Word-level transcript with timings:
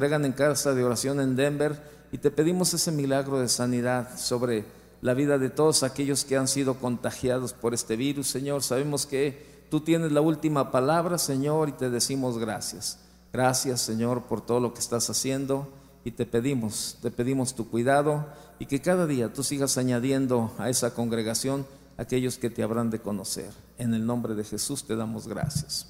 congregan 0.00 0.26
en 0.26 0.32
casa 0.32 0.74
de 0.74 0.84
oración 0.84 1.18
en 1.18 1.34
Denver 1.34 1.82
y 2.12 2.18
te 2.18 2.30
pedimos 2.30 2.72
ese 2.72 2.92
milagro 2.92 3.40
de 3.40 3.48
sanidad 3.48 4.16
sobre 4.16 4.64
la 5.00 5.12
vida 5.12 5.38
de 5.38 5.50
todos 5.50 5.82
aquellos 5.82 6.24
que 6.24 6.36
han 6.36 6.46
sido 6.46 6.74
contagiados 6.74 7.52
por 7.52 7.74
este 7.74 7.96
virus, 7.96 8.28
Señor. 8.28 8.62
Sabemos 8.62 9.06
que 9.06 9.64
tú 9.72 9.80
tienes 9.80 10.12
la 10.12 10.20
última 10.20 10.70
palabra, 10.70 11.18
Señor, 11.18 11.68
y 11.68 11.72
te 11.72 11.90
decimos 11.90 12.38
gracias. 12.38 13.00
Gracias, 13.32 13.80
Señor, 13.80 14.22
por 14.22 14.40
todo 14.40 14.60
lo 14.60 14.72
que 14.72 14.78
estás 14.78 15.10
haciendo 15.10 15.66
y 16.04 16.12
te 16.12 16.26
pedimos, 16.26 16.98
te 17.02 17.10
pedimos 17.10 17.56
tu 17.56 17.68
cuidado 17.68 18.24
y 18.60 18.66
que 18.66 18.80
cada 18.80 19.04
día 19.04 19.32
tú 19.32 19.42
sigas 19.42 19.78
añadiendo 19.78 20.52
a 20.58 20.70
esa 20.70 20.94
congregación 20.94 21.66
aquellos 21.96 22.38
que 22.38 22.50
te 22.50 22.62
habrán 22.62 22.90
de 22.90 23.00
conocer. 23.00 23.50
En 23.78 23.94
el 23.94 24.06
nombre 24.06 24.36
de 24.36 24.44
Jesús 24.44 24.84
te 24.84 24.94
damos 24.94 25.26
gracias. 25.26 25.88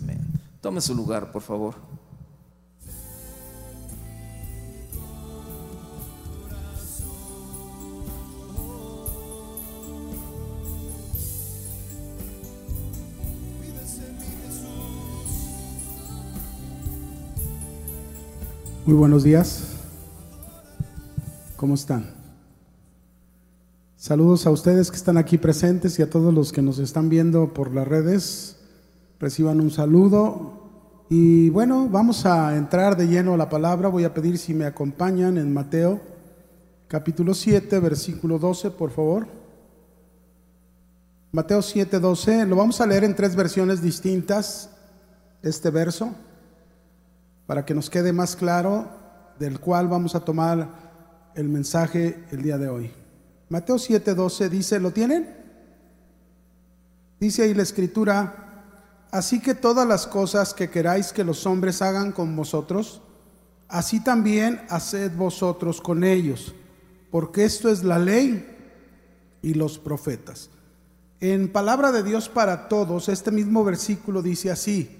Amén. 0.00 0.24
Tome 0.60 0.80
su 0.80 0.94
lugar, 0.94 1.32
por 1.32 1.42
favor. 1.42 1.74
Muy 18.88 18.96
buenos 18.96 19.22
días. 19.22 19.64
¿Cómo 21.56 21.74
están? 21.74 22.06
Saludos 23.98 24.46
a 24.46 24.50
ustedes 24.50 24.90
que 24.90 24.96
están 24.96 25.18
aquí 25.18 25.36
presentes 25.36 25.98
y 25.98 26.02
a 26.02 26.08
todos 26.08 26.32
los 26.32 26.52
que 26.52 26.62
nos 26.62 26.78
están 26.78 27.10
viendo 27.10 27.52
por 27.52 27.74
las 27.74 27.86
redes. 27.86 28.56
Reciban 29.20 29.60
un 29.60 29.70
saludo. 29.70 30.70
Y 31.10 31.50
bueno, 31.50 31.86
vamos 31.90 32.24
a 32.24 32.56
entrar 32.56 32.96
de 32.96 33.08
lleno 33.08 33.34
a 33.34 33.36
la 33.36 33.50
palabra. 33.50 33.90
Voy 33.90 34.04
a 34.04 34.14
pedir 34.14 34.38
si 34.38 34.54
me 34.54 34.64
acompañan 34.64 35.36
en 35.36 35.52
Mateo 35.52 36.00
capítulo 36.88 37.34
7, 37.34 37.80
versículo 37.80 38.38
12, 38.38 38.70
por 38.70 38.90
favor. 38.90 39.28
Mateo 41.30 41.60
7, 41.60 42.00
12. 42.00 42.46
Lo 42.46 42.56
vamos 42.56 42.80
a 42.80 42.86
leer 42.86 43.04
en 43.04 43.14
tres 43.14 43.36
versiones 43.36 43.82
distintas, 43.82 44.70
este 45.42 45.68
verso 45.68 46.14
para 47.48 47.64
que 47.64 47.72
nos 47.72 47.88
quede 47.88 48.12
más 48.12 48.36
claro 48.36 48.90
del 49.38 49.58
cual 49.58 49.88
vamos 49.88 50.14
a 50.14 50.20
tomar 50.20 51.32
el 51.34 51.48
mensaje 51.48 52.26
el 52.30 52.42
día 52.42 52.58
de 52.58 52.68
hoy. 52.68 52.92
Mateo 53.48 53.76
7:12 53.76 54.50
dice, 54.50 54.78
¿lo 54.78 54.90
tienen? 54.90 55.34
Dice 57.18 57.44
ahí 57.44 57.54
la 57.54 57.62
escritura, 57.62 58.66
así 59.10 59.40
que 59.40 59.54
todas 59.54 59.88
las 59.88 60.06
cosas 60.06 60.52
que 60.52 60.68
queráis 60.68 61.10
que 61.10 61.24
los 61.24 61.46
hombres 61.46 61.80
hagan 61.80 62.12
con 62.12 62.36
vosotros, 62.36 63.00
así 63.66 64.04
también 64.04 64.60
haced 64.68 65.16
vosotros 65.16 65.80
con 65.80 66.04
ellos, 66.04 66.54
porque 67.10 67.46
esto 67.46 67.70
es 67.70 67.82
la 67.82 67.98
ley 67.98 68.46
y 69.40 69.54
los 69.54 69.78
profetas. 69.78 70.50
En 71.18 71.50
palabra 71.50 71.92
de 71.92 72.02
Dios 72.02 72.28
para 72.28 72.68
todos, 72.68 73.08
este 73.08 73.30
mismo 73.30 73.64
versículo 73.64 74.20
dice 74.20 74.50
así, 74.50 74.97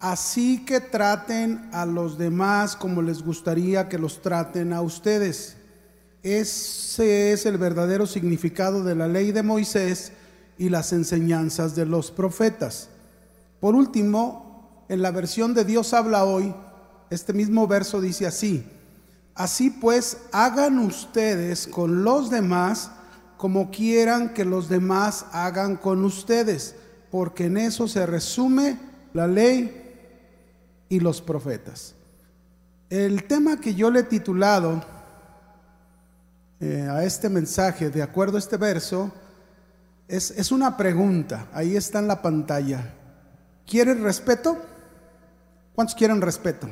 Así 0.00 0.64
que 0.64 0.80
traten 0.80 1.68
a 1.72 1.84
los 1.84 2.16
demás 2.16 2.74
como 2.74 3.02
les 3.02 3.22
gustaría 3.22 3.86
que 3.86 3.98
los 3.98 4.22
traten 4.22 4.72
a 4.72 4.80
ustedes. 4.80 5.56
Ese 6.22 7.32
es 7.32 7.44
el 7.44 7.58
verdadero 7.58 8.06
significado 8.06 8.82
de 8.82 8.94
la 8.94 9.08
ley 9.08 9.30
de 9.30 9.42
Moisés 9.42 10.12
y 10.56 10.70
las 10.70 10.94
enseñanzas 10.94 11.76
de 11.76 11.84
los 11.84 12.10
profetas. 12.10 12.88
Por 13.60 13.74
último, 13.74 14.84
en 14.88 15.02
la 15.02 15.10
versión 15.10 15.52
de 15.52 15.66
Dios 15.66 15.92
habla 15.92 16.24
hoy, 16.24 16.54
este 17.10 17.34
mismo 17.34 17.66
verso 17.66 18.00
dice 18.00 18.26
así, 18.26 18.64
así 19.34 19.68
pues 19.68 20.16
hagan 20.32 20.78
ustedes 20.78 21.66
con 21.66 22.04
los 22.04 22.30
demás 22.30 22.90
como 23.36 23.70
quieran 23.70 24.32
que 24.32 24.44
los 24.46 24.70
demás 24.70 25.26
hagan 25.32 25.76
con 25.76 26.04
ustedes, 26.04 26.74
porque 27.10 27.46
en 27.46 27.58
eso 27.58 27.86
se 27.86 28.06
resume 28.06 28.78
la 29.12 29.26
ley 29.26 29.79
y 30.90 31.00
los 31.00 31.22
profetas. 31.22 31.94
El 32.90 33.24
tema 33.24 33.58
que 33.58 33.74
yo 33.74 33.90
le 33.90 34.00
he 34.00 34.02
titulado 34.02 34.84
eh, 36.58 36.86
a 36.90 37.04
este 37.04 37.30
mensaje, 37.30 37.88
de 37.88 38.02
acuerdo 38.02 38.36
a 38.36 38.40
este 38.40 38.58
verso, 38.58 39.10
es, 40.08 40.32
es 40.32 40.52
una 40.52 40.76
pregunta. 40.76 41.46
Ahí 41.54 41.76
está 41.76 42.00
en 42.00 42.08
la 42.08 42.20
pantalla. 42.20 42.92
¿Quieren 43.64 44.02
respeto? 44.02 44.58
¿Cuántos 45.74 45.94
quieren 45.94 46.20
respeto? 46.20 46.68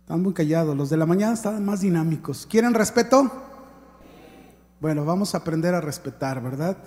Están 0.00 0.22
muy 0.22 0.32
callados. 0.32 0.74
Los 0.74 0.88
de 0.88 0.96
la 0.96 1.06
mañana 1.06 1.34
están 1.34 1.62
más 1.62 1.82
dinámicos. 1.82 2.46
¿Quieren 2.50 2.72
respeto? 2.72 3.30
Bueno, 4.80 5.04
vamos 5.04 5.34
a 5.34 5.38
aprender 5.38 5.74
a 5.74 5.82
respetar, 5.82 6.42
¿verdad? 6.42 6.78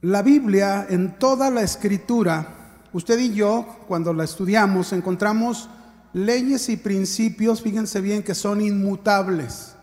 La 0.00 0.22
Biblia 0.22 0.86
en 0.88 1.18
toda 1.18 1.50
la 1.50 1.60
escritura 1.60 2.61
Usted 2.92 3.18
y 3.18 3.32
yo, 3.32 3.66
cuando 3.88 4.12
la 4.12 4.24
estudiamos, 4.24 4.92
encontramos 4.92 5.68
leyes 6.12 6.68
y 6.68 6.76
principios, 6.76 7.62
fíjense 7.62 8.00
bien, 8.00 8.22
que 8.22 8.34
son 8.34 8.60
inmutables. 8.60 9.74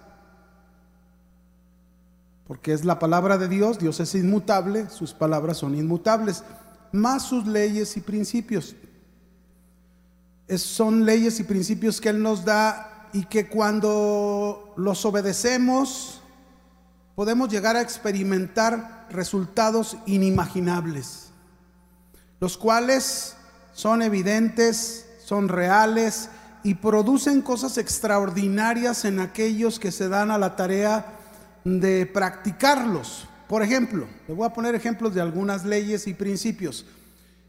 Porque 2.48 2.74
es 2.74 2.86
la 2.86 3.00
palabra 3.00 3.38
de 3.38 3.48
Dios, 3.48 3.80
Dios 3.80 4.00
es 4.00 4.14
inmutable, 4.14 4.90
sus 4.90 5.14
palabras 5.14 5.58
son 5.58 5.76
inmutables, 5.76 6.44
más 6.92 7.24
sus 7.24 7.48
leyes 7.48 7.98
y 7.98 8.02
principios. 8.02 8.76
son 10.58 11.06
leyes 11.06 11.40
y 11.40 11.44
principios 11.44 12.00
que 12.00 12.10
Él 12.10 12.22
nos 12.22 12.46
da 12.46 13.10
y 13.14 13.26
que 13.26 13.48
cuando 13.48 14.74
los 14.78 15.04
obedecemos 15.06 16.22
podemos 17.16 17.50
llegar 17.50 17.76
a 17.76 17.82
experimentar 17.82 19.08
resultados 19.10 19.98
inimaginables 20.06 21.29
los 22.40 22.58
cuales 22.58 23.36
son 23.74 24.02
evidentes, 24.02 25.06
son 25.24 25.48
reales 25.48 26.30
y 26.64 26.76
producen 26.76 27.42
cosas 27.42 27.78
extraordinarias 27.78 29.06
en 29.06 29.20
aquellos 29.20 29.80
que 29.80 29.92
se 29.92 30.10
dan 30.10 30.32
a 30.32 30.38
la 30.38 30.56
tarea 30.56 31.06
de 31.64 32.06
practicarlos. 32.06 33.28
Por 33.48 33.64
ejemplo, 33.64 34.08
le 34.28 34.34
voy 34.34 34.46
a 34.46 34.54
poner 34.54 34.76
ejemplos 34.76 35.14
de 35.16 35.22
algunas 35.22 35.66
leyes 35.66 36.08
y 36.08 36.14
principios. 36.14 36.86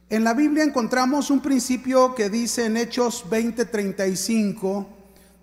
En 0.09 0.25
la 0.25 0.34
Biblia 0.34 0.65
encontramos 0.65 1.31
un 1.31 1.41
principio 1.41 2.15
que 2.15 2.31
dice 2.31 2.67
en 2.67 2.77
Hechos 2.77 3.25
20:35, 3.28 4.87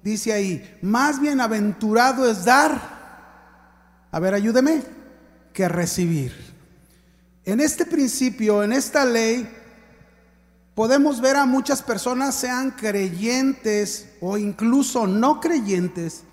dice 0.03 0.34
ahí, 0.34 0.78
más 0.81 1.22
bienaventurado 1.22 2.29
es 2.29 2.44
dar, 2.44 4.08
a 4.12 4.19
ver, 4.19 4.34
ayúdeme, 4.34 4.81
que 5.53 5.69
recibir. 5.69 6.47
En 7.47 7.62
este 7.62 7.85
principio, 7.85 8.62
en 8.62 8.74
esta 8.74 9.06
ley, 9.06 9.50
podemos 10.75 11.22
ver 11.22 11.38
a 11.38 11.46
muchas 11.46 11.81
personas, 11.81 12.35
sean 12.35 12.72
creyentes 12.72 14.09
o 14.19 14.38
incluso 14.38 15.08
no 15.08 15.40
creyentes, 15.40 16.24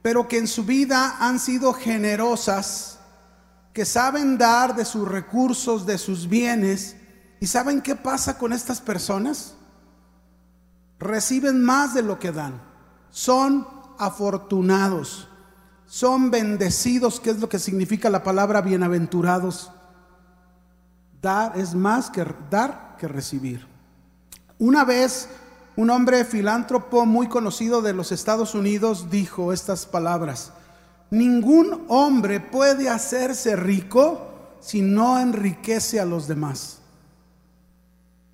pero 0.00 0.26
que 0.26 0.38
en 0.38 0.48
su 0.48 0.64
vida 0.64 1.18
han 1.20 1.38
sido 1.38 1.74
generosas, 1.74 2.98
que 3.74 3.84
saben 3.84 4.38
dar 4.38 4.74
de 4.74 4.86
sus 4.86 5.06
recursos, 5.06 5.84
de 5.84 5.98
sus 5.98 6.30
bienes. 6.30 6.96
¿Y 7.40 7.46
saben 7.46 7.82
qué 7.82 7.94
pasa 7.94 8.38
con 8.38 8.54
estas 8.54 8.80
personas? 8.80 9.56
Reciben 10.98 11.62
más 11.62 11.92
de 11.92 12.00
lo 12.00 12.18
que 12.18 12.32
dan. 12.32 12.62
Son 13.10 13.68
afortunados, 13.98 15.28
son 15.84 16.30
bendecidos, 16.30 17.20
que 17.20 17.28
es 17.28 17.38
lo 17.38 17.50
que 17.50 17.58
significa 17.58 18.08
la 18.08 18.22
palabra 18.22 18.62
bienaventurados. 18.62 19.70
Dar 21.24 21.58
es 21.58 21.74
más 21.74 22.10
que 22.10 22.22
dar 22.50 22.96
que 22.98 23.08
recibir. 23.08 23.66
Una 24.58 24.84
vez 24.84 25.26
un 25.74 25.88
hombre 25.88 26.22
filántropo 26.26 27.06
muy 27.06 27.28
conocido 27.28 27.80
de 27.80 27.94
los 27.94 28.12
Estados 28.12 28.54
Unidos 28.54 29.08
dijo 29.10 29.50
estas 29.54 29.86
palabras, 29.86 30.52
ningún 31.10 31.86
hombre 31.88 32.40
puede 32.40 32.90
hacerse 32.90 33.56
rico 33.56 34.20
si 34.60 34.82
no 34.82 35.18
enriquece 35.18 35.98
a 35.98 36.04
los 36.04 36.28
demás. 36.28 36.80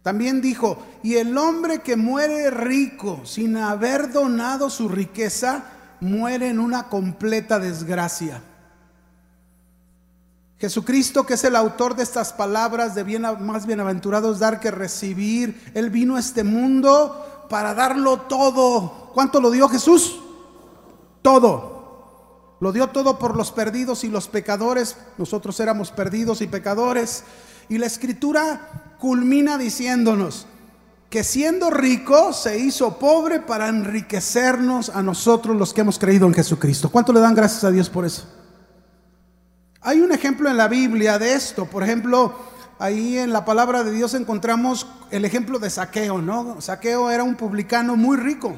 También 0.03 0.41
dijo, 0.41 0.83
y 1.05 1.15
el 1.15 1.39
hombre 1.39 1.83
que 1.83 1.95
muere 1.95 2.51
rico 2.51 3.21
sin 3.23 3.57
haber 3.57 4.11
donado 4.11 4.69
su 4.69 4.89
riqueza, 4.89 5.63
muere 6.01 6.49
en 6.49 6.59
una 6.59 6.89
completa 6.89 7.61
desgracia. 7.61 8.43
Jesucristo, 10.61 11.25
que 11.25 11.35
es 11.35 11.45
el 11.45 11.57
autor 11.57 11.97
de 11.97 12.03
estas 12.03 12.35
palabras 12.35 12.95
de 12.95 13.03
bien, 13.03 13.23
más 13.41 13.65
bienaventurados 13.65 14.39
dar 14.39 14.61
que 14.61 14.71
recibir, 14.71 15.73
Él 15.73 15.89
vino 15.89 16.17
a 16.17 16.21
este 16.21 16.45
mundo 16.45 17.47
para 17.49 17.73
darlo 17.73 18.21
todo. 18.23 19.11
¿Cuánto 19.15 19.41
lo 19.41 19.51
dio 19.51 19.71
Jesús? 19.71 20.21
Todo. 21.23 22.59
Lo 22.61 22.73
dio 22.73 22.89
todo 22.89 23.19
por 23.19 23.39
los 23.39 23.53
perdidos 23.53 24.05
y 24.05 24.09
los 24.09 24.29
pecadores. 24.29 24.99
Nosotros 25.17 25.59
éramos 25.61 25.93
perdidos 25.93 26.43
y 26.43 26.47
pecadores. 26.47 27.25
Y 27.71 27.79
la 27.79 27.87
escritura 27.87 28.97
culmina 28.99 29.57
diciéndonos, 29.57 30.47
que 31.09 31.25
siendo 31.25 31.71
rico 31.71 32.35
se 32.35 32.59
hizo 32.59 32.99
pobre 32.99 33.41
para 33.41 33.69
enriquecernos 33.69 34.91
a 34.91 35.03
nosotros 35.03 35.57
los 35.57 35.73
que 35.73 35.81
hemos 35.81 35.99
creído 35.99 36.27
en 36.27 36.35
Jesucristo. 36.35 36.91
¿Cuánto 36.91 37.15
le 37.15 37.21
dan 37.21 37.35
gracias 37.35 37.65
a 37.65 37.71
Dios 37.71 37.89
por 37.89 38.05
eso? 38.05 38.40
Hay 39.83 40.01
un 40.01 40.13
ejemplo 40.13 40.51
en 40.51 40.59
la 40.59 40.69
Biblia 40.69 41.19
de 41.19 41.33
esto. 41.33 41.65
Por 41.65 41.83
ejemplo, 41.83 42.35
ahí 42.79 43.17
en 43.17 43.33
la 43.33 43.47
palabra 43.47 43.83
de 43.83 43.93
Dios 43.93 44.13
encontramos 44.13 44.87
el 45.11 45.25
ejemplo 45.25 45.59
de 45.59 45.71
Saqueo, 45.71 46.21
¿no? 46.21 46.61
Saqueo 46.61 47.11
era 47.11 47.25
un 47.25 47.35
publicano 47.35 47.97
muy 47.97 48.19
rico, 48.19 48.55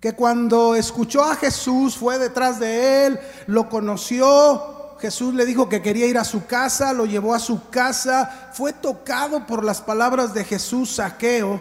que 0.00 0.12
cuando 0.12 0.76
escuchó 0.76 1.24
a 1.24 1.34
Jesús 1.34 1.96
fue 1.96 2.18
detrás 2.18 2.60
de 2.60 3.06
él, 3.06 3.20
lo 3.48 3.68
conoció, 3.68 4.96
Jesús 5.00 5.34
le 5.34 5.44
dijo 5.44 5.68
que 5.68 5.82
quería 5.82 6.06
ir 6.06 6.18
a 6.18 6.24
su 6.24 6.46
casa, 6.46 6.92
lo 6.92 7.04
llevó 7.04 7.34
a 7.34 7.40
su 7.40 7.68
casa, 7.68 8.50
fue 8.52 8.72
tocado 8.72 9.44
por 9.44 9.64
las 9.64 9.80
palabras 9.80 10.34
de 10.34 10.44
Jesús, 10.44 10.94
Saqueo. 10.96 11.60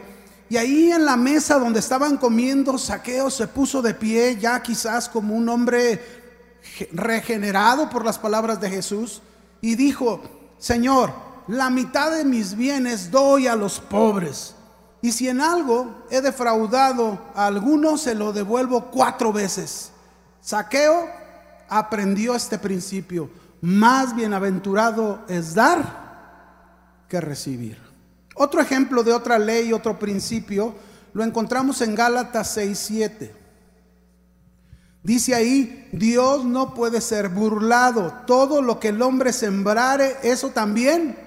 Y 0.49 0.57
ahí 0.57 0.91
en 0.91 1.03
la 1.03 1.17
mesa 1.17 1.59
donde 1.59 1.79
estaban 1.79 2.17
comiendo, 2.17 2.77
Saqueo 2.77 3.29
se 3.29 3.47
puso 3.47 3.81
de 3.81 3.93
pie, 3.93 4.37
ya 4.39 4.61
quizás 4.61 5.09
como 5.09 5.35
un 5.35 5.49
hombre 5.49 6.16
regenerado 6.91 7.89
por 7.89 8.05
las 8.05 8.19
palabras 8.19 8.59
de 8.61 8.69
Jesús, 8.69 9.21
y 9.61 9.75
dijo, 9.75 10.21
Señor, 10.57 11.11
la 11.47 11.69
mitad 11.69 12.11
de 12.11 12.25
mis 12.25 12.55
bienes 12.55 13.09
doy 13.09 13.47
a 13.47 13.55
los 13.55 13.79
pobres. 13.79 14.55
Y 15.01 15.11
si 15.11 15.29
en 15.29 15.41
algo 15.41 16.05
he 16.09 16.21
defraudado 16.21 17.19
a 17.35 17.47
alguno, 17.47 17.97
se 17.97 18.15
lo 18.15 18.33
devuelvo 18.33 18.85
cuatro 18.91 19.31
veces. 19.31 19.91
Saqueo 20.41 21.07
aprendió 21.69 22.35
este 22.35 22.57
principio. 22.57 23.29
Más 23.61 24.15
bienaventurado 24.15 25.23
es 25.27 25.53
dar 25.53 26.07
que 27.07 27.21
recibir. 27.21 27.77
Otro 28.35 28.61
ejemplo 28.61 29.03
de 29.03 29.13
otra 29.13 29.39
ley, 29.39 29.73
otro 29.73 29.97
principio, 29.97 30.75
lo 31.13 31.23
encontramos 31.23 31.81
en 31.81 31.95
Gálatas 31.95 32.55
6:7. 32.57 33.31
Dice 35.07 35.33
ahí, 35.33 35.87
Dios 35.93 36.43
no 36.43 36.73
puede 36.73 36.99
ser 36.99 37.29
burlado. 37.29 38.11
Todo 38.27 38.61
lo 38.61 38.77
que 38.77 38.89
el 38.89 39.01
hombre 39.01 39.31
sembrare, 39.31 40.17
eso 40.21 40.49
también 40.49 41.17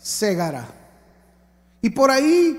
segará. 0.00 0.66
Y 1.82 1.90
por 1.90 2.10
ahí, 2.10 2.58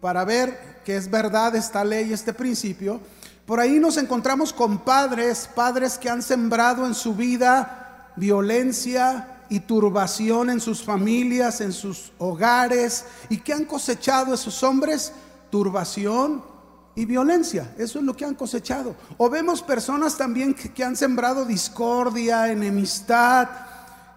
para 0.00 0.24
ver 0.24 0.82
que 0.84 0.96
es 0.96 1.08
verdad 1.08 1.54
esta 1.54 1.84
ley, 1.84 2.12
este 2.12 2.32
principio, 2.32 3.00
por 3.46 3.60
ahí 3.60 3.78
nos 3.78 3.98
encontramos 3.98 4.52
con 4.52 4.78
padres, 4.78 5.48
padres 5.54 5.96
que 5.96 6.10
han 6.10 6.22
sembrado 6.24 6.84
en 6.84 6.92
su 6.92 7.14
vida 7.14 8.10
violencia 8.16 9.44
y 9.48 9.60
turbación 9.60 10.50
en 10.50 10.58
sus 10.58 10.82
familias, 10.82 11.60
en 11.60 11.72
sus 11.72 12.10
hogares, 12.18 13.04
y 13.28 13.36
que 13.36 13.52
han 13.52 13.64
cosechado 13.64 14.34
esos 14.34 14.60
hombres 14.64 15.12
turbación 15.50 16.55
y 16.96 17.04
violencia. 17.04 17.74
Eso 17.76 17.98
es 17.98 18.04
lo 18.04 18.16
que 18.16 18.24
han 18.24 18.34
cosechado. 18.34 18.96
O 19.18 19.28
vemos 19.28 19.62
personas 19.62 20.16
también 20.16 20.54
que, 20.54 20.82
han 20.82 20.96
sembrado 20.96 21.44
discordia, 21.44 22.50
enemistad, 22.50 23.48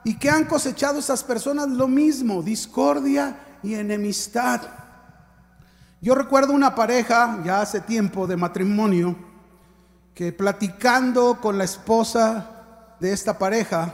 y 0.05 0.15
que 0.15 0.29
han 0.29 0.45
cosechado 0.45 0.97
esas 0.97 1.23
personas 1.23 1.67
lo 1.67 1.87
mismo, 1.87 2.41
discordia 2.41 3.37
y 3.61 3.75
enemistad. 3.75 4.61
Yo 6.01 6.15
recuerdo 6.15 6.53
una 6.53 6.73
pareja, 6.73 7.41
ya 7.43 7.61
hace 7.61 7.81
tiempo 7.81 8.25
de 8.25 8.37
matrimonio, 8.37 9.13
que 10.15 10.31
platicando 10.31 11.39
con 11.41 11.57
la 11.57 11.65
esposa 11.65 12.95
de 13.01 13.11
esta 13.11 13.37
pareja, 13.37 13.93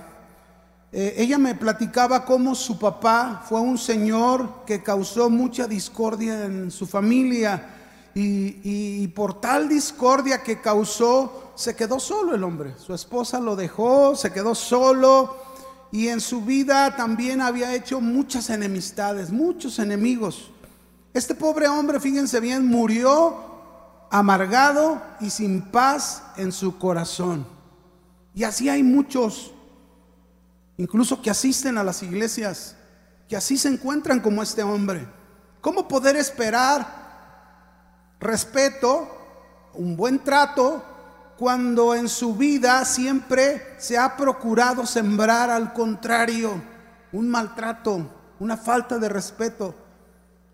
eh, 0.91 1.15
ella 1.17 1.39
me 1.39 1.55
platicaba 1.55 2.23
cómo 2.23 2.53
su 2.53 2.77
papá 2.77 3.43
fue 3.49 3.59
un 3.59 3.79
señor 3.79 4.63
que 4.67 4.83
causó 4.83 5.31
mucha 5.31 5.67
discordia 5.67 6.45
en 6.45 6.69
su 6.69 6.85
familia 6.85 7.74
y, 8.17 9.07
por 9.09 9.41
tal 9.41 9.67
discordia 9.67 10.41
que 10.41 10.61
causó, 10.61 11.51
se 11.55 11.75
quedó 11.75 11.99
solo 11.99 12.33
el 12.33 12.43
hombre. 12.43 12.73
Su 12.77 12.93
esposa 12.93 13.41
lo 13.41 13.57
dejó, 13.57 14.15
se 14.15 14.31
quedó 14.31 14.55
solo 14.55 15.35
y 15.91 16.07
en 16.07 16.21
su 16.21 16.41
vida 16.41 16.95
también 16.95 17.41
había 17.41 17.75
hecho 17.75 17.99
muchas 17.99 18.49
enemistades, 18.49 19.31
muchos 19.31 19.79
enemigos. 19.79 20.51
Este 21.13 21.35
pobre 21.35 21.67
hombre, 21.67 21.99
fíjense 21.99 22.39
bien, 22.39 22.65
murió 22.65 23.35
amargado 24.09 25.01
y 25.19 25.29
sin 25.29 25.61
paz 25.61 26.23
en 26.37 26.53
su 26.53 26.77
corazón. 26.77 27.45
Y 28.33 28.45
así 28.45 28.69
hay 28.69 28.83
muchos, 28.83 29.51
incluso 30.77 31.21
que 31.21 31.29
asisten 31.29 31.77
a 31.77 31.83
las 31.83 32.01
iglesias, 32.01 32.77
que 33.27 33.35
así 33.35 33.57
se 33.57 33.67
encuentran 33.69 34.21
como 34.21 34.41
este 34.41 34.63
hombre. 34.63 35.05
¿Cómo 35.59 35.87
poder 35.87 36.15
esperar 36.15 37.04
respeto, 38.19 39.07
un 39.73 39.95
buen 39.95 40.23
trato, 40.23 40.83
cuando 41.37 41.93
en 41.93 42.07
su 42.07 42.35
vida 42.35 42.85
siempre 42.85 43.75
se 43.77 43.97
ha 43.97 44.15
procurado 44.15 44.85
sembrar 44.85 45.49
al 45.49 45.73
contrario 45.73 46.61
un 47.11 47.29
maltrato, 47.29 48.09
una 48.39 48.57
falta 48.57 48.97
de 48.97 49.09
respeto? 49.09 49.75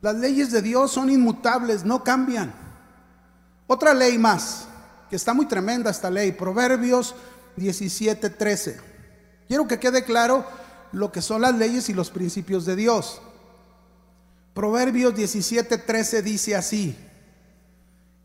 Las 0.01 0.15
leyes 0.15 0.51
de 0.51 0.61
Dios 0.61 0.91
son 0.91 1.09
inmutables, 1.09 1.85
no 1.85 2.03
cambian. 2.03 2.51
Otra 3.67 3.93
ley 3.93 4.17
más, 4.17 4.67
que 5.09 5.15
está 5.15 5.33
muy 5.33 5.45
tremenda 5.45 5.91
esta 5.91 6.09
ley, 6.09 6.31
Proverbios 6.31 7.15
17:13. 7.57 8.79
Quiero 9.47 9.67
que 9.67 9.79
quede 9.79 10.03
claro 10.03 10.45
lo 10.91 11.11
que 11.11 11.21
son 11.21 11.41
las 11.41 11.55
leyes 11.55 11.89
y 11.89 11.93
los 11.93 12.09
principios 12.09 12.65
de 12.65 12.75
Dios. 12.75 13.21
Proverbios 14.53 15.13
17:13 15.13 16.21
dice 16.21 16.55
así: 16.55 16.97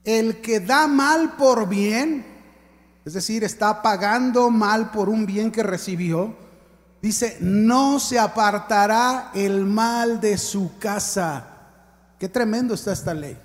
El 0.07 0.41
que 0.41 0.61
da 0.61 0.87
mal 0.87 1.37
por 1.37 1.69
bien, 1.69 2.25
es 3.05 3.13
decir, 3.13 3.45
está 3.45 3.83
pagando 3.83 4.49
mal 4.49 4.91
por 4.91 5.11
un 5.11 5.27
bien 5.27 5.53
que 5.53 5.63
recibió, 5.63 6.35
dice, 7.03 7.37
no 7.43 8.01
se 8.01 8.19
apartará 8.19 9.33
el 9.35 9.67
mal 9.67 10.19
de 10.23 10.39
su 10.39 10.79
casa 10.79 11.53
Qué 12.19 12.29
tremendo 12.29 12.75
está 12.75 12.93
esta 12.93 13.13
ley. 13.13 13.37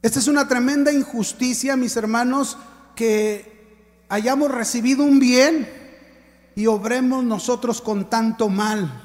Esta 0.00 0.18
es 0.18 0.28
una 0.28 0.48
tremenda 0.48 0.92
injusticia, 0.92 1.76
mis 1.76 1.96
hermanos, 1.96 2.56
que 2.94 4.04
hayamos 4.08 4.50
recibido 4.50 5.02
un 5.04 5.18
bien 5.18 5.68
y 6.54 6.66
obremos 6.66 7.24
nosotros 7.24 7.80
con 7.80 8.08
tanto 8.08 8.48
mal. 8.48 9.02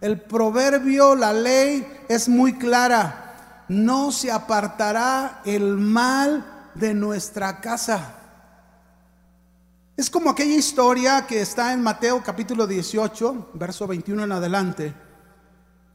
El 0.00 0.20
proverbio, 0.20 1.14
la 1.14 1.32
ley 1.32 1.86
es 2.08 2.28
muy 2.28 2.54
clara. 2.54 3.25
No 3.68 4.12
se 4.12 4.30
apartará 4.30 5.42
el 5.44 5.76
mal 5.76 6.70
de 6.74 6.94
nuestra 6.94 7.60
casa. 7.60 8.14
Es 9.96 10.10
como 10.10 10.30
aquella 10.30 10.56
historia 10.56 11.26
que 11.26 11.40
está 11.40 11.72
en 11.72 11.82
Mateo 11.82 12.22
capítulo 12.22 12.66
18, 12.66 13.50
verso 13.54 13.86
21 13.86 14.24
en 14.24 14.32
adelante 14.32 15.06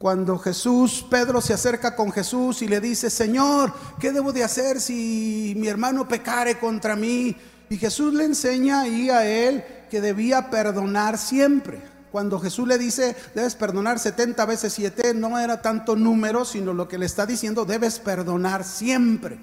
cuando 0.02 0.36
Jesús, 0.36 1.06
Pedro 1.08 1.40
se 1.40 1.54
acerca 1.54 1.94
con 1.94 2.10
Jesús 2.10 2.60
y 2.62 2.66
le 2.66 2.80
dice, 2.80 3.08
Señor, 3.08 3.72
¿qué 4.00 4.10
debo 4.10 4.32
de 4.32 4.42
hacer 4.42 4.80
si 4.80 5.54
mi 5.56 5.68
hermano 5.68 6.08
pecare 6.08 6.58
contra 6.58 6.96
mí? 6.96 7.36
Y 7.70 7.76
Jesús 7.76 8.12
le 8.12 8.24
enseña 8.24 8.80
ahí 8.80 9.10
a 9.10 9.24
él 9.24 9.64
que 9.88 10.00
debía 10.00 10.50
perdonar 10.50 11.18
siempre. 11.18 11.80
Cuando 12.12 12.38
Jesús 12.38 12.68
le 12.68 12.76
dice, 12.76 13.16
debes 13.34 13.54
perdonar 13.54 13.98
70 13.98 14.44
veces 14.44 14.74
7, 14.74 15.14
no 15.14 15.38
era 15.38 15.62
tanto 15.62 15.96
número, 15.96 16.44
sino 16.44 16.74
lo 16.74 16.86
que 16.86 16.98
le 16.98 17.06
está 17.06 17.24
diciendo, 17.24 17.64
debes 17.64 17.98
perdonar 17.98 18.64
siempre. 18.64 19.38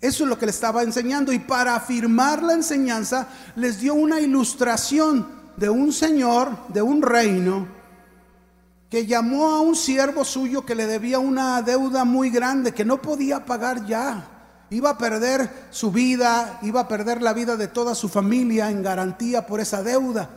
Eso 0.00 0.24
es 0.24 0.28
lo 0.28 0.36
que 0.36 0.46
le 0.46 0.50
estaba 0.50 0.82
enseñando. 0.82 1.32
Y 1.32 1.38
para 1.38 1.76
afirmar 1.76 2.42
la 2.42 2.54
enseñanza, 2.54 3.28
les 3.54 3.78
dio 3.78 3.94
una 3.94 4.20
ilustración 4.20 5.28
de 5.56 5.70
un 5.70 5.92
señor, 5.92 6.66
de 6.68 6.82
un 6.82 7.00
reino, 7.00 7.68
que 8.90 9.06
llamó 9.06 9.50
a 9.50 9.60
un 9.60 9.76
siervo 9.76 10.24
suyo 10.24 10.66
que 10.66 10.74
le 10.74 10.88
debía 10.88 11.20
una 11.20 11.62
deuda 11.62 12.04
muy 12.04 12.28
grande, 12.28 12.72
que 12.72 12.84
no 12.84 13.00
podía 13.00 13.44
pagar 13.44 13.86
ya. 13.86 14.28
Iba 14.70 14.90
a 14.90 14.98
perder 14.98 15.48
su 15.70 15.92
vida, 15.92 16.58
iba 16.62 16.80
a 16.80 16.88
perder 16.88 17.22
la 17.22 17.32
vida 17.32 17.56
de 17.56 17.68
toda 17.68 17.94
su 17.94 18.08
familia 18.08 18.68
en 18.68 18.82
garantía 18.82 19.46
por 19.46 19.60
esa 19.60 19.84
deuda. 19.84 20.28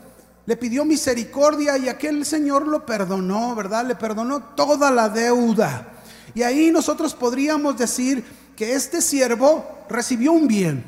Le 0.48 0.56
pidió 0.56 0.86
misericordia 0.86 1.78
y 1.78 1.90
aquel 1.90 2.26
Señor 2.26 2.66
lo 2.68 2.86
perdonó, 2.86 3.54
¿verdad? 3.54 3.86
Le 3.86 3.96
perdonó 3.96 4.42
toda 4.42 4.90
la 4.90 5.10
deuda. 5.10 5.90
Y 6.34 6.42
ahí 6.42 6.72
nosotros 6.72 7.14
podríamos 7.14 7.78
decir 7.78 8.24
que 8.56 8.74
este 8.74 9.02
siervo 9.02 9.84
recibió 9.90 10.32
un 10.32 10.48
bien. 10.48 10.86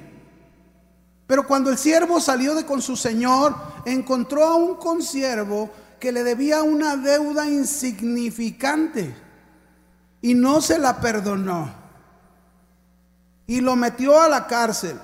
Pero 1.27 1.45
cuando 1.45 1.69
el 1.69 1.77
siervo 1.77 2.21
salió 2.21 2.55
de 2.55 2.65
con 2.65 2.81
su 2.81 2.95
Señor, 2.95 3.53
encontró 3.85 4.45
a 4.45 4.55
un 4.55 4.75
consiervo 4.75 5.69
que 5.99 6.13
le 6.13 6.23
debía 6.23 6.63
una 6.63 6.95
deuda 6.95 7.45
insignificante 7.45 9.13
y 10.21 10.35
no 10.35 10.61
se 10.61 10.79
la 10.79 11.01
perdonó 11.01 11.69
y 13.45 13.59
lo 13.59 13.75
metió 13.75 14.21
a 14.21 14.29
la 14.29 14.47
cárcel. 14.47 14.97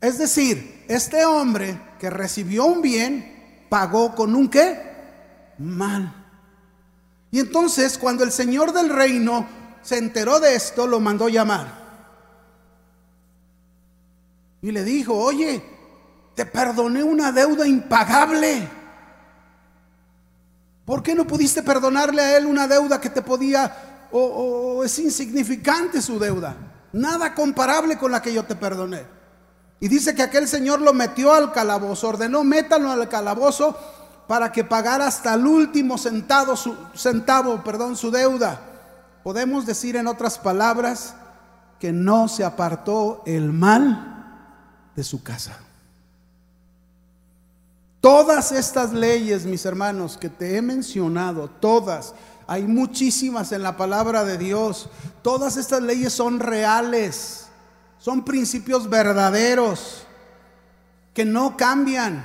Es 0.00 0.18
decir, 0.18 0.84
este 0.88 1.24
hombre 1.24 1.78
que 2.02 2.10
recibió 2.10 2.64
un 2.64 2.82
bien 2.82 3.64
pagó 3.68 4.16
con 4.16 4.34
un 4.34 4.48
qué? 4.48 4.76
Mal. 5.58 6.12
Y 7.30 7.38
entonces 7.38 7.96
cuando 7.96 8.24
el 8.24 8.32
señor 8.32 8.72
del 8.72 8.88
reino 8.88 9.46
se 9.82 9.98
enteró 9.98 10.40
de 10.40 10.56
esto, 10.56 10.88
lo 10.88 10.98
mandó 10.98 11.28
llamar. 11.28 11.68
Y 14.62 14.72
le 14.72 14.82
dijo, 14.82 15.14
oye, 15.14 15.62
te 16.34 16.44
perdoné 16.44 17.04
una 17.04 17.30
deuda 17.30 17.68
impagable. 17.68 18.68
¿Por 20.84 21.04
qué 21.04 21.14
no 21.14 21.24
pudiste 21.24 21.62
perdonarle 21.62 22.20
a 22.20 22.36
él 22.36 22.46
una 22.46 22.66
deuda 22.66 23.00
que 23.00 23.10
te 23.10 23.22
podía, 23.22 24.08
o, 24.10 24.82
es 24.82 24.98
insignificante 24.98 26.02
su 26.02 26.18
deuda? 26.18 26.56
Nada 26.94 27.32
comparable 27.32 27.96
con 27.96 28.10
la 28.10 28.20
que 28.20 28.34
yo 28.34 28.42
te 28.42 28.56
perdoné. 28.56 29.21
Y 29.82 29.88
dice 29.88 30.14
que 30.14 30.22
aquel 30.22 30.46
señor 30.46 30.80
lo 30.80 30.92
metió 30.92 31.34
al 31.34 31.50
calabozo, 31.52 32.06
ordenó, 32.06 32.44
métalo 32.44 32.92
al 32.92 33.08
calabozo 33.08 33.76
para 34.28 34.52
que 34.52 34.62
pagara 34.62 35.08
hasta 35.08 35.34
el 35.34 35.44
último 35.44 35.98
centavo, 35.98 36.54
su, 36.54 36.76
centavo, 36.94 37.64
perdón, 37.64 37.96
su 37.96 38.12
deuda. 38.12 38.60
Podemos 39.24 39.66
decir 39.66 39.96
en 39.96 40.06
otras 40.06 40.38
palabras 40.38 41.16
que 41.80 41.90
no 41.90 42.28
se 42.28 42.44
apartó 42.44 43.24
el 43.26 43.52
mal 43.52 44.54
de 44.94 45.02
su 45.02 45.20
casa. 45.24 45.58
Todas 48.00 48.52
estas 48.52 48.92
leyes, 48.92 49.46
mis 49.46 49.66
hermanos, 49.66 50.16
que 50.16 50.28
te 50.28 50.56
he 50.56 50.62
mencionado, 50.62 51.50
todas, 51.58 52.14
hay 52.46 52.68
muchísimas 52.68 53.50
en 53.50 53.64
la 53.64 53.76
palabra 53.76 54.22
de 54.22 54.38
Dios, 54.38 54.88
todas 55.22 55.56
estas 55.56 55.82
leyes 55.82 56.12
son 56.12 56.38
reales, 56.38 57.41
son 58.02 58.24
principios 58.24 58.90
verdaderos, 58.90 60.02
que 61.14 61.24
no 61.24 61.56
cambian, 61.56 62.24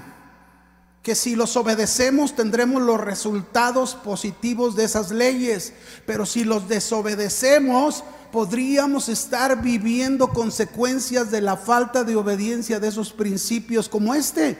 que 1.03 1.13
si 1.13 1.35
los 1.35 1.55
obedecemos 1.55 2.35
tendremos 2.35 2.81
los 2.81 2.99
resultados 2.99 3.93
positivos 3.93 4.75
de 4.75 4.85
esas 4.85 5.11
leyes, 5.11 5.73
pero 6.07 6.25
si 6.25 6.45
los 6.45 6.67
desobedecemos 6.67 8.03
podríamos 8.31 9.07
estar 9.07 9.61
viviendo 9.61 10.29
consecuencias 10.29 11.29
de 11.29 11.41
la 11.41 11.57
falta 11.57 12.03
de 12.03 12.15
obediencia 12.15 12.79
de 12.79 12.87
esos 12.87 13.13
principios 13.13 13.87
como 13.87 14.15
este, 14.15 14.57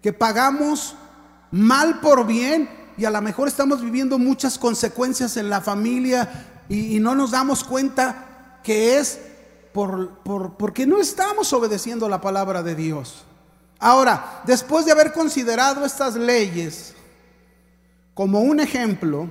que 0.00 0.14
pagamos 0.14 0.94
mal 1.50 2.00
por 2.00 2.26
bien 2.26 2.70
y 2.96 3.04
a 3.04 3.10
lo 3.10 3.20
mejor 3.20 3.48
estamos 3.48 3.82
viviendo 3.82 4.18
muchas 4.18 4.56
consecuencias 4.58 5.36
en 5.36 5.50
la 5.50 5.60
familia 5.60 6.46
y, 6.70 6.98
no 7.00 7.14
nos 7.14 7.32
damos 7.32 7.64
cuenta 7.64 8.60
que 8.64 8.98
es 8.98 9.18
por, 9.72 10.18
por, 10.18 10.56
porque 10.56 10.86
no 10.86 11.00
estamos 11.00 11.52
obedeciendo 11.52 12.08
la 12.08 12.20
palabra 12.20 12.62
de 12.62 12.74
Dios. 12.74 13.24
Ahora, 13.78 14.42
después 14.46 14.86
de 14.86 14.92
haber 14.92 15.12
considerado 15.12 15.84
estas 15.84 16.14
leyes 16.14 16.94
como 18.14 18.40
un 18.40 18.60
ejemplo, 18.60 19.28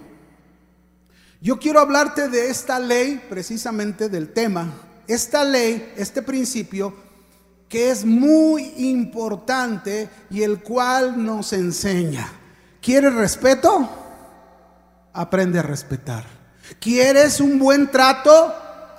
yo 1.39 1.57
quiero 1.57 1.79
hablarte 1.79 2.27
de 2.29 2.49
esta 2.49 2.79
ley, 2.79 3.21
precisamente 3.29 4.09
del 4.09 4.33
tema, 4.33 4.67
esta 5.07 5.43
ley, 5.43 5.93
este 5.95 6.21
principio, 6.21 6.93
que 7.67 7.89
es 7.89 8.03
muy 8.03 8.73
importante 8.77 10.09
y 10.29 10.43
el 10.43 10.61
cual 10.61 11.23
nos 11.23 11.53
enseña. 11.53 12.31
¿Quieres 12.81 13.13
respeto? 13.13 13.89
Aprende 15.13 15.59
a 15.59 15.63
respetar. 15.63 16.25
¿Quieres 16.79 17.39
un 17.39 17.57
buen 17.57 17.89
trato? 17.89 18.53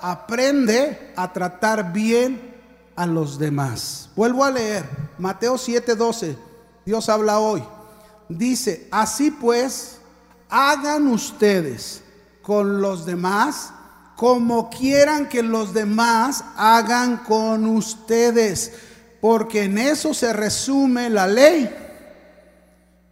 Aprende 0.05 1.13
a 1.15 1.31
tratar 1.31 1.93
bien 1.93 2.53
a 2.93 3.05
los 3.05 3.39
demás. 3.39 4.09
Vuelvo 4.17 4.43
a 4.43 4.51
leer 4.51 4.83
Mateo 5.17 5.57
7:12. 5.57 6.35
Dios 6.85 7.07
habla 7.07 7.39
hoy. 7.39 7.63
Dice, 8.27 8.85
así 8.91 9.31
pues, 9.31 9.99
hagan 10.49 11.07
ustedes 11.07 12.03
con 12.41 12.81
los 12.81 13.05
demás 13.05 13.71
como 14.17 14.69
quieran 14.69 15.29
que 15.29 15.41
los 15.41 15.73
demás 15.73 16.43
hagan 16.57 17.17
con 17.17 17.65
ustedes, 17.65 18.73
porque 19.21 19.63
en 19.63 19.77
eso 19.77 20.13
se 20.13 20.33
resume 20.33 21.09
la 21.09 21.27
ley 21.27 21.73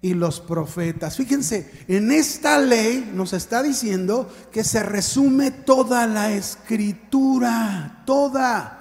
y 0.01 0.13
los 0.13 0.39
profetas. 0.39 1.17
Fíjense, 1.17 1.86
en 1.88 2.12
esta 2.12 2.58
ley 2.58 3.12
nos 3.13 3.34
está 3.34 3.62
diciendo 3.62 4.31
que 4.51 4.63
se 4.63 4.81
resume 4.84 5.51
toda 5.51 6.08
la 6.08 6.31
escritura, 6.31 8.03
toda. 8.05 8.77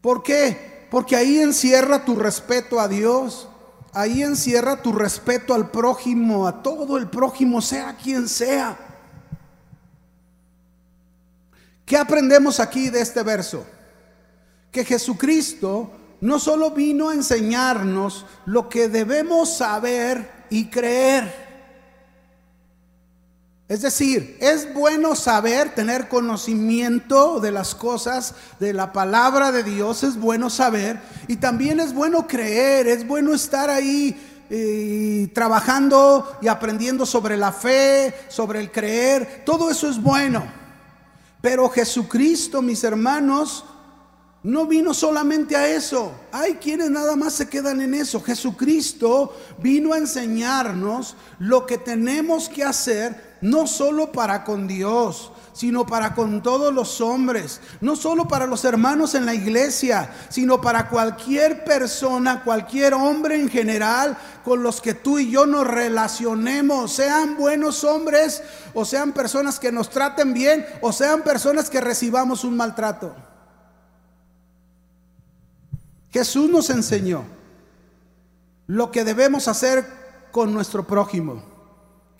¿Por 0.00 0.22
qué? 0.22 0.88
Porque 0.90 1.16
ahí 1.16 1.38
encierra 1.38 2.04
tu 2.04 2.16
respeto 2.16 2.80
a 2.80 2.88
Dios, 2.88 3.50
Ahí 3.92 4.22
encierra 4.22 4.82
tu 4.82 4.92
respeto 4.92 5.52
al 5.52 5.70
prójimo, 5.70 6.46
a 6.46 6.62
todo 6.62 6.96
el 6.96 7.08
prójimo, 7.08 7.60
sea 7.60 7.96
quien 7.96 8.28
sea. 8.28 8.78
¿Qué 11.84 11.96
aprendemos 11.96 12.60
aquí 12.60 12.88
de 12.88 13.00
este 13.00 13.22
verso? 13.24 13.66
Que 14.70 14.84
Jesucristo 14.84 15.90
no 16.20 16.38
solo 16.38 16.70
vino 16.70 17.10
a 17.10 17.14
enseñarnos 17.14 18.26
lo 18.46 18.68
que 18.68 18.88
debemos 18.88 19.56
saber 19.56 20.46
y 20.50 20.66
creer, 20.66 21.50
es 23.70 23.82
decir, 23.82 24.36
es 24.40 24.74
bueno 24.74 25.14
saber, 25.14 25.76
tener 25.76 26.08
conocimiento 26.08 27.38
de 27.38 27.52
las 27.52 27.76
cosas, 27.76 28.34
de 28.58 28.72
la 28.72 28.92
palabra 28.92 29.52
de 29.52 29.62
Dios, 29.62 30.02
es 30.02 30.18
bueno 30.18 30.50
saber. 30.50 31.00
Y 31.28 31.36
también 31.36 31.78
es 31.78 31.94
bueno 31.94 32.26
creer, 32.26 32.88
es 32.88 33.06
bueno 33.06 33.32
estar 33.32 33.70
ahí 33.70 34.20
eh, 34.50 35.30
trabajando 35.32 36.36
y 36.42 36.48
aprendiendo 36.48 37.06
sobre 37.06 37.36
la 37.36 37.52
fe, 37.52 38.12
sobre 38.26 38.58
el 38.58 38.72
creer. 38.72 39.44
Todo 39.46 39.70
eso 39.70 39.88
es 39.88 40.02
bueno. 40.02 40.42
Pero 41.40 41.68
Jesucristo, 41.68 42.62
mis 42.62 42.82
hermanos, 42.82 43.64
no 44.42 44.66
vino 44.66 44.94
solamente 44.94 45.54
a 45.54 45.68
eso. 45.68 46.12
Hay 46.32 46.54
quienes 46.54 46.90
nada 46.90 47.14
más 47.14 47.34
se 47.34 47.48
quedan 47.48 47.80
en 47.80 47.94
eso. 47.94 48.22
Jesucristo 48.22 49.36
vino 49.58 49.92
a 49.92 49.98
enseñarnos 49.98 51.16
lo 51.38 51.66
que 51.66 51.76
tenemos 51.76 52.48
que 52.48 52.64
hacer 52.64 53.30
no 53.42 53.66
solo 53.66 54.12
para 54.12 54.44
con 54.44 54.66
Dios, 54.66 55.32
sino 55.52 55.86
para 55.86 56.14
con 56.14 56.42
todos 56.42 56.72
los 56.72 57.00
hombres, 57.00 57.60
no 57.80 57.96
solo 57.96 58.28
para 58.28 58.46
los 58.46 58.64
hermanos 58.64 59.14
en 59.14 59.26
la 59.26 59.34
iglesia, 59.34 60.10
sino 60.28 60.60
para 60.60 60.88
cualquier 60.88 61.64
persona, 61.64 62.42
cualquier 62.42 62.94
hombre 62.94 63.36
en 63.36 63.48
general 63.48 64.16
con 64.44 64.62
los 64.62 64.80
que 64.80 64.94
tú 64.94 65.18
y 65.18 65.30
yo 65.30 65.46
nos 65.46 65.66
relacionemos, 65.66 66.92
sean 66.92 67.36
buenos 67.36 67.84
hombres 67.84 68.42
o 68.74 68.84
sean 68.84 69.12
personas 69.12 69.58
que 69.58 69.72
nos 69.72 69.90
traten 69.90 70.32
bien 70.32 70.64
o 70.80 70.92
sean 70.92 71.22
personas 71.22 71.68
que 71.68 71.80
recibamos 71.80 72.44
un 72.44 72.56
maltrato. 72.56 73.29
Jesús 76.10 76.50
nos 76.50 76.70
enseñó 76.70 77.24
lo 78.66 78.90
que 78.90 79.04
debemos 79.04 79.48
hacer 79.48 79.86
con 80.32 80.52
nuestro 80.52 80.86
prójimo 80.86 81.50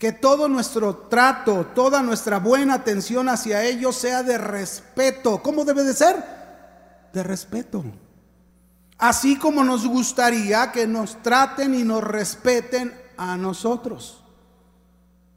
que 0.01 0.11
todo 0.11 0.49
nuestro 0.49 0.95
trato, 0.95 1.67
toda 1.75 2.01
nuestra 2.01 2.39
buena 2.39 2.73
atención 2.73 3.29
hacia 3.29 3.63
ellos 3.63 3.95
sea 3.95 4.23
de 4.23 4.35
respeto. 4.39 5.43
¿Cómo 5.43 5.63
debe 5.63 5.83
de 5.83 5.93
ser? 5.93 6.15
De 7.13 7.21
respeto. 7.21 7.83
Así 8.97 9.35
como 9.35 9.63
nos 9.63 9.85
gustaría 9.85 10.71
que 10.71 10.87
nos 10.87 11.21
traten 11.21 11.75
y 11.75 11.83
nos 11.83 12.03
respeten 12.03 12.99
a 13.15 13.37
nosotros. 13.37 14.23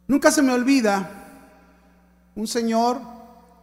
Nunca 0.08 0.30
se 0.30 0.40
me 0.40 0.54
olvida 0.54 1.10
un 2.34 2.46
señor 2.46 3.02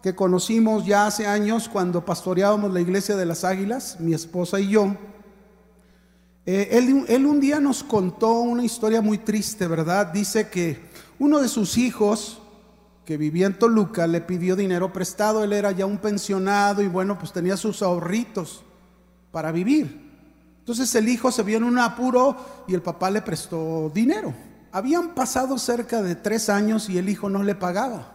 que 0.01 0.15
conocimos 0.15 0.86
ya 0.86 1.05
hace 1.05 1.27
años 1.27 1.70
cuando 1.70 2.03
pastoreábamos 2.03 2.74
la 2.74 2.81
iglesia 2.81 3.15
de 3.15 3.25
las 3.25 3.43
águilas, 3.43 4.00
mi 4.00 4.13
esposa 4.13 4.60
y 4.60 4.70
yo. 4.70 4.96
Eh, 6.46 6.70
él, 6.72 7.05
él 7.08 7.25
un 7.25 7.39
día 7.39 7.60
nos 7.60 7.84
contó 7.84 8.39
una 8.39 8.63
historia 8.63 9.01
muy 9.01 9.20
triste, 9.20 9.67
¿verdad? 9.67 10.08
Dice 10.08 10.50
que 10.50 10.89
uno 11.20 11.39
de 11.39 11.48
sus 11.48 11.77
hijos, 11.77 12.41
que 13.05 13.17
vivía 13.17 13.46
en 13.46 13.60
Toluca, 13.60 14.08
le 14.08 14.22
pidió 14.22 14.55
dinero 14.55 14.91
prestado. 14.91 15.43
Él 15.43 15.53
era 15.53 15.72
ya 15.72 15.86
un 15.86 16.00
pensionado 16.00 16.81
y 16.81 16.88
bueno, 16.88 17.20
pues 17.20 17.31
tenía 17.31 17.58
sus 17.58 17.84
ahorritos 17.84 18.63
para 19.31 19.51
vivir. 19.51 20.10
Entonces 20.60 20.93
el 20.96 21.10
hijo 21.10 21.31
se 21.31 21.43
vio 21.43 21.58
en 21.58 21.63
un 21.63 21.77
apuro 21.77 22.63
y 22.67 22.74
el 22.74 22.81
papá 22.81 23.12
le 23.12 23.22
prestó 23.22 23.91
dinero. 23.93 24.34
Habían 24.72 25.13
pasado 25.13 25.60
cerca 25.60 26.01
de 26.01 26.15
tres 26.15 26.50
años 26.50 26.89
y 26.89 26.98
el 26.98 27.10
hijo 27.10 27.29
no 27.29 27.43
le 27.43 27.53
pagaba. 27.53 28.11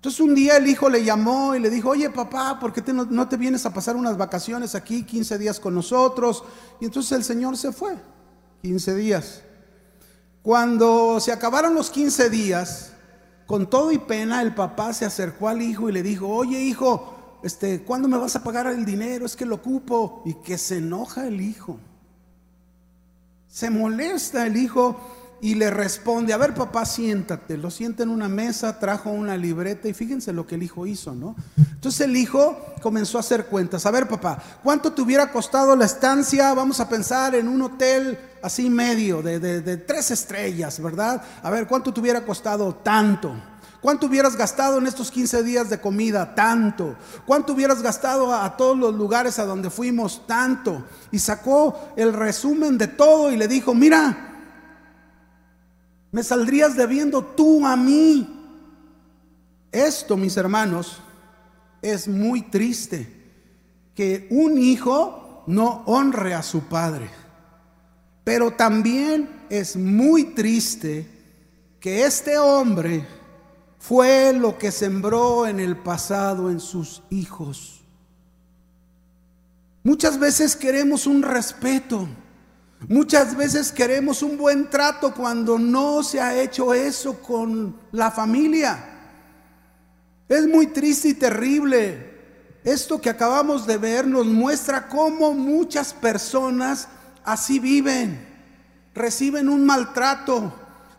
Entonces 0.00 0.20
un 0.20 0.34
día 0.34 0.56
el 0.56 0.66
hijo 0.66 0.88
le 0.88 1.04
llamó 1.04 1.54
y 1.54 1.60
le 1.60 1.68
dijo, 1.68 1.90
oye 1.90 2.08
papá, 2.08 2.58
¿por 2.58 2.72
qué 2.72 2.82
no, 2.90 3.04
no, 3.04 3.28
te 3.28 3.36
vienes 3.36 3.66
a 3.66 3.74
pasar 3.74 3.96
unas 3.96 4.16
vacaciones 4.16 4.74
aquí, 4.74 5.02
15 5.02 5.36
días 5.36 5.60
con 5.60 5.74
nosotros? 5.74 6.42
Y 6.80 6.86
entonces 6.86 7.12
el 7.12 7.22
señor 7.22 7.58
se 7.58 7.70
fue, 7.70 7.98
15 8.62 8.94
días. 8.94 9.42
Cuando 10.40 11.20
se 11.20 11.32
acabaron 11.32 11.74
los 11.74 11.90
15 11.90 12.30
días, 12.30 12.94
con 13.46 13.68
todo 13.68 13.92
y 13.92 13.98
pena, 13.98 14.40
el 14.40 14.54
papá 14.54 14.94
se 14.94 15.04
acercó 15.04 15.48
al 15.50 15.60
hijo 15.60 15.90
y 15.90 15.92
le 15.92 16.02
dijo, 16.02 16.28
oye 16.28 16.58
hijo, 16.58 17.38
este, 17.42 17.82
¿cuándo 17.82 18.08
me 18.08 18.16
vas 18.16 18.36
a 18.36 18.42
pagar 18.42 18.68
el 18.68 18.86
dinero? 18.86 19.26
Es 19.26 19.36
que 19.36 19.44
lo 19.44 19.56
ocupo. 19.56 20.22
Y 20.24 20.34
que 20.34 20.56
se 20.56 20.78
enoja 20.78 21.26
el 21.26 21.42
hijo. 21.42 21.78
Se 23.48 23.68
molesta 23.68 24.46
el 24.46 24.56
hijo 24.56 24.98
y 25.40 25.54
le 25.54 25.70
responde, 25.70 26.32
a 26.32 26.36
ver 26.36 26.54
papá, 26.54 26.84
siéntate, 26.84 27.56
lo 27.56 27.70
sienta 27.70 28.02
en 28.02 28.10
una 28.10 28.28
mesa, 28.28 28.78
trajo 28.78 29.10
una 29.10 29.36
libreta 29.36 29.88
y 29.88 29.94
fíjense 29.94 30.32
lo 30.32 30.46
que 30.46 30.56
el 30.56 30.62
hijo 30.62 30.86
hizo, 30.86 31.14
¿no? 31.14 31.34
Entonces 31.56 32.02
el 32.02 32.16
hijo 32.16 32.58
comenzó 32.82 33.16
a 33.16 33.20
hacer 33.20 33.46
cuentas, 33.46 33.86
a 33.86 33.90
ver 33.90 34.06
papá, 34.06 34.42
¿cuánto 34.62 34.92
te 34.92 35.02
hubiera 35.02 35.32
costado 35.32 35.74
la 35.76 35.86
estancia? 35.86 36.52
Vamos 36.54 36.80
a 36.80 36.88
pensar 36.88 37.34
en 37.34 37.48
un 37.48 37.62
hotel 37.62 38.18
así 38.42 38.68
medio, 38.68 39.22
de, 39.22 39.38
de 39.38 39.76
tres 39.78 40.10
estrellas, 40.10 40.80
¿verdad? 40.80 41.22
A 41.42 41.50
ver, 41.50 41.66
¿cuánto 41.66 41.92
te 41.92 42.00
hubiera 42.00 42.24
costado 42.24 42.74
tanto? 42.74 43.34
¿Cuánto 43.80 44.06
hubieras 44.06 44.36
gastado 44.36 44.78
en 44.78 44.86
estos 44.86 45.10
15 45.10 45.42
días 45.42 45.70
de 45.70 45.80
comida? 45.80 46.34
Tanto. 46.34 46.96
¿Cuánto 47.24 47.54
hubieras 47.54 47.80
gastado 47.80 48.34
a, 48.34 48.56
todos 48.56 48.78
los 48.78 48.94
lugares 48.94 49.38
a 49.38 49.46
donde 49.46 49.70
fuimos? 49.70 50.26
Tanto. 50.26 50.84
Y 51.10 51.18
sacó 51.18 51.92
el 51.96 52.12
resumen 52.12 52.76
de 52.76 52.88
todo 52.88 53.32
y 53.32 53.38
le 53.38 53.48
dijo, 53.48 53.74
mira, 53.74 54.29
me 56.12 56.22
saldrías 56.22 56.76
debiendo 56.76 57.24
tú 57.24 57.66
a 57.66 57.76
mí. 57.76 58.28
Esto, 59.72 60.16
mis 60.16 60.36
hermanos, 60.36 61.00
es 61.82 62.08
muy 62.08 62.42
triste. 62.42 63.18
Que 63.94 64.28
un 64.30 64.58
hijo 64.58 65.44
no 65.46 65.82
honre 65.86 66.34
a 66.34 66.42
su 66.42 66.62
padre. 66.62 67.10
Pero 68.24 68.52
también 68.52 69.28
es 69.50 69.76
muy 69.76 70.24
triste 70.34 71.08
que 71.80 72.04
este 72.04 72.38
hombre 72.38 73.06
fue 73.78 74.32
lo 74.32 74.58
que 74.58 74.70
sembró 74.70 75.46
en 75.46 75.58
el 75.58 75.76
pasado 75.76 76.50
en 76.50 76.60
sus 76.60 77.02
hijos. 77.10 77.80
Muchas 79.82 80.18
veces 80.18 80.54
queremos 80.54 81.06
un 81.06 81.22
respeto, 81.22 82.06
muchas 82.88 83.36
veces 83.36 83.72
queremos 83.72 84.22
un 84.22 84.36
buen 84.36 84.70
trato 84.70 85.14
cuando 85.14 85.58
no 85.58 86.02
se 86.02 86.20
ha 86.20 86.40
hecho 86.40 86.74
eso 86.74 87.20
con 87.20 87.76
la 87.92 88.10
familia. 88.10 88.86
Es 90.28 90.46
muy 90.46 90.68
triste 90.68 91.08
y 91.08 91.14
terrible. 91.14 92.10
Esto 92.62 93.00
que 93.00 93.10
acabamos 93.10 93.66
de 93.66 93.78
ver 93.78 94.06
nos 94.06 94.26
muestra 94.26 94.86
cómo 94.86 95.32
muchas 95.32 95.94
personas 95.94 96.88
así 97.24 97.58
viven, 97.58 98.26
reciben 98.94 99.48
un 99.48 99.64
maltrato, 99.64 100.52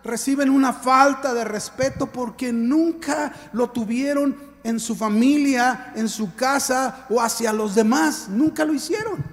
reciben 0.04 0.50
una 0.50 0.74
falta 0.74 1.34
de 1.34 1.44
respeto 1.44 2.08
porque 2.08 2.52
nunca 2.52 3.32
lo 3.54 3.70
tuvieron 3.70 4.36
en 4.64 4.80
su 4.80 4.96
familia, 4.96 5.94
en 5.96 6.10
su 6.10 6.36
casa 6.36 7.06
o 7.10 7.22
hacia 7.22 7.54
los 7.54 7.76
demás. 7.76 8.28
Nunca 8.28 8.66
lo 8.66 8.74
hicieron. 8.74 9.24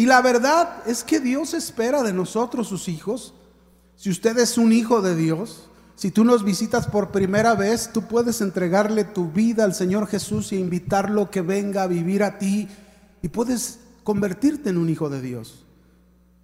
Y 0.00 0.06
la 0.06 0.22
verdad 0.22 0.82
es 0.86 1.04
que 1.04 1.20
Dios 1.20 1.52
espera 1.52 2.02
de 2.02 2.14
nosotros, 2.14 2.68
sus 2.68 2.88
hijos. 2.88 3.34
Si 3.96 4.08
usted 4.08 4.38
es 4.38 4.56
un 4.56 4.72
hijo 4.72 5.02
de 5.02 5.14
Dios, 5.14 5.68
si 5.94 6.10
tú 6.10 6.24
nos 6.24 6.42
visitas 6.42 6.86
por 6.86 7.10
primera 7.10 7.54
vez, 7.54 7.90
tú 7.92 8.08
puedes 8.08 8.40
entregarle 8.40 9.04
tu 9.04 9.30
vida 9.30 9.64
al 9.64 9.74
Señor 9.74 10.06
Jesús 10.06 10.52
y 10.52 10.56
invitarlo 10.56 11.30
que 11.30 11.42
venga 11.42 11.82
a 11.82 11.86
vivir 11.86 12.22
a 12.22 12.38
ti 12.38 12.66
y 13.20 13.28
puedes 13.28 13.80
convertirte 14.02 14.70
en 14.70 14.78
un 14.78 14.88
hijo 14.88 15.10
de 15.10 15.20
Dios. 15.20 15.66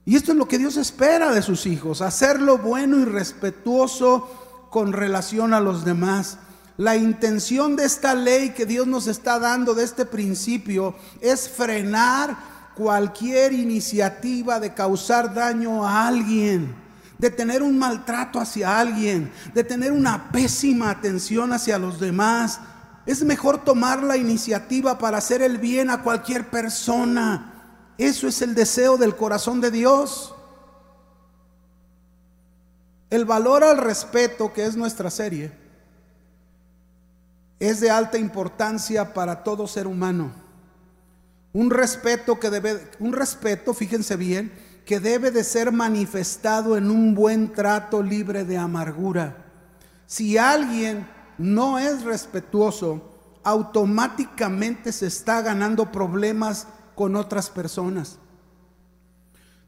Y 0.05 0.17
esto 0.17 0.33
es 0.33 0.37
lo 0.37 0.49
que 0.49 0.59
Dios 0.59 0.77
espera 0.77 1.33
de 1.33 1.41
sus 1.41 1.65
hijos, 1.65 2.03
hacerlo 2.03 2.59
bueno 2.59 2.99
y 2.99 3.07
respetuoso 3.07 4.69
con 4.69 4.93
relación 4.93 5.55
a 5.55 5.61
los 5.61 5.87
demás. 5.87 6.37
La 6.77 6.97
intención 6.97 7.75
de 7.75 7.87
esta 7.87 8.15
ley 8.15 8.51
que 8.51 8.67
Dios 8.67 8.87
nos 8.87 9.07
está 9.07 9.39
dando, 9.39 9.73
de 9.73 9.85
este 9.85 10.05
principio, 10.05 10.95
es 11.23 11.49
frenar 11.49 12.55
cualquier 12.77 13.53
iniciativa 13.53 14.61
de 14.61 14.75
causar 14.75 15.35
daño 15.35 15.85
a 15.85 16.07
alguien, 16.07 16.75
de 17.19 17.31
tener 17.31 17.63
un 17.63 17.79
maltrato 17.79 18.39
hacia 18.39 18.79
alguien, 18.79 19.33
de 19.55 19.65
tener 19.65 19.93
una 19.93 20.31
pésima 20.31 20.91
atención 20.91 21.53
hacia 21.53 21.79
los 21.79 21.99
demás. 21.99 22.61
Es 23.07 23.25
mejor 23.25 23.65
tomar 23.65 24.03
la 24.03 24.17
iniciativa 24.17 24.99
para 24.99 25.19
hacer 25.19 25.43
el 25.43 25.59
bien 25.59 25.91
a 25.91 26.03
cualquier 26.03 26.51
persona 26.51 27.55
eso 27.99 28.29
es 28.29 28.43
el 28.43 28.55
deseo 28.55 28.97
del 28.99 29.17
corazón 29.17 29.61
de 29.61 29.71
Dios. 29.71 30.35
El 33.09 33.25
valor 33.25 33.65
al 33.65 33.79
respeto, 33.79 34.53
que 34.53 34.67
es 34.67 34.77
nuestra 34.77 35.11
serie, 35.11 35.53
es 37.59 37.81
de 37.81 37.91
alta 37.91 38.19
importancia 38.19 39.15
para 39.15 39.43
todo 39.43 39.67
ser 39.67 39.87
humano. 39.87 40.31
Un 41.57 41.71
respeto 41.71 42.39
que 42.39 42.51
debe, 42.51 42.87
un 42.99 43.15
respeto, 43.15 43.73
fíjense 43.73 44.17
bien, 44.17 44.53
que 44.85 45.01
debe 45.01 45.31
de 45.31 45.43
ser 45.43 45.73
manifestado 45.73 46.77
en 46.77 46.91
un 46.91 47.15
buen 47.15 47.55
trato 47.55 48.03
libre 48.03 48.45
de 48.45 48.59
amargura. 48.59 49.39
Si 50.05 50.37
alguien 50.37 51.09
no 51.39 51.79
es 51.79 52.03
respetuoso, 52.03 53.41
automáticamente 53.43 54.93
se 54.93 55.07
está 55.07 55.41
ganando 55.41 55.91
problemas 55.91 56.67
con 56.95 57.17
otras 57.17 57.49
personas. 57.49 58.19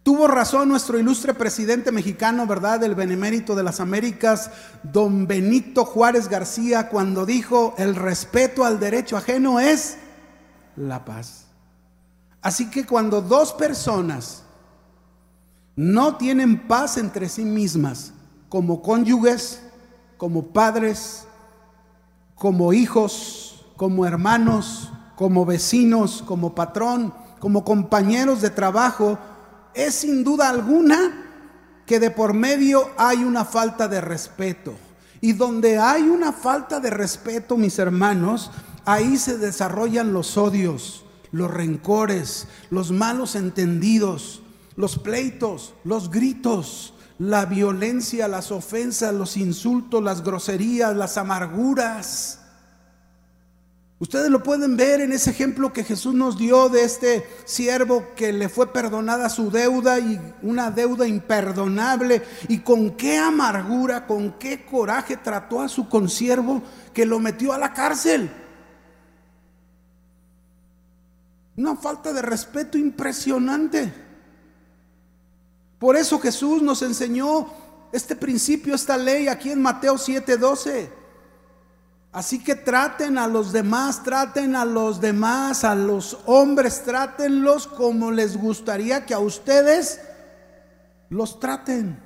Tuvo 0.03 0.29
razón 0.29 0.68
nuestro 0.68 0.98
ilustre 0.98 1.33
presidente 1.33 1.90
mexicano, 1.90 2.46
¿verdad? 2.46 2.85
El 2.85 2.96
benemérito 2.96 3.55
de 3.55 3.62
las 3.62 3.81
Américas, 3.81 4.51
don 4.83 5.27
Benito 5.27 5.87
Juárez 5.87 6.29
García, 6.29 6.90
cuando 6.90 7.24
dijo, 7.24 7.74
el 7.79 7.96
respeto 7.96 8.66
al 8.66 8.79
derecho 8.79 9.16
ajeno 9.16 9.59
es 9.59 9.96
la 10.77 11.07
paz. 11.07 11.48
Así 12.40 12.70
que 12.70 12.87
cuando 12.87 13.20
dos 13.20 13.53
personas 13.53 14.44
no 15.77 16.16
tienen 16.16 16.66
paz 16.66 16.96
entre 16.96 17.29
sí 17.29 17.44
mismas, 17.44 18.12
como 18.48 18.83
cónyuges, 18.83 19.61
como 20.16 20.46
padres, 20.48 21.24
como 22.35 22.72
hijos, 22.72 23.64
como 23.77 24.07
hermanos, 24.07 24.92
como 25.16 25.44
vecinos, 25.44 26.22
como 26.27 26.55
patrón, 26.55 27.12
como 27.40 27.64
compañeros 27.64 28.40
de 28.40 28.51
trabajo, 28.51 29.18
es 29.74 29.94
sin 29.94 30.24
duda 30.24 30.48
alguna 30.48 31.24
que 31.87 32.01
de 32.01 32.11
por 32.11 32.35
medio 32.35 32.90
hay 32.96 33.24
una 33.24 33.44
falta 33.44 33.88
de 33.88 34.01
respeto. 34.01 34.74
Y 35.20 35.33
donde 35.33 35.79
hay 35.79 36.03
una 36.03 36.33
falta 36.33 36.79
de 36.81 36.90
respeto, 36.90 37.57
mis 37.57 37.79
hermanos, 37.79 38.51
ahí 38.85 39.16
se 39.16 39.38
desarrollan 39.38 40.12
los 40.12 40.37
odios, 40.37 41.05
los 41.33 41.51
rencores, 41.51 42.49
los 42.71 42.91
malos 42.91 43.35
entendidos, 43.35 44.43
los 44.77 44.99
pleitos, 44.99 45.75
los 45.85 46.11
gritos, 46.11 46.95
la 47.19 47.47
violencia, 47.47 48.29
las 48.29 48.53
ofensas, 48.53 49.12
los 49.12 49.37
insultos, 49.37 50.03
las 50.03 50.23
groserías, 50.23 50.97
las 50.97 51.17
amarguras. 51.17 52.41
Ustedes 54.01 54.31
lo 54.31 54.45
pueden 54.45 54.77
ver 54.77 55.01
en 55.01 55.11
ese 55.11 55.31
ejemplo 55.31 55.73
que 55.73 55.83
Jesús 55.83 56.14
nos 56.14 56.38
dio 56.38 56.69
de 56.69 56.85
este 56.85 57.29
siervo 57.45 58.14
que 58.14 58.33
le 58.33 58.49
fue 58.49 58.73
perdonada 58.73 59.29
su 59.29 59.51
deuda 59.51 59.99
y 59.99 60.21
una 60.43 60.71
deuda 60.71 61.09
imperdonable 61.09 62.23
y 62.47 62.61
con 62.61 62.93
qué 62.93 63.19
amargura, 63.19 64.07
con 64.07 64.38
qué 64.38 64.64
coraje 64.64 65.17
trató 65.17 65.61
a 65.61 65.69
su 65.69 65.88
consiervo 65.88 66.62
que 66.95 67.05
lo 67.05 67.19
metió 67.19 67.53
a 67.53 67.59
la 67.59 67.73
cárcel. 67.73 68.31
Una 71.59 71.75
falta 71.75 72.12
de 72.12 72.23
respeto 72.23 72.79
impresionante. 72.79 73.92
Por 75.77 75.97
eso 75.97 76.21
Jesús 76.21 76.62
nos 76.62 76.83
enseñó 76.83 77.49
este 77.90 78.14
principio, 78.14 78.77
esta 78.77 78.97
ley 78.97 79.27
aquí 79.27 79.51
en 79.51 79.61
Mateo 79.61 79.99
7:12. 79.99 80.88
Así 82.12 82.38
que 82.44 82.55
traten 82.55 83.18
a 83.18 83.27
los 83.27 83.53
demás, 83.53 84.05
traten 84.05 84.55
a 84.55 84.64
los 84.64 85.01
demás, 85.01 85.64
a 85.64 85.75
los 85.75 86.18
hombres, 86.27 86.85
trátenlos 86.85 87.66
como 87.66 88.12
les 88.12 88.37
gustaría 88.37 89.05
que 89.05 89.14
a 89.14 89.18
ustedes 89.18 90.01
los 91.11 91.40
traten. 91.40 92.01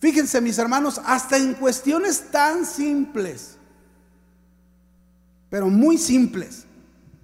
Fíjense 0.00 0.40
mis 0.40 0.58
hermanos, 0.58 1.00
hasta 1.04 1.36
en 1.36 1.54
cuestiones 1.54 2.28
tan 2.32 2.66
simples, 2.66 3.56
pero 5.48 5.68
muy 5.68 5.96
simples, 5.96 6.67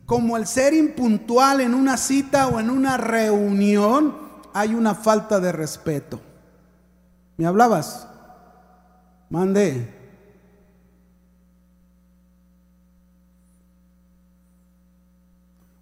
como 0.06 0.36
el 0.36 0.46
ser 0.46 0.74
impuntual 0.74 1.60
en 1.60 1.74
una 1.74 1.96
cita 1.96 2.48
o 2.48 2.60
en 2.60 2.70
una 2.70 2.96
reunión, 2.96 4.16
hay 4.52 4.74
una 4.74 4.94
falta 4.94 5.40
de 5.40 5.52
respeto. 5.52 6.20
¿Me 7.36 7.46
hablabas? 7.46 8.06
Mande. 9.30 9.92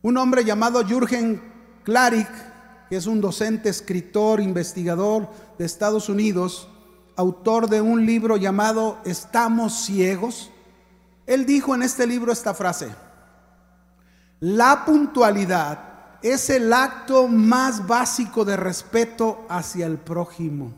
Un 0.03 0.17
hombre 0.17 0.45
llamado 0.45 0.85
Jürgen 0.85 1.43
Klarik, 1.85 2.29
que 2.89 2.97
es 2.97 3.07
un 3.07 3.21
docente, 3.21 3.69
escritor, 3.69 4.41
investigador 4.41 5.29
de 5.59 5.65
Estados 5.65 6.09
Unidos, 6.09 6.69
autor 7.17 7.69
de 7.69 7.81
un 7.81 8.07
libro 8.07 8.37
llamado 8.37 8.99
Estamos 9.05 9.85
ciegos, 9.85 10.51
él 11.27 11.47
dijo 11.47 11.75
en 11.75 11.83
este 11.83 12.07
libro 12.07 12.33
esta 12.33 12.55
frase, 12.55 12.89
la 14.43 14.85
puntualidad 14.85 15.79
es 16.21 16.51
el 16.51 16.73
acto 16.73 17.29
más 17.29 17.87
básico 17.87 18.45
de 18.45 18.57
respeto 18.57 19.47
hacia 19.49 19.87
el 19.87 19.99
prójimo. 19.99 20.73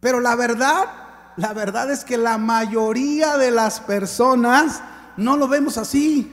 Pero 0.00 0.18
la 0.18 0.34
verdad, 0.34 0.86
la 1.36 1.52
verdad 1.52 1.92
es 1.92 2.02
que 2.02 2.16
la 2.16 2.36
mayoría 2.36 3.36
de 3.36 3.52
las 3.52 3.78
personas 3.78 4.82
no 5.16 5.36
lo 5.36 5.46
vemos 5.46 5.78
así. 5.78 6.32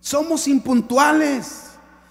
Somos 0.00 0.48
impuntuales. 0.48 1.64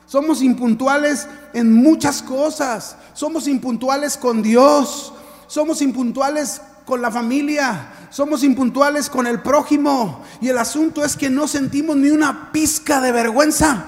Somos 0.06 0.44
impuntuales 0.44 1.28
en 1.54 1.74
muchas 1.74 2.22
cosas. 2.22 2.96
Somos 3.14 3.48
impuntuales 3.48 4.18
con 4.18 4.44
Dios. 4.44 5.14
Somos 5.48 5.82
impuntuales 5.82 6.62
con 6.86 7.02
la 7.02 7.12
familia. 7.12 8.08
Somos 8.10 8.44
impuntuales 8.44 9.10
con 9.10 9.28
el 9.28 9.42
prójimo. 9.42 10.24
Y 10.40 10.50
el 10.50 10.58
asunto 10.58 11.04
es 11.04 11.18
que 11.18 11.30
no 11.30 11.48
sentimos 11.48 11.98
ni 11.98 12.12
una 12.12 12.52
pizca 12.52 13.02
de 13.02 13.12
vergüenza. 13.12 13.86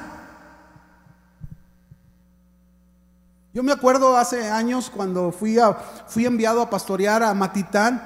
Yo 3.54 3.64
me 3.64 3.72
acuerdo 3.72 4.18
hace 4.18 4.50
años 4.50 4.92
cuando 4.94 5.32
fui, 5.32 5.58
a, 5.58 5.74
fui 6.08 6.26
enviado 6.26 6.62
a 6.62 6.70
pastorear 6.70 7.24
a 7.24 7.34
Matitán, 7.34 8.04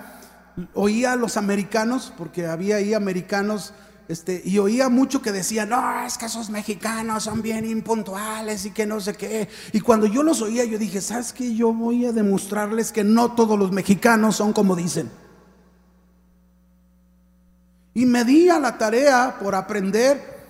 oía 0.74 1.14
a 1.14 1.16
los 1.18 1.36
americanos, 1.36 2.14
porque 2.18 2.48
había 2.48 2.78
ahí 2.78 2.94
americanos 2.94 3.74
este, 4.12 4.42
y 4.44 4.60
oía 4.60 4.90
mucho 4.90 5.22
que 5.22 5.32
decían, 5.32 5.70
no, 5.70 6.06
es 6.06 6.18
que 6.18 6.26
esos 6.26 6.50
mexicanos 6.50 7.24
son 7.24 7.42
bien 7.42 7.66
impuntuales 7.66 8.66
y 8.66 8.72
que 8.72 8.86
no 8.86 9.00
sé 9.00 9.14
qué. 9.14 9.48
Y 9.72 9.80
cuando 9.80 10.06
yo 10.06 10.22
los 10.22 10.42
oía, 10.42 10.66
yo 10.66 10.78
dije, 10.78 11.00
¿sabes 11.00 11.32
qué? 11.32 11.56
Yo 11.56 11.74
voy 11.74 12.06
a 12.06 12.12
demostrarles 12.12 12.92
que 12.92 13.06
no 13.06 13.32
todos 13.32 13.58
los 13.58 13.72
mexicanos 13.72 14.36
son 14.36 14.52
como 14.52 14.76
dicen. 14.76 15.10
Y 17.94 18.06
me 18.06 18.26
di 18.26 18.50
a 18.50 18.60
la 18.60 18.78
tarea 18.78 19.38
por 19.42 19.56
aprender 19.56 20.42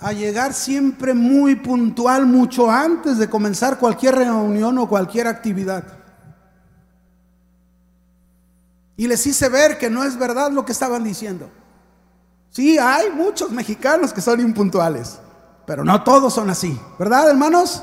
a 0.00 0.12
llegar 0.12 0.52
siempre 0.52 1.14
muy 1.14 1.54
puntual, 1.54 2.26
mucho 2.26 2.68
antes 2.68 3.18
de 3.18 3.30
comenzar 3.30 3.78
cualquier 3.78 4.16
reunión 4.16 4.76
o 4.78 4.88
cualquier 4.88 5.28
actividad. 5.28 5.84
Y 8.96 9.06
les 9.06 9.24
hice 9.24 9.48
ver 9.48 9.78
que 9.78 9.88
no 9.88 10.02
es 10.02 10.18
verdad 10.18 10.50
lo 10.50 10.64
que 10.64 10.72
estaban 10.72 11.04
diciendo. 11.04 11.48
Sí, 12.54 12.78
hay 12.78 13.10
muchos 13.10 13.50
mexicanos 13.50 14.12
que 14.12 14.20
son 14.20 14.38
impuntuales, 14.38 15.18
pero 15.66 15.82
no 15.84 16.04
todos 16.04 16.32
son 16.32 16.48
así, 16.50 16.80
¿verdad, 17.00 17.28
hermanos? 17.28 17.82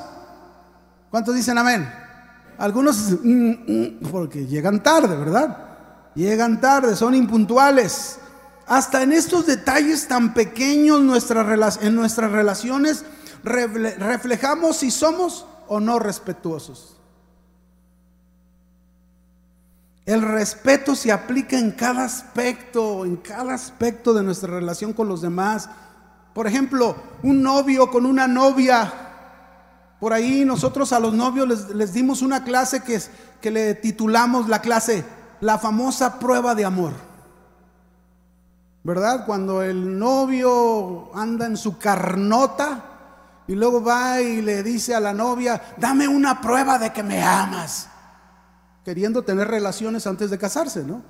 ¿Cuántos 1.09 1.35
dicen 1.35 1.57
amén? 1.57 1.93
Algunos, 2.57 3.17
mm, 3.21 3.49
mm, 3.67 3.99
porque 4.09 4.47
llegan 4.47 4.81
tarde, 4.81 5.17
¿verdad? 5.17 5.57
Llegan 6.15 6.61
tarde, 6.61 6.95
son 6.95 7.15
impuntuales. 7.15 8.17
Hasta 8.65 9.03
en 9.03 9.11
estos 9.11 9.45
detalles 9.45 10.07
tan 10.07 10.33
pequeños 10.33 10.99
en 10.99 11.95
nuestras 11.95 12.31
relaciones 12.31 13.03
reflejamos 13.43 14.77
si 14.77 14.89
somos 14.89 15.45
o 15.67 15.81
no 15.81 15.99
respetuosos. 15.99 17.00
El 20.11 20.23
respeto 20.23 20.93
se 20.93 21.09
aplica 21.09 21.57
en 21.57 21.71
cada 21.71 22.03
aspecto, 22.03 23.05
en 23.05 23.15
cada 23.15 23.53
aspecto 23.53 24.13
de 24.13 24.21
nuestra 24.21 24.53
relación 24.53 24.91
con 24.91 25.07
los 25.07 25.21
demás. 25.21 25.69
Por 26.33 26.47
ejemplo, 26.47 26.97
un 27.23 27.41
novio 27.41 27.89
con 27.89 28.05
una 28.05 28.27
novia. 28.27 28.91
Por 30.01 30.11
ahí 30.11 30.43
nosotros 30.43 30.91
a 30.91 30.99
los 30.99 31.13
novios 31.13 31.69
les, 31.73 31.93
dimos 31.93 32.21
una 32.21 32.43
clase 32.43 32.81
que, 32.83 32.99
que 33.39 33.51
le 33.51 33.73
titulamos 33.75 34.49
la 34.49 34.59
clase 34.59 35.05
La 35.39 35.57
famosa 35.57 36.19
prueba 36.19 36.55
de 36.55 36.65
amor. 36.65 36.91
¿Verdad? 38.83 39.25
Cuando 39.25 39.63
el 39.63 39.97
novio 39.97 41.15
anda 41.15 41.45
en 41.45 41.55
su 41.55 41.77
carnota 41.77 42.83
y 43.47 43.55
luego 43.55 43.81
va 43.81 44.19
y 44.19 44.41
le 44.41 44.61
dice 44.61 44.93
a 44.93 44.99
la 44.99 45.13
novia, 45.13 45.61
dame 45.77 46.05
una 46.09 46.41
prueba 46.41 46.77
de 46.77 46.91
que 46.91 47.01
me 47.01 47.23
amas 47.23 47.87
queriendo 48.83 49.23
tener 49.23 49.47
relaciones 49.47 50.07
antes 50.07 50.29
de 50.29 50.37
casarse, 50.37 50.83
¿no? 50.83 51.01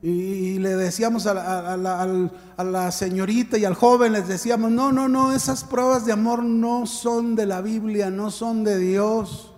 Y, 0.00 0.60
le 0.60 0.76
decíamos 0.76 1.26
a 1.26 1.34
la, 1.34 2.92
señorita 2.92 3.58
y 3.58 3.64
al 3.64 3.74
joven, 3.74 4.12
les 4.12 4.28
decíamos, 4.28 4.70
no, 4.70 4.92
no, 4.92 5.08
no, 5.08 5.32
esas 5.32 5.64
pruebas 5.64 6.06
de 6.06 6.12
amor 6.12 6.44
no 6.44 6.86
son 6.86 7.34
de 7.34 7.46
la 7.46 7.60
Biblia, 7.60 8.08
no 8.08 8.30
son 8.30 8.62
de 8.62 8.78
Dios. 8.78 9.52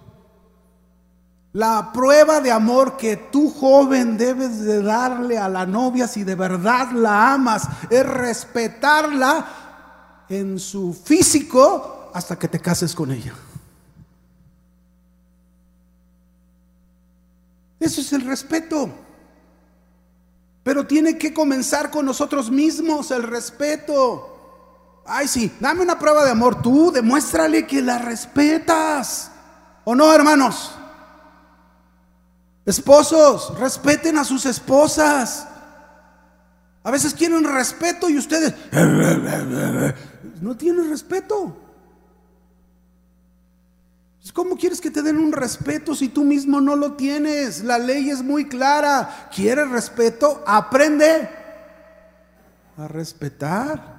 La 1.53 1.91
prueba 1.93 2.41
de 2.41 2.53
amor 2.53 2.97
que 2.97 3.17
tú 3.17 3.51
joven 3.51 4.17
debes 4.17 4.61
de 4.61 4.83
darle 4.83 5.37
a 5.37 5.49
la 5.49 5.67
novia 5.67 6.07
si 6.07 6.25
de 6.25 6.37
verdad 6.37 6.93
la 6.93 7.35
amas 7.35 7.69
es 7.91 8.07
respetarla 8.07 10.25
en 10.29 10.59
su 10.59 10.95
físico 10.95 12.11
hasta 12.15 12.39
que 12.39 12.49
te 12.49 12.61
cases 12.61 12.95
con 12.95 13.11
ella. 13.11 13.35
Eso 17.81 18.03
es 18.03 18.13
el 18.13 18.21
respeto. 18.21 18.91
Pero 20.63 20.87
tiene 20.87 21.17
que 21.17 21.33
comenzar 21.33 21.91
con 21.91 22.05
nosotros 22.05 22.51
mismos 22.51 23.11
el 23.11 23.23
respeto. 23.23 25.03
Ay, 25.07 25.27
sí, 25.27 25.51
dame 25.59 25.81
una 25.81 25.99
prueba 25.99 26.25
de 26.25 26.31
amor. 26.31 26.61
Tú 26.61 26.93
demuéstrale 26.93 27.67
que 27.67 27.81
la 27.81 27.99
respetas. 27.99 29.31
¿O 29.85 29.95
no, 29.95 30.13
hermanos? 30.13 30.73
Esposos, 32.67 33.59
respeten 33.59 34.19
a 34.19 34.25
sus 34.25 34.45
esposas. 34.45 35.47
A 36.83 36.91
veces 36.91 37.15
quieren 37.15 37.45
respeto 37.45 38.09
y 38.09 38.19
ustedes 38.19 38.55
no 40.41 40.57
tienen 40.57 40.91
respeto. 40.91 41.57
¿Cómo 44.35 44.57
quieres 44.57 44.81
que 44.81 44.91
te 44.91 45.03
den 45.03 45.19
un 45.19 45.33
respeto 45.33 45.95
si 45.95 46.09
tú 46.09 46.25
mismo 46.25 46.61
no 46.61 46.77
lo 46.77 46.93
tienes? 46.93 47.65
La 47.65 47.79
ley 47.79 48.11
es 48.11 48.23
muy 48.23 48.47
clara. 48.47 49.29
¿Quieres 49.35 49.69
respeto? 49.71 50.45
Aprende 50.47 51.29
a 52.77 52.87
respetar. 52.87 53.99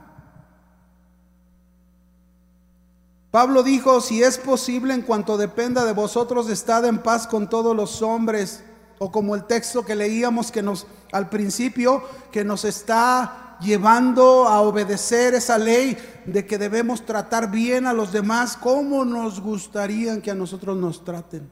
Pablo 3.32 3.64
dijo, 3.64 4.00
si 4.00 4.22
es 4.22 4.38
posible 4.38 4.94
en 4.94 5.02
cuanto 5.02 5.38
dependa 5.38 5.86
de 5.86 5.94
vosotros, 5.94 6.50
estad 6.50 6.86
en 6.86 7.00
paz 7.00 7.28
con 7.28 7.50
todos 7.50 7.76
los 7.76 8.02
hombres. 8.02 8.64
O 9.00 9.12
como 9.12 9.36
el 9.36 9.46
texto 9.46 9.84
que 9.84 9.96
leíamos 9.96 10.52
que 10.52 10.62
nos 10.62 10.86
al 11.12 11.30
principio, 11.30 12.04
que 12.32 12.44
nos 12.44 12.66
está 12.66 13.51
llevando 13.62 14.48
a 14.48 14.62
obedecer 14.62 15.34
esa 15.34 15.58
ley 15.58 15.98
de 16.26 16.46
que 16.46 16.58
debemos 16.58 17.06
tratar 17.06 17.52
bien 17.52 17.86
a 17.88 17.94
los 17.94 18.12
demás 18.12 18.58
como 18.58 19.06
nos 19.06 19.40
gustaría 19.40 20.22
que 20.22 20.32
a 20.32 20.36
nosotros 20.36 20.76
nos 20.78 21.06
traten. 21.06 21.50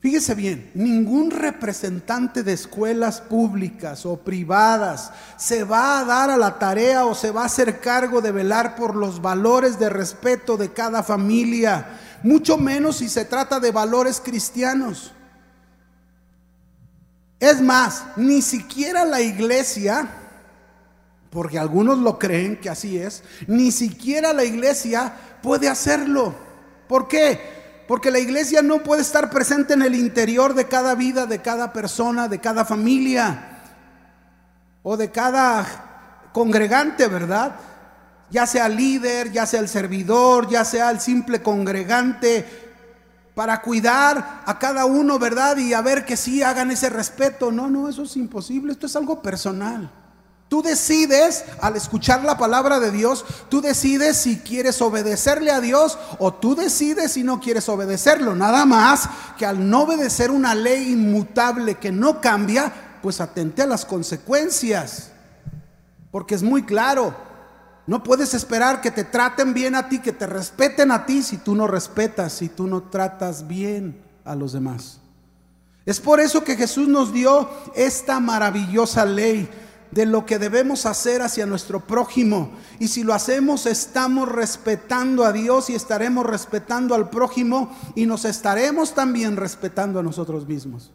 Fíjese 0.00 0.34
bien, 0.34 0.70
ningún 0.74 1.30
representante 1.30 2.42
de 2.42 2.54
escuelas 2.54 3.20
públicas 3.20 4.06
o 4.06 4.16
privadas 4.16 5.12
se 5.36 5.62
va 5.62 6.00
a 6.00 6.04
dar 6.06 6.30
a 6.30 6.38
la 6.38 6.58
tarea 6.58 7.04
o 7.04 7.14
se 7.14 7.30
va 7.30 7.42
a 7.42 7.46
hacer 7.46 7.80
cargo 7.80 8.22
de 8.22 8.32
velar 8.32 8.76
por 8.76 8.96
los 8.96 9.20
valores 9.20 9.78
de 9.78 9.90
respeto 9.90 10.56
de 10.56 10.72
cada 10.72 11.02
familia, 11.02 11.98
mucho 12.22 12.56
menos 12.56 12.96
si 12.96 13.10
se 13.10 13.26
trata 13.26 13.60
de 13.60 13.72
valores 13.72 14.22
cristianos. 14.24 15.12
Es 17.40 17.62
más, 17.62 18.04
ni 18.16 18.42
siquiera 18.42 19.06
la 19.06 19.22
iglesia, 19.22 20.06
porque 21.30 21.58
algunos 21.58 21.98
lo 21.98 22.18
creen 22.18 22.60
que 22.60 22.68
así 22.68 22.98
es, 22.98 23.24
ni 23.46 23.72
siquiera 23.72 24.34
la 24.34 24.44
iglesia 24.44 25.12
puede 25.42 25.66
hacerlo. 25.66 26.34
¿Por 26.86 27.08
qué? 27.08 27.40
Porque 27.88 28.10
la 28.10 28.18
iglesia 28.18 28.60
no 28.60 28.82
puede 28.82 29.00
estar 29.00 29.30
presente 29.30 29.72
en 29.72 29.80
el 29.80 29.94
interior 29.94 30.54
de 30.54 30.68
cada 30.68 30.94
vida, 30.94 31.24
de 31.24 31.40
cada 31.40 31.72
persona, 31.72 32.28
de 32.28 32.40
cada 32.40 32.66
familia 32.66 33.62
o 34.82 34.98
de 34.98 35.10
cada 35.10 36.28
congregante, 36.32 37.06
¿verdad? 37.06 37.56
Ya 38.30 38.46
sea 38.46 38.68
líder, 38.68 39.32
ya 39.32 39.46
sea 39.46 39.60
el 39.60 39.68
servidor, 39.68 40.48
ya 40.48 40.64
sea 40.64 40.90
el 40.90 41.00
simple 41.00 41.42
congregante, 41.42 42.69
para 43.40 43.62
cuidar 43.62 44.42
a 44.44 44.58
cada 44.58 44.84
uno, 44.84 45.18
¿verdad? 45.18 45.56
Y 45.56 45.72
a 45.72 45.80
ver 45.80 46.04
que 46.04 46.18
sí 46.18 46.42
hagan 46.42 46.70
ese 46.70 46.90
respeto. 46.90 47.50
No, 47.50 47.70
no, 47.70 47.88
eso 47.88 48.02
es 48.02 48.14
imposible, 48.18 48.70
esto 48.70 48.84
es 48.84 48.94
algo 48.96 49.22
personal. 49.22 49.90
Tú 50.46 50.60
decides, 50.60 51.46
al 51.62 51.74
escuchar 51.74 52.22
la 52.22 52.36
palabra 52.36 52.80
de 52.80 52.90
Dios, 52.90 53.24
tú 53.48 53.62
decides 53.62 54.18
si 54.18 54.40
quieres 54.40 54.82
obedecerle 54.82 55.52
a 55.52 55.62
Dios 55.62 55.98
o 56.18 56.34
tú 56.34 56.54
decides 56.54 57.12
si 57.12 57.22
no 57.22 57.40
quieres 57.40 57.66
obedecerlo. 57.70 58.34
Nada 58.34 58.66
más 58.66 59.08
que 59.38 59.46
al 59.46 59.70
no 59.70 59.84
obedecer 59.84 60.30
una 60.30 60.54
ley 60.54 60.92
inmutable 60.92 61.76
que 61.76 61.92
no 61.92 62.20
cambia, 62.20 62.70
pues 63.00 63.22
atente 63.22 63.62
a 63.62 63.66
las 63.66 63.86
consecuencias. 63.86 65.12
Porque 66.10 66.34
es 66.34 66.42
muy 66.42 66.64
claro, 66.64 67.16
no 67.90 68.04
puedes 68.04 68.34
esperar 68.34 68.80
que 68.80 68.92
te 68.92 69.02
traten 69.02 69.52
bien 69.52 69.74
a 69.74 69.88
ti, 69.88 69.98
que 69.98 70.12
te 70.12 70.24
respeten 70.24 70.92
a 70.92 71.06
ti 71.06 71.24
si 71.24 71.38
tú 71.38 71.56
no 71.56 71.66
respetas, 71.66 72.34
si 72.34 72.48
tú 72.48 72.68
no 72.68 72.84
tratas 72.84 73.48
bien 73.48 74.00
a 74.24 74.36
los 74.36 74.52
demás. 74.52 75.00
Es 75.84 75.98
por 75.98 76.20
eso 76.20 76.44
que 76.44 76.54
Jesús 76.54 76.86
nos 76.86 77.12
dio 77.12 77.50
esta 77.74 78.20
maravillosa 78.20 79.04
ley. 79.04 79.50
de 79.90 80.06
lo 80.06 80.24
que 80.24 80.38
debemos 80.38 80.86
hacer 80.86 81.20
hacia 81.20 81.46
nuestro 81.46 81.80
prójimo. 81.80 82.52
Y 82.78 82.86
si 82.86 83.02
lo 83.02 83.12
hacemos, 83.12 83.66
estamos 83.66 84.28
respetando 84.28 85.24
a 85.24 85.32
Dios 85.32 85.68
y 85.68 85.74
estaremos 85.74 86.24
respetando 86.24 86.94
al 86.94 87.10
prójimo 87.10 87.76
y 87.96 88.06
nos 88.06 88.24
estaremos 88.24 88.94
también 88.94 89.36
respetando 89.36 89.98
a 89.98 90.04
nosotros 90.04 90.46
mismos. 90.46 90.92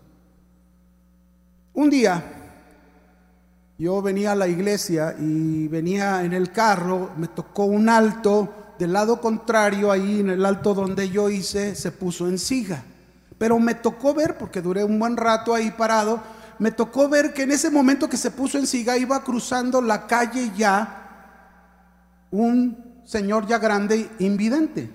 Un 1.73 1.89
día 1.89 2.44
yo 3.77 4.01
venía 4.01 4.31
a 4.31 4.35
la 4.35 4.47
iglesia 4.47 5.15
y 5.19 5.67
venía 5.67 6.23
en 6.23 6.33
el 6.33 6.51
carro, 6.51 7.11
me 7.17 7.27
tocó 7.27 7.65
un 7.65 7.89
alto 7.89 8.73
del 8.79 8.93
lado 8.93 9.19
contrario, 9.19 9.91
ahí 9.91 10.21
en 10.21 10.29
el 10.29 10.45
alto 10.45 10.73
donde 10.73 11.09
yo 11.09 11.29
hice, 11.29 11.75
se 11.75 11.91
puso 11.91 12.27
en 12.27 12.39
siga. 12.39 12.83
Pero 13.37 13.59
me 13.59 13.75
tocó 13.75 14.13
ver, 14.13 14.37
porque 14.37 14.61
duré 14.61 14.83
un 14.83 14.97
buen 14.97 15.17
rato 15.17 15.53
ahí 15.53 15.71
parado, 15.71 16.21
me 16.57 16.71
tocó 16.71 17.09
ver 17.09 17.33
que 17.33 17.43
en 17.43 17.51
ese 17.51 17.69
momento 17.69 18.09
que 18.09 18.17
se 18.17 18.31
puso 18.31 18.57
en 18.57 18.65
siga 18.65 18.97
iba 18.97 19.21
cruzando 19.23 19.81
la 19.81 20.07
calle 20.07 20.51
ya 20.55 21.01
un 22.31 23.01
señor 23.03 23.45
ya 23.45 23.59
grande 23.59 24.09
invidente. 24.19 24.89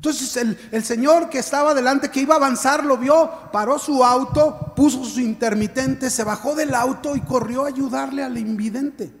Entonces 0.00 0.34
el, 0.72 0.82
señor 0.82 1.28
que 1.28 1.38
estaba 1.38 1.74
delante, 1.74 2.10
que 2.10 2.20
iba 2.20 2.32
a 2.32 2.38
avanzar, 2.38 2.86
lo 2.86 2.96
vio, 2.96 3.30
paró 3.52 3.78
su 3.78 4.02
auto, 4.02 4.72
puso 4.74 5.04
su 5.04 5.20
intermitente, 5.20 6.08
se 6.08 6.24
bajó 6.24 6.54
del 6.54 6.74
auto 6.74 7.16
y 7.16 7.20
corrió 7.20 7.66
a 7.66 7.68
ayudarle 7.68 8.24
al 8.24 8.38
invidente 8.38 9.12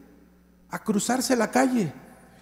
a 0.70 0.78
cruzarse 0.78 1.36
la 1.36 1.50
calle. 1.50 1.92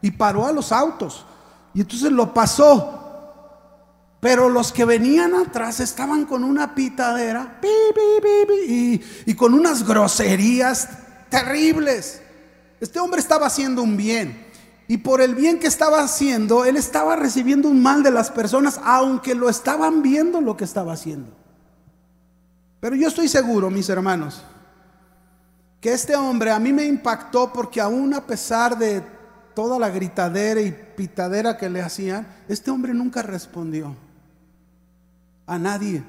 Y 0.03 0.13
paró 0.13 0.47
a 0.47 0.53
los 0.53 0.71
autos. 0.71 1.27
Y 1.75 1.81
entonces 1.81 2.13
lo 2.13 2.33
pasó. 2.33 4.15
Pero 4.21 4.49
los 4.49 4.71
que 4.71 4.85
venían 4.85 5.35
atrás 5.35 5.81
estaban 5.81 6.25
con 6.25 6.45
una 6.45 6.77
pitadera 6.77 7.61
y 9.27 9.35
con 9.35 9.53
unas 9.53 9.85
groserías 9.85 10.89
terribles. 11.29 12.23
Este 12.81 13.01
hombre 13.01 13.21
estaba 13.21 13.49
haciendo 13.49 13.83
un 13.83 13.97
bien. 13.97 14.48
Y 14.91 14.97
por 14.97 15.21
el 15.21 15.35
bien 15.35 15.59
que 15.61 15.67
estaba 15.67 16.01
haciendo, 16.01 16.65
él 16.65 16.77
estaba 16.77 17.15
recibiendo 17.15 17.69
un 17.69 17.83
mal 17.83 18.03
de 18.03 18.11
las 18.11 18.31
personas, 18.31 18.81
aunque 18.83 19.35
lo 19.35 19.51
estaban 19.51 20.03
viendo 20.03 20.41
lo 20.41 20.57
que 20.57 20.65
estaba 20.65 20.95
haciendo. 20.95 21.31
Pero 22.81 22.97
yo 22.97 23.09
estoy 23.09 23.29
seguro, 23.29 23.69
mis 23.69 23.91
hermanos, 23.91 24.43
que 25.83 25.93
este 25.93 26.17
hombre 26.17 26.51
a 26.53 26.59
mí 26.59 26.73
me 26.73 26.87
impactó 26.87 27.53
porque 27.53 27.83
aún 27.83 28.15
a 28.15 28.27
pesar 28.27 28.79
de 28.79 29.03
toda 29.55 29.79
la 29.79 29.91
gritadera 29.91 30.63
y 30.63 30.73
pitadera 30.97 31.59
que 31.59 31.69
le 31.69 31.83
hacían, 31.83 32.27
este 32.49 32.71
hombre 32.71 32.95
nunca 32.95 33.21
respondió 33.21 33.95
a 35.47 35.59
nadie. 35.59 36.03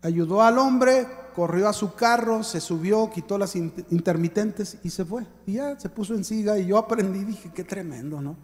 Ayudó 0.00 0.40
al 0.40 0.58
hombre, 0.58 1.06
corrió 1.34 1.68
a 1.68 1.72
su 1.72 1.94
carro, 1.94 2.42
se 2.42 2.60
subió, 2.60 3.10
quitó 3.10 3.36
las 3.38 3.56
intermitentes 3.56 4.78
y 4.82 4.90
se 4.90 5.04
fue. 5.04 5.26
Y 5.46 5.54
ya 5.54 5.78
se 5.78 5.88
puso 5.88 6.14
en 6.14 6.24
siga 6.24 6.58
y 6.58 6.66
yo 6.66 6.78
aprendí, 6.78 7.24
dije, 7.24 7.50
qué 7.54 7.64
tremendo, 7.64 8.20
¿no? 8.20 8.36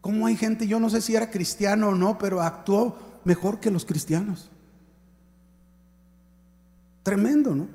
¿Cómo 0.00 0.26
hay 0.26 0.36
gente, 0.36 0.66
yo 0.66 0.78
no 0.78 0.90
sé 0.90 1.00
si 1.00 1.16
era 1.16 1.30
cristiano 1.30 1.88
o 1.88 1.94
no, 1.94 2.18
pero 2.18 2.40
actuó 2.40 2.96
mejor 3.24 3.60
que 3.60 3.70
los 3.70 3.84
cristianos? 3.84 4.50
Tremendo, 7.02 7.54
¿no? 7.54 7.68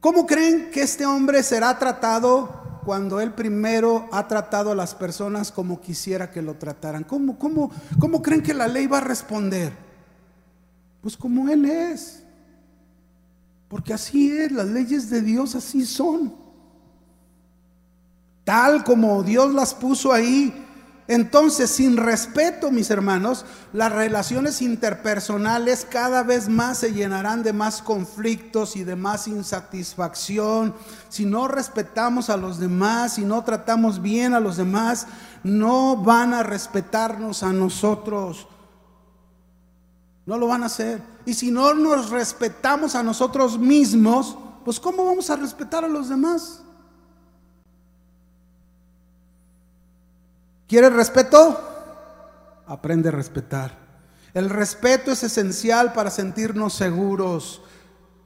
¿Cómo 0.00 0.26
creen 0.26 0.70
que 0.70 0.82
este 0.82 1.06
hombre 1.06 1.42
será 1.42 1.78
tratado 1.78 2.80
cuando 2.84 3.20
él 3.20 3.32
primero 3.32 4.08
ha 4.12 4.26
tratado 4.28 4.72
a 4.72 4.74
las 4.74 4.94
personas 4.94 5.52
como 5.52 5.80
quisiera 5.80 6.30
que 6.30 6.42
lo 6.42 6.54
trataran? 6.54 7.04
¿Cómo, 7.04 7.38
cómo, 7.38 7.70
cómo 7.98 8.22
creen 8.22 8.42
que 8.42 8.54
la 8.54 8.68
ley 8.68 8.86
va 8.86 8.98
a 8.98 9.02
responder? 9.02 9.88
Pues 11.00 11.16
como 11.16 11.48
Él 11.48 11.64
es. 11.64 12.22
Porque 13.68 13.92
así 13.92 14.30
es, 14.30 14.50
las 14.50 14.66
leyes 14.66 15.10
de 15.10 15.20
Dios 15.20 15.54
así 15.54 15.84
son. 15.84 16.34
Tal 18.44 18.82
como 18.82 19.22
Dios 19.22 19.52
las 19.52 19.74
puso 19.74 20.10
ahí. 20.12 20.64
Entonces, 21.06 21.70
sin 21.70 21.96
respeto, 21.96 22.70
mis 22.70 22.90
hermanos, 22.90 23.46
las 23.72 23.92
relaciones 23.92 24.60
interpersonales 24.60 25.86
cada 25.90 26.22
vez 26.22 26.50
más 26.50 26.78
se 26.78 26.92
llenarán 26.92 27.42
de 27.42 27.54
más 27.54 27.80
conflictos 27.80 28.76
y 28.76 28.84
de 28.84 28.94
más 28.94 29.26
insatisfacción. 29.26 30.74
Si 31.08 31.24
no 31.24 31.48
respetamos 31.48 32.28
a 32.28 32.36
los 32.36 32.58
demás, 32.58 33.14
si 33.14 33.24
no 33.24 33.42
tratamos 33.42 34.02
bien 34.02 34.34
a 34.34 34.40
los 34.40 34.58
demás, 34.58 35.06
no 35.42 35.96
van 35.96 36.34
a 36.34 36.42
respetarnos 36.42 37.42
a 37.42 37.54
nosotros. 37.54 38.46
No 40.28 40.36
lo 40.36 40.46
van 40.46 40.62
a 40.62 40.66
hacer. 40.66 41.00
Y 41.24 41.32
si 41.32 41.50
no 41.50 41.72
nos 41.72 42.10
respetamos 42.10 42.94
a 42.94 43.02
nosotros 43.02 43.58
mismos, 43.58 44.36
pues 44.62 44.78
¿cómo 44.78 45.06
vamos 45.06 45.30
a 45.30 45.36
respetar 45.36 45.86
a 45.86 45.88
los 45.88 46.10
demás? 46.10 46.60
¿Quieres 50.68 50.92
respeto? 50.92 51.58
Aprende 52.66 53.08
a 53.08 53.12
respetar. 53.12 53.72
El 54.34 54.50
respeto 54.50 55.12
es 55.12 55.22
esencial 55.22 55.94
para 55.94 56.10
sentirnos 56.10 56.74
seguros, 56.74 57.62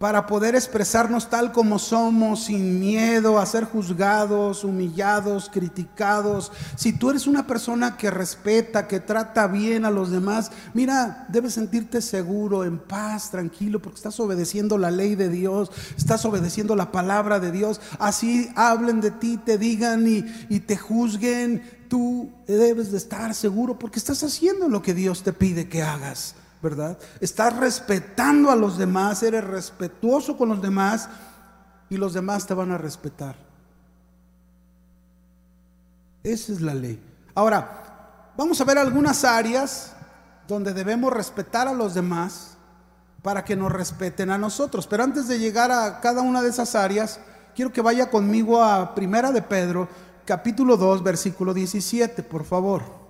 para 0.02 0.26
poder 0.26 0.56
expresarnos 0.56 1.30
tal 1.30 1.52
como 1.52 1.78
somos, 1.78 2.46
sin 2.46 2.80
miedo 2.80 3.38
a 3.38 3.46
ser 3.46 3.62
juzgados, 3.62 4.64
humillados, 4.64 5.48
criticados. 5.48 6.50
Si 6.74 6.92
tú 6.92 7.10
eres 7.10 7.28
una 7.28 7.46
persona 7.46 7.96
que 7.96 8.10
respeta, 8.10 8.88
que 8.88 8.98
trata 8.98 9.46
bien 9.46 9.84
a 9.84 9.92
los 9.92 10.10
demás, 10.10 10.50
mira, 10.74 11.24
debes 11.28 11.54
sentirte 11.54 12.02
seguro, 12.02 12.64
en 12.64 12.80
paz, 12.80 13.30
tranquilo, 13.30 13.80
porque 13.80 13.98
estás 13.98 14.18
obedeciendo 14.18 14.76
la 14.76 14.90
ley 14.90 15.14
de 15.14 15.28
Dios, 15.28 15.70
estás 15.96 16.24
obedeciendo 16.24 16.74
la 16.74 16.90
palabra 16.90 17.38
de 17.38 17.52
Dios. 17.52 17.80
Así 18.00 18.50
hablen 18.56 19.00
de 19.00 19.12
ti, 19.12 19.36
te 19.36 19.56
digan 19.56 20.08
y, 20.08 20.24
y 20.48 20.58
te 20.58 20.76
juzguen, 20.76 21.62
tú 21.86 22.28
debes 22.48 22.90
de 22.90 22.98
estar 22.98 23.32
seguro 23.34 23.78
porque 23.78 24.00
estás 24.00 24.24
haciendo 24.24 24.68
lo 24.68 24.82
que 24.82 24.94
Dios 24.94 25.22
te 25.22 25.32
pide 25.32 25.68
que 25.68 25.84
hagas. 25.84 26.34
¿Verdad? 26.62 26.96
Estás 27.20 27.56
respetando 27.56 28.50
a 28.50 28.56
los 28.56 28.78
demás, 28.78 29.22
eres 29.22 29.44
respetuoso 29.44 30.36
con 30.36 30.48
los 30.48 30.62
demás 30.62 31.08
y 31.90 31.96
los 31.96 32.14
demás 32.14 32.46
te 32.46 32.54
van 32.54 32.70
a 32.70 32.78
respetar. 32.78 33.34
Esa 36.22 36.52
es 36.52 36.60
la 36.60 36.72
ley. 36.72 37.02
Ahora, 37.34 38.30
vamos 38.36 38.60
a 38.60 38.64
ver 38.64 38.78
algunas 38.78 39.24
áreas 39.24 39.92
donde 40.46 40.72
debemos 40.72 41.12
respetar 41.12 41.66
a 41.66 41.72
los 41.72 41.94
demás 41.94 42.56
para 43.22 43.44
que 43.44 43.56
nos 43.56 43.72
respeten 43.72 44.30
a 44.30 44.38
nosotros. 44.38 44.86
Pero 44.86 45.02
antes 45.02 45.26
de 45.26 45.40
llegar 45.40 45.72
a 45.72 46.00
cada 46.00 46.22
una 46.22 46.42
de 46.42 46.50
esas 46.50 46.76
áreas, 46.76 47.18
quiero 47.56 47.72
que 47.72 47.80
vaya 47.80 48.08
conmigo 48.08 48.62
a 48.62 48.94
Primera 48.94 49.32
de 49.32 49.42
Pedro, 49.42 49.88
capítulo 50.24 50.76
2, 50.76 51.02
versículo 51.02 51.52
17, 51.52 52.22
por 52.22 52.44
favor. 52.44 53.01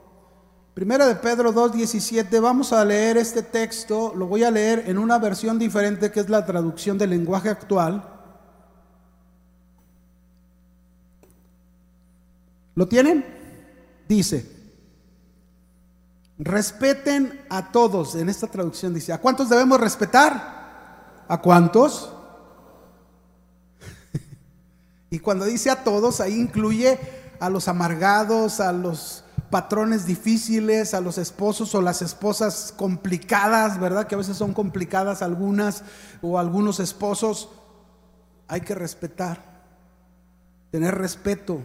Primera 0.75 1.07
de 1.07 1.17
Pedro 1.17 1.53
2.17, 1.53 2.41
vamos 2.41 2.73
a 2.73 2.83
leer 2.83 3.19
este 3.19 3.43
texto, 3.43 4.15
lo 4.17 4.27
voy 4.27 4.43
a 4.43 4.51
leer 4.51 4.85
en 4.87 4.97
una 4.97 5.19
versión 5.19 5.59
diferente 5.59 6.11
que 6.11 6.21
es 6.21 6.31
la 6.31 6.47
traducción 6.47 6.97
del 6.97 7.11
lenguaje 7.11 7.51
actual. 7.51 8.03
¿Lo 12.75 12.89
tienen? 12.89 13.23
Dice, 14.09 14.51
respeten 16.39 17.45
a 17.51 17.71
todos, 17.71 18.15
en 18.15 18.31
esta 18.31 18.47
traducción 18.47 18.95
dice, 18.95 19.13
¿a 19.13 19.19
cuántos 19.19 19.51
debemos 19.51 19.79
respetar? 19.79 21.25
¿A 21.29 21.39
cuántos? 21.43 22.15
y 25.11 25.19
cuando 25.19 25.45
dice 25.45 25.69
a 25.69 25.85
todos, 25.85 26.23
ahí 26.23 26.33
incluye 26.33 26.99
a 27.41 27.51
los 27.51 27.69
amargados, 27.69 28.59
a 28.59 28.73
los 28.73 29.22
patrones 29.53 30.07
difíciles, 30.07 30.95
a 30.95 31.03
los 31.03 31.19
esposos 31.19 31.75
o 31.75 31.83
las 31.83 32.01
esposas 32.01 32.73
complicadas, 32.75 33.79
¿verdad? 33.79 34.07
Que 34.07 34.15
a 34.15 34.19
veces 34.19 34.38
son 34.38 34.55
complicadas 34.55 35.21
algunas 35.21 35.85
o 36.23 36.38
algunos 36.38 36.81
esposos. 36.81 37.51
Hay 38.49 38.62
que 38.62 38.75
respetar, 38.75 39.45
tener 40.71 40.95
respeto. 40.97 41.61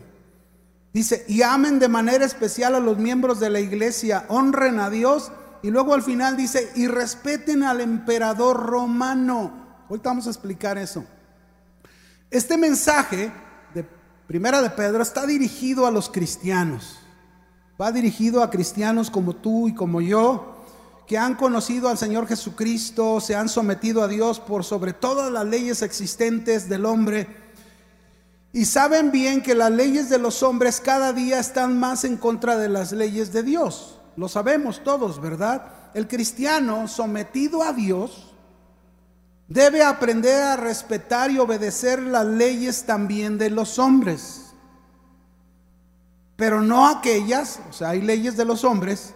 Dice, 0.92 1.24
y 1.30 1.44
amen 1.44 1.80
de 1.80 1.88
manera 1.88 2.26
especial 2.26 2.76
a 2.76 2.82
los 2.82 2.98
miembros 2.98 3.40
de 3.40 3.50
la 3.50 3.62
iglesia, 3.62 4.26
honren 4.28 4.80
a 4.80 4.90
Dios. 4.90 5.32
Y 5.64 5.72
luego 5.72 5.94
al 5.94 6.04
final 6.04 6.36
dice, 6.36 6.70
y 6.76 6.88
respeten 6.88 7.64
al 7.64 7.80
emperador 7.80 8.66
romano. 8.66 9.86
Ahorita 9.90 10.10
vamos 10.10 10.28
a 10.28 10.32
explicar 10.32 10.78
eso. 10.78 11.06
Este 12.30 12.58
mensaje 12.58 13.32
de 13.74 13.88
Primera 14.28 14.62
de 14.62 14.72
Pedro 14.72 15.02
está 15.02 15.26
dirigido 15.26 15.88
a 15.88 15.92
los 15.92 16.10
cristianos. 16.10 17.00
Va 17.80 17.92
dirigido 17.92 18.42
a 18.42 18.50
cristianos 18.50 19.12
como 19.12 19.36
tú 19.36 19.68
y 19.68 19.76
como 19.76 20.02
yo, 20.02 20.56
que 21.06 21.18
han 21.18 21.36
conocido 21.36 21.90
al 21.90 21.98
Señor 21.98 22.28
Jesucristo, 22.28 23.22
se 23.22 23.36
han 23.36 23.50
sometido 23.50 24.02
a 24.02 24.08
Dios 24.08 24.40
por 24.40 24.64
sobre 24.64 24.94
todas 24.94 25.32
las 25.32 25.46
leyes 25.46 25.82
existentes 25.82 26.68
del 26.68 26.86
hombre. 26.86 27.28
Y 28.52 28.66
saben 28.66 29.12
bien 29.12 29.42
que 29.42 29.56
las 29.56 29.72
leyes 29.72 30.10
de 30.10 30.18
los 30.18 30.42
hombres 30.42 30.82
cada 30.82 31.14
día 31.14 31.40
están 31.40 31.80
más 31.80 32.04
en 32.04 32.18
contra 32.18 32.58
de 32.58 32.70
las 32.70 32.92
leyes 32.92 33.32
de 33.32 33.44
Dios. 33.44 34.00
Lo 34.16 34.28
sabemos 34.28 34.84
todos, 34.84 35.22
¿verdad? 35.22 35.72
El 35.94 36.08
cristiano 36.08 36.88
sometido 36.88 37.62
a 37.62 37.72
Dios 37.72 38.34
debe 39.48 39.84
aprender 39.84 40.42
a 40.42 40.58
respetar 40.58 41.32
y 41.32 41.40
obedecer 41.40 42.02
las 42.02 42.26
leyes 42.26 42.84
también 42.84 43.38
de 43.38 43.50
los 43.50 43.80
hombres. 43.80 44.47
Pero 46.38 46.62
no 46.62 46.88
aquellas, 46.88 47.60
o 47.70 47.74
sea, 47.74 47.90
hay 47.90 48.02
leyes 48.02 48.38
de 48.38 48.46
los 48.46 48.64
hombres 48.64 49.14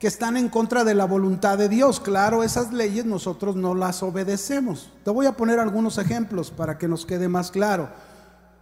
que 0.00 0.08
están 0.08 0.36
en 0.36 0.48
contra 0.48 0.82
de 0.82 0.94
la 0.94 1.04
voluntad 1.04 1.56
de 1.58 1.68
Dios. 1.68 2.00
Claro, 2.00 2.42
esas 2.42 2.72
leyes 2.72 3.04
nosotros 3.04 3.54
no 3.54 3.74
las 3.74 4.02
obedecemos. 4.02 4.90
Te 5.04 5.10
voy 5.10 5.26
a 5.26 5.36
poner 5.36 5.60
algunos 5.60 5.98
ejemplos 5.98 6.50
para 6.50 6.78
que 6.78 6.88
nos 6.88 7.06
quede 7.06 7.28
más 7.28 7.52
claro. 7.52 7.90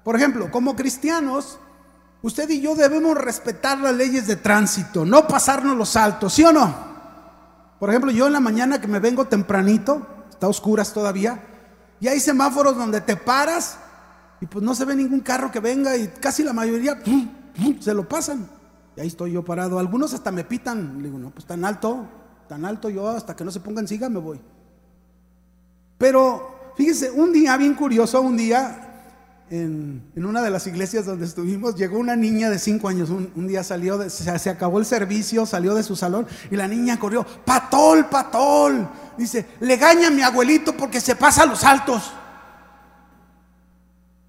Por 0.05 0.17
ejemplo, 0.17 0.51
como 0.51 0.77
cristianos, 0.77 1.59
usted 2.21 2.51
y 2.51 2.61
yo 2.61 2.75
debemos 2.75 3.17
respetar 3.17 3.79
las 3.79 3.95
leyes 3.95 4.27
de 4.27 4.37
tránsito, 4.37 5.07
no 5.07 5.27
pasarnos 5.29 5.77
los 5.77 5.91
saltos, 5.91 6.35
¿sí 6.35 6.45
o 6.45 6.53
no? 6.53 6.75
Por 7.79 7.89
ejemplo, 7.89 8.11
yo 8.11 8.27
en 8.27 8.33
la 8.33 8.41
mañana 8.41 8.81
que 8.81 8.89
me 8.89 8.99
vengo 8.99 9.27
tempranito, 9.27 10.07
está 10.29 10.49
oscuras 10.49 10.93
todavía, 10.93 11.43
y 12.01 12.09
hay 12.09 12.19
semáforos 12.19 12.77
donde 12.77 13.01
te 13.01 13.17
paras 13.17 13.79
y 14.41 14.47
pues 14.47 14.65
no 14.65 14.75
se 14.75 14.85
ve 14.85 14.97
ningún 14.97 15.21
carro 15.21 15.51
que 15.51 15.61
venga 15.61 15.97
y 15.97 16.09
casi 16.09 16.43
la 16.43 16.53
mayoría 16.53 16.99
se 17.81 17.95
lo 17.95 18.09
pasan. 18.09 18.49
Y 18.97 19.01
ahí 19.01 19.09
estoy 19.09 19.33
yo 19.33 19.45
parado. 19.45 19.79
Algunos 19.79 20.15
hasta 20.15 20.31
me 20.31 20.45
pitan. 20.45 20.99
Le 20.99 21.05
digo, 21.05 21.19
no, 21.19 21.31
pues 21.31 21.47
tan 21.47 21.65
alto, 21.65 22.07
tan 22.49 22.65
alto 22.65 22.91
yo, 22.91 23.09
hasta 23.09 23.37
que 23.37 23.45
no 23.45 23.51
se 23.51 23.61
pongan 23.61 23.87
siga 23.87 24.09
me 24.09 24.19
voy. 24.19 24.41
Pero 25.99 26.73
fíjese, 26.77 27.11
un 27.11 27.33
día 27.33 27.57
bien 27.57 27.75
curioso, 27.75 28.21
un 28.21 28.37
día 28.37 28.91
en, 29.51 30.13
una 30.15 30.43
de 30.43 30.51
las 30.51 30.67
iglesias 30.67 31.05
donde 31.05 31.27
estuvimos, 31.27 31.75
llegó 31.75 31.99
una 31.99 32.17
niña 32.17 32.51
de 32.51 32.59
cinco 32.59 32.89
años. 32.89 33.11
Un, 33.11 33.47
día 33.47 33.65
salió, 33.65 34.09
se, 34.09 34.39
se, 34.39 34.51
acabó 34.51 34.79
el 34.79 34.87
servicio, 34.87 35.45
salió 35.45 35.75
de 35.75 35.83
su 35.83 35.97
salón 35.97 36.27
y 36.51 36.57
la 36.57 36.69
niña 36.69 36.99
corrió, 36.99 37.27
patol, 37.45 38.07
patol. 38.09 38.89
Dice, 39.19 39.47
le 39.61 39.77
gaña 39.77 40.09
a 40.09 40.11
mi 40.11 40.23
abuelito 40.23 40.77
porque 40.77 41.01
se 41.01 41.17
pasa 41.17 41.43
a 41.43 41.47
los 41.47 41.65
altos. 41.65 42.13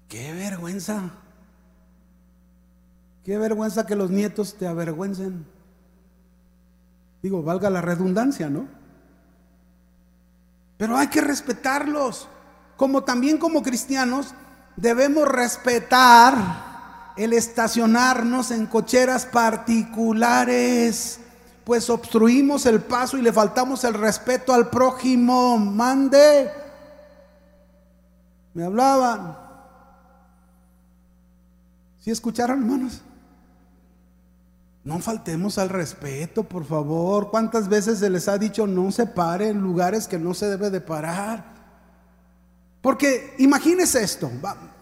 Qué 0.08 0.32
vergüenza. 0.34 1.10
Qué 3.24 3.38
vergüenza 3.38 3.86
que 3.86 3.94
los 3.94 4.10
nietos 4.10 4.56
te 4.58 4.66
avergüencen. 4.66 5.46
Digo, 7.22 7.42
valga 7.42 7.70
la 7.70 7.80
redundancia, 7.80 8.50
¿no? 8.50 8.66
Pero 10.76 10.96
hay 10.96 11.06
que 11.06 11.20
respetarlos. 11.20 12.28
Como 12.76 13.04
también 13.04 13.38
como 13.38 13.62
cristianos 13.62 14.34
debemos 14.76 15.28
respetar 15.28 17.12
el 17.16 17.32
estacionarnos 17.32 18.50
en 18.50 18.66
cocheras 18.66 19.24
particulares, 19.26 21.20
pues 21.62 21.88
obstruimos 21.90 22.66
el 22.66 22.80
paso 22.80 23.16
y 23.16 23.22
le 23.22 23.32
faltamos 23.32 23.84
el 23.84 23.94
respeto 23.94 24.52
al 24.52 24.68
prójimo. 24.68 25.56
Mande. 25.58 26.50
Me 28.54 28.64
hablaban. 28.64 29.38
¿Sí 32.00 32.10
escucharon, 32.10 32.58
hermanos? 32.62 33.00
No 34.84 34.98
faltemos 34.98 35.58
al 35.58 35.68
respeto, 35.68 36.42
por 36.42 36.64
favor. 36.64 37.30
¿Cuántas 37.30 37.68
veces 37.68 38.00
se 38.00 38.10
les 38.10 38.28
ha 38.28 38.36
dicho 38.36 38.66
no 38.66 38.90
se 38.90 39.06
pare 39.06 39.48
en 39.48 39.60
lugares 39.60 40.08
que 40.08 40.18
no 40.18 40.34
se 40.34 40.46
debe 40.46 40.70
de 40.70 40.80
parar? 40.80 41.52
Porque 42.80 43.34
imagínese 43.38 44.02
esto, 44.02 44.28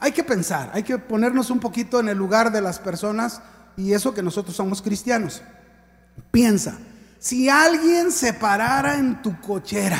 hay 0.00 0.12
que 0.12 0.24
pensar, 0.24 0.70
hay 0.72 0.82
que 0.82 0.96
ponernos 0.96 1.50
un 1.50 1.60
poquito 1.60 2.00
en 2.00 2.08
el 2.08 2.16
lugar 2.16 2.50
de 2.50 2.62
las 2.62 2.78
personas 2.78 3.42
y 3.76 3.92
eso 3.92 4.14
que 4.14 4.22
nosotros 4.22 4.56
somos 4.56 4.80
cristianos. 4.80 5.42
Piensa, 6.30 6.78
si 7.18 7.50
alguien 7.50 8.10
se 8.10 8.32
parara 8.32 8.96
en 8.96 9.20
tu 9.20 9.38
cochera 9.42 9.98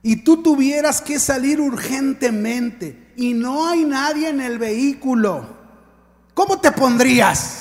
y 0.00 0.22
tú 0.22 0.44
tuvieras 0.44 1.02
que 1.02 1.18
salir 1.18 1.60
urgentemente 1.60 3.12
y 3.16 3.34
no 3.34 3.66
hay 3.66 3.84
nadie 3.84 4.28
en 4.28 4.40
el 4.40 4.56
vehículo, 4.56 5.48
¿cómo 6.34 6.60
te 6.60 6.70
pondrías? 6.70 7.59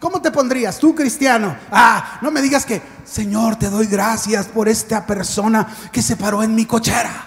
¿Cómo 0.00 0.22
te 0.22 0.30
pondrías 0.30 0.78
tú, 0.78 0.94
cristiano? 0.94 1.56
Ah, 1.72 2.18
no 2.22 2.30
me 2.30 2.40
digas 2.40 2.64
que, 2.64 2.80
Señor, 3.04 3.56
te 3.56 3.68
doy 3.68 3.86
gracias 3.86 4.46
por 4.46 4.68
esta 4.68 5.04
persona 5.04 5.66
que 5.90 6.02
se 6.02 6.16
paró 6.16 6.42
en 6.42 6.54
mi 6.54 6.66
cochera. 6.66 7.26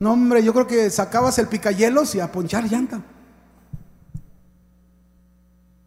No, 0.00 0.12
hombre, 0.12 0.42
yo 0.42 0.52
creo 0.52 0.66
que 0.66 0.90
sacabas 0.90 1.38
el 1.38 1.46
picayelos 1.46 2.14
y 2.16 2.20
a 2.20 2.32
ponchar 2.32 2.64
llanta. 2.64 3.00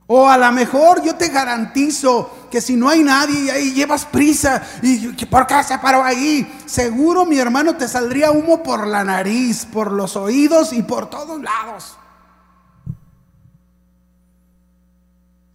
O 0.10 0.30
a 0.30 0.38
lo 0.38 0.50
mejor 0.54 1.04
yo 1.04 1.16
te 1.16 1.28
garantizo 1.28 2.48
que 2.50 2.62
si 2.62 2.78
no 2.78 2.88
hay 2.88 3.04
nadie 3.04 3.42
y 3.42 3.50
ahí 3.50 3.74
llevas 3.74 4.06
prisa 4.06 4.64
y 4.82 5.10
¿por 5.26 5.46
qué 5.46 5.62
se 5.66 5.78
paró 5.80 6.02
ahí? 6.02 6.50
Seguro 6.66 7.26
mi 7.26 7.38
hermano 7.38 7.76
te 7.76 7.90
saldría 7.90 8.32
humo 8.32 8.64
por 8.64 8.88
la 8.88 9.04
nariz, 9.04 9.66
por 9.66 9.92
los 9.92 10.16
oídos 10.16 10.72
y 10.72 10.82
por 10.84 11.10
todos 11.10 11.42
lados. 11.42 11.98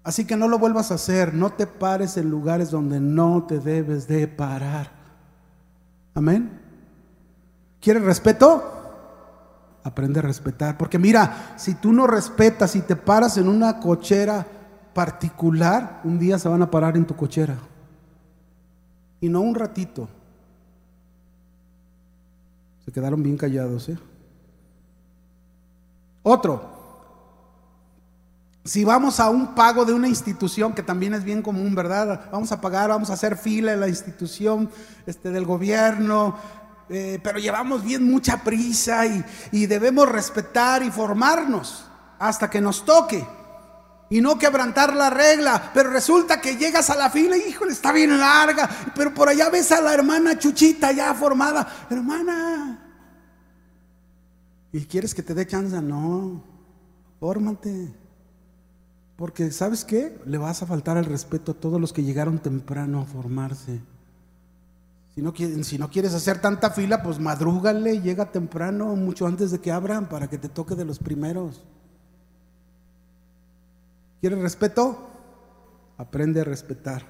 Así 0.05 0.25
que 0.25 0.37
no 0.37 0.49
lo 0.49 0.59
vuelvas 0.59 0.91
a 0.91 0.95
hacer, 0.95 1.33
no 1.33 1.51
te 1.51 1.67
pares 1.67 2.17
en 2.17 2.29
lugares 2.29 2.71
donde 2.71 2.99
no 2.99 3.45
te 3.45 3.61
debes 3.61 4.09
de 4.09 4.27
parar. 4.27 4.91
Amén. 6.15 6.61
¿Quieres 7.81 8.03
respeto? 8.03 8.63
Aprende 9.85 10.19
a 10.19 10.23
respetar. 10.23 10.77
Porque 10.77 10.99
mira, 10.99 11.55
si 11.57 11.75
tú 11.75 11.93
no 11.93 12.07
respetas 12.07 12.75
y 12.75 12.81
te 12.81 12.97
paras 12.97 13.37
en 13.39 13.49
una 13.49 13.79
cochera 13.79 14.47
particular, 14.93 16.01
un 16.05 16.19
día 16.19 16.39
se 16.39 16.49
van 16.49 16.63
a 16.63 16.71
parar 16.71 16.97
en 16.97 17.07
tu 17.07 17.15
cochera. 17.15 17.57
Y 19.21 19.29
no 19.29 19.41
un 19.41 19.55
ratito. 19.55 20.09
Se 22.85 22.91
quedaron 22.91 23.23
bien 23.23 23.37
callados, 23.37 23.89
¿eh? 23.89 23.99
Otro, 26.25 26.72
si 28.65 28.85
vamos 28.85 29.19
a 29.19 29.29
un 29.29 29.55
pago 29.55 29.85
de 29.85 29.93
una 29.93 30.09
institución, 30.09 30.73
que 30.73 30.83
también 30.83 31.15
es 31.15 31.25
bien 31.25 31.43
común, 31.43 31.75
¿verdad? 31.75 32.29
Vamos 32.31 32.53
a 32.53 32.61
pagar, 32.61 32.91
vamos 32.91 33.11
a 33.11 33.15
hacer 33.15 33.37
fila 33.37 33.73
en 33.73 33.81
la 33.81 33.89
institución 33.89 34.71
este, 35.05 35.31
del 35.31 35.45
gobierno, 35.45 36.37
eh, 36.89 37.19
pero 37.23 37.39
llevamos 37.39 37.83
bien 37.83 38.05
mucha 38.05 38.45
prisa 38.45 39.07
y, 39.07 39.25
y 39.51 39.67
debemos 39.67 40.09
respetar 40.09 40.83
y 40.83 40.91
formarnos 40.91 41.87
hasta 42.19 42.49
que 42.49 42.61
nos 42.61 42.85
toque 42.85 43.27
y 44.13 44.21
no 44.21 44.39
quebrantar 44.39 44.95
la 44.95 45.09
regla. 45.09 45.71
Pero 45.73 45.91
resulta 45.91 46.41
que 46.41 46.57
llegas 46.57 46.91
a 46.91 46.97
la 46.97 47.09
fila 47.09 47.37
y, 47.37 47.49
híjole, 47.49 47.73
está 47.73 47.93
bien 47.93 48.19
larga. 48.19 48.69
Pero 48.95 49.15
por 49.15 49.29
allá 49.29 49.49
ves 49.49 49.73
a 49.73 49.81
la 49.81 49.95
hermana 49.95 50.39
Chuchita 50.39 50.93
ya 50.93 51.15
formada. 51.15 51.87
Hermana. 51.89 52.79
¿Y 54.71 54.85
quieres 54.85 55.15
que 55.15 55.23
te 55.23 55.33
dé 55.35 55.47
chance? 55.47 55.81
No. 55.81 56.45
Fórmate. 57.19 58.02
Porque 59.23 59.53
¿sabes 59.53 59.85
qué? 59.85 60.19
Le 60.27 60.37
vas 60.37 60.65
a 60.65 60.67
faltar 60.67 60.97
el 60.97 61.05
respeto 61.05 61.53
a 61.53 61.55
todos 61.55 61.81
los 61.81 61.93
que 61.93 62.03
llegaron 62.03 62.41
temprano 62.41 63.01
a 63.01 63.05
formarse. 63.05 63.79
Si 65.15 65.23
no, 65.23 65.33
si 65.63 65.79
no 65.79 65.89
quieres 65.91 66.13
hacer 66.13 66.41
tanta 66.41 66.71
fila, 66.71 67.05
pues 67.05 67.21
madrúgale, 67.21 68.01
llega 68.01 68.33
temprano, 68.33 68.97
mucho 68.97 69.29
antes 69.29 69.53
de 69.53 69.61
que 69.61 69.71
abran, 69.71 70.09
para 70.09 70.29
que 70.29 70.39
te 70.39 70.49
toque 70.49 70.75
de 70.75 70.85
los 70.85 70.99
primeros. 70.99 71.63
¿Quieres 74.21 74.41
respeto? 74.41 74.99
Aprende 75.99 76.41
a 76.41 76.45
respetar. 76.45 77.07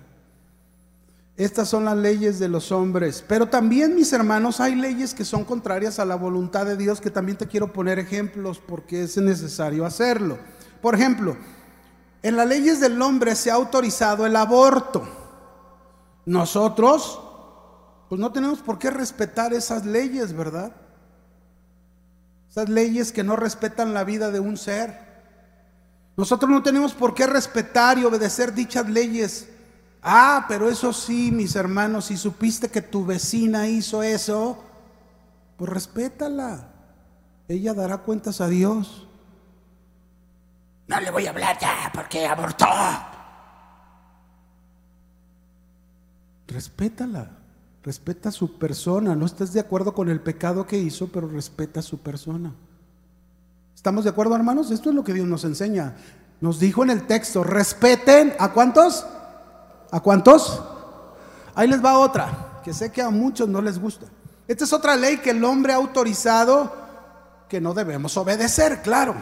Estas 1.38 1.70
son 1.70 1.86
las 1.86 1.96
leyes 1.96 2.38
de 2.38 2.48
los 2.48 2.72
hombres. 2.72 3.24
Pero 3.26 3.48
también, 3.48 3.96
mis 3.96 4.12
hermanos, 4.12 4.60
hay 4.60 4.74
leyes 4.74 5.14
que 5.14 5.24
son 5.24 5.46
contrarias 5.46 5.98
a 5.98 6.04
la 6.04 6.16
voluntad 6.16 6.66
de 6.66 6.76
Dios, 6.76 7.00
que 7.00 7.10
también 7.10 7.38
te 7.38 7.46
quiero 7.46 7.72
poner 7.72 7.98
ejemplos 7.98 8.58
porque 8.58 9.04
es 9.04 9.16
necesario 9.16 9.86
hacerlo. 9.86 10.36
Por 10.82 10.94
ejemplo, 10.94 11.38
en 12.22 12.36
las 12.36 12.46
leyes 12.46 12.80
del 12.80 13.00
hombre 13.02 13.34
se 13.34 13.50
ha 13.50 13.54
autorizado 13.54 14.26
el 14.26 14.36
aborto. 14.36 15.02
Nosotros, 16.24 17.20
pues 18.08 18.20
no 18.20 18.30
tenemos 18.32 18.60
por 18.60 18.78
qué 18.78 18.90
respetar 18.90 19.52
esas 19.52 19.84
leyes, 19.84 20.32
¿verdad? 20.32 20.72
Esas 22.48 22.68
leyes 22.68 23.12
que 23.12 23.24
no 23.24 23.34
respetan 23.34 23.94
la 23.94 24.04
vida 24.04 24.30
de 24.30 24.38
un 24.38 24.56
ser. 24.56 25.12
Nosotros 26.16 26.50
no 26.50 26.62
tenemos 26.62 26.92
por 26.92 27.14
qué 27.14 27.26
respetar 27.26 27.98
y 27.98 28.04
obedecer 28.04 28.54
dichas 28.54 28.88
leyes. 28.88 29.48
Ah, 30.02 30.44
pero 30.48 30.68
eso 30.68 30.92
sí, 30.92 31.32
mis 31.32 31.56
hermanos, 31.56 32.06
si 32.06 32.16
supiste 32.16 32.68
que 32.68 32.82
tu 32.82 33.06
vecina 33.06 33.68
hizo 33.68 34.02
eso, 34.02 34.62
pues 35.56 35.70
respétala. 35.70 36.68
Ella 37.48 37.72
dará 37.72 37.98
cuentas 37.98 38.40
a 38.40 38.48
Dios. 38.48 39.08
No 40.88 41.00
le 41.00 41.10
voy 41.10 41.26
a 41.26 41.30
hablar 41.30 41.58
ya 41.58 41.90
porque 41.94 42.26
abortó. 42.26 42.66
Respétala, 46.48 47.30
respeta 47.82 48.30
su 48.30 48.58
persona. 48.58 49.14
No 49.14 49.26
estás 49.26 49.52
de 49.52 49.60
acuerdo 49.60 49.94
con 49.94 50.08
el 50.08 50.20
pecado 50.20 50.66
que 50.66 50.78
hizo, 50.78 51.08
pero 51.08 51.28
respeta 51.28 51.80
su 51.82 51.98
persona. 51.98 52.52
¿Estamos 53.74 54.04
de 54.04 54.10
acuerdo, 54.10 54.36
hermanos? 54.36 54.70
Esto 54.70 54.90
es 54.90 54.94
lo 54.94 55.02
que 55.02 55.14
Dios 55.14 55.26
nos 55.26 55.44
enseña. 55.44 55.96
Nos 56.40 56.58
dijo 56.58 56.82
en 56.82 56.90
el 56.90 57.06
texto, 57.06 57.42
respeten 57.42 58.34
a 58.38 58.52
cuántos? 58.52 59.06
¿A 59.90 60.00
cuántos? 60.00 60.62
Ahí 61.54 61.68
les 61.68 61.84
va 61.84 61.98
otra, 61.98 62.60
que 62.64 62.72
sé 62.72 62.90
que 62.90 63.02
a 63.02 63.10
muchos 63.10 63.48
no 63.48 63.60
les 63.62 63.78
gusta. 63.78 64.06
Esta 64.48 64.64
es 64.64 64.72
otra 64.72 64.96
ley 64.96 65.18
que 65.18 65.30
el 65.30 65.44
hombre 65.44 65.72
ha 65.72 65.76
autorizado 65.76 66.74
que 67.48 67.60
no 67.60 67.74
debemos 67.74 68.16
obedecer, 68.16 68.82
claro. 68.82 69.14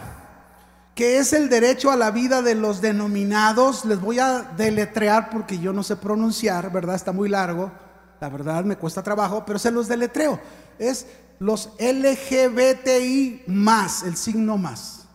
Que 1.00 1.16
es 1.16 1.32
el 1.32 1.48
derecho 1.48 1.90
a 1.90 1.96
la 1.96 2.10
vida 2.10 2.42
de 2.42 2.54
los 2.54 2.82
denominados. 2.82 3.86
Les 3.86 3.98
voy 3.98 4.18
a 4.18 4.42
deletrear 4.42 5.30
porque 5.30 5.58
yo 5.58 5.72
no 5.72 5.82
sé 5.82 5.96
pronunciar, 5.96 6.70
¿verdad? 6.70 6.94
Está 6.94 7.10
muy 7.10 7.30
largo. 7.30 7.72
La 8.20 8.28
verdad 8.28 8.64
me 8.64 8.76
cuesta 8.76 9.02
trabajo, 9.02 9.42
pero 9.46 9.58
se 9.58 9.70
los 9.70 9.88
deletreo. 9.88 10.38
Es 10.78 11.06
los 11.38 11.70
LGBTI 11.78 13.44
más, 13.46 14.02
el 14.02 14.14
signo 14.14 14.58
más. 14.58 15.06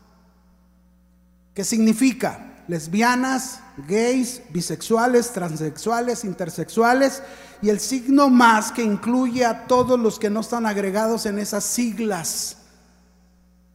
¿Qué 1.54 1.64
significa? 1.64 2.64
Lesbianas, 2.68 3.60
gays, 3.88 4.42
bisexuales, 4.50 5.34
transexuales, 5.34 6.24
intersexuales 6.24 7.22
y 7.62 7.70
el 7.70 7.80
signo 7.80 8.32
más 8.32 8.72
que 8.72 8.82
incluye 8.82 9.46
a 9.46 9.68
todos 9.68 10.00
los 10.00 10.18
que 10.18 10.32
no 10.32 10.40
están 10.40 10.66
agregados 10.66 11.28
en 11.28 11.38
esas 11.38 11.64
siglas 11.64 12.58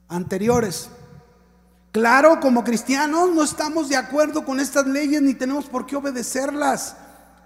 anteriores. 0.09 0.91
Claro, 1.93 2.39
como 2.39 2.63
cristianos 2.63 3.35
no 3.35 3.43
estamos 3.43 3.89
de 3.89 3.97
acuerdo 3.97 4.45
con 4.45 4.61
estas 4.61 4.87
leyes 4.87 5.21
ni 5.23 5.35
tenemos 5.35 5.67
por 5.67 5.87
qué 5.87 5.97
obedecerlas. 5.97 6.97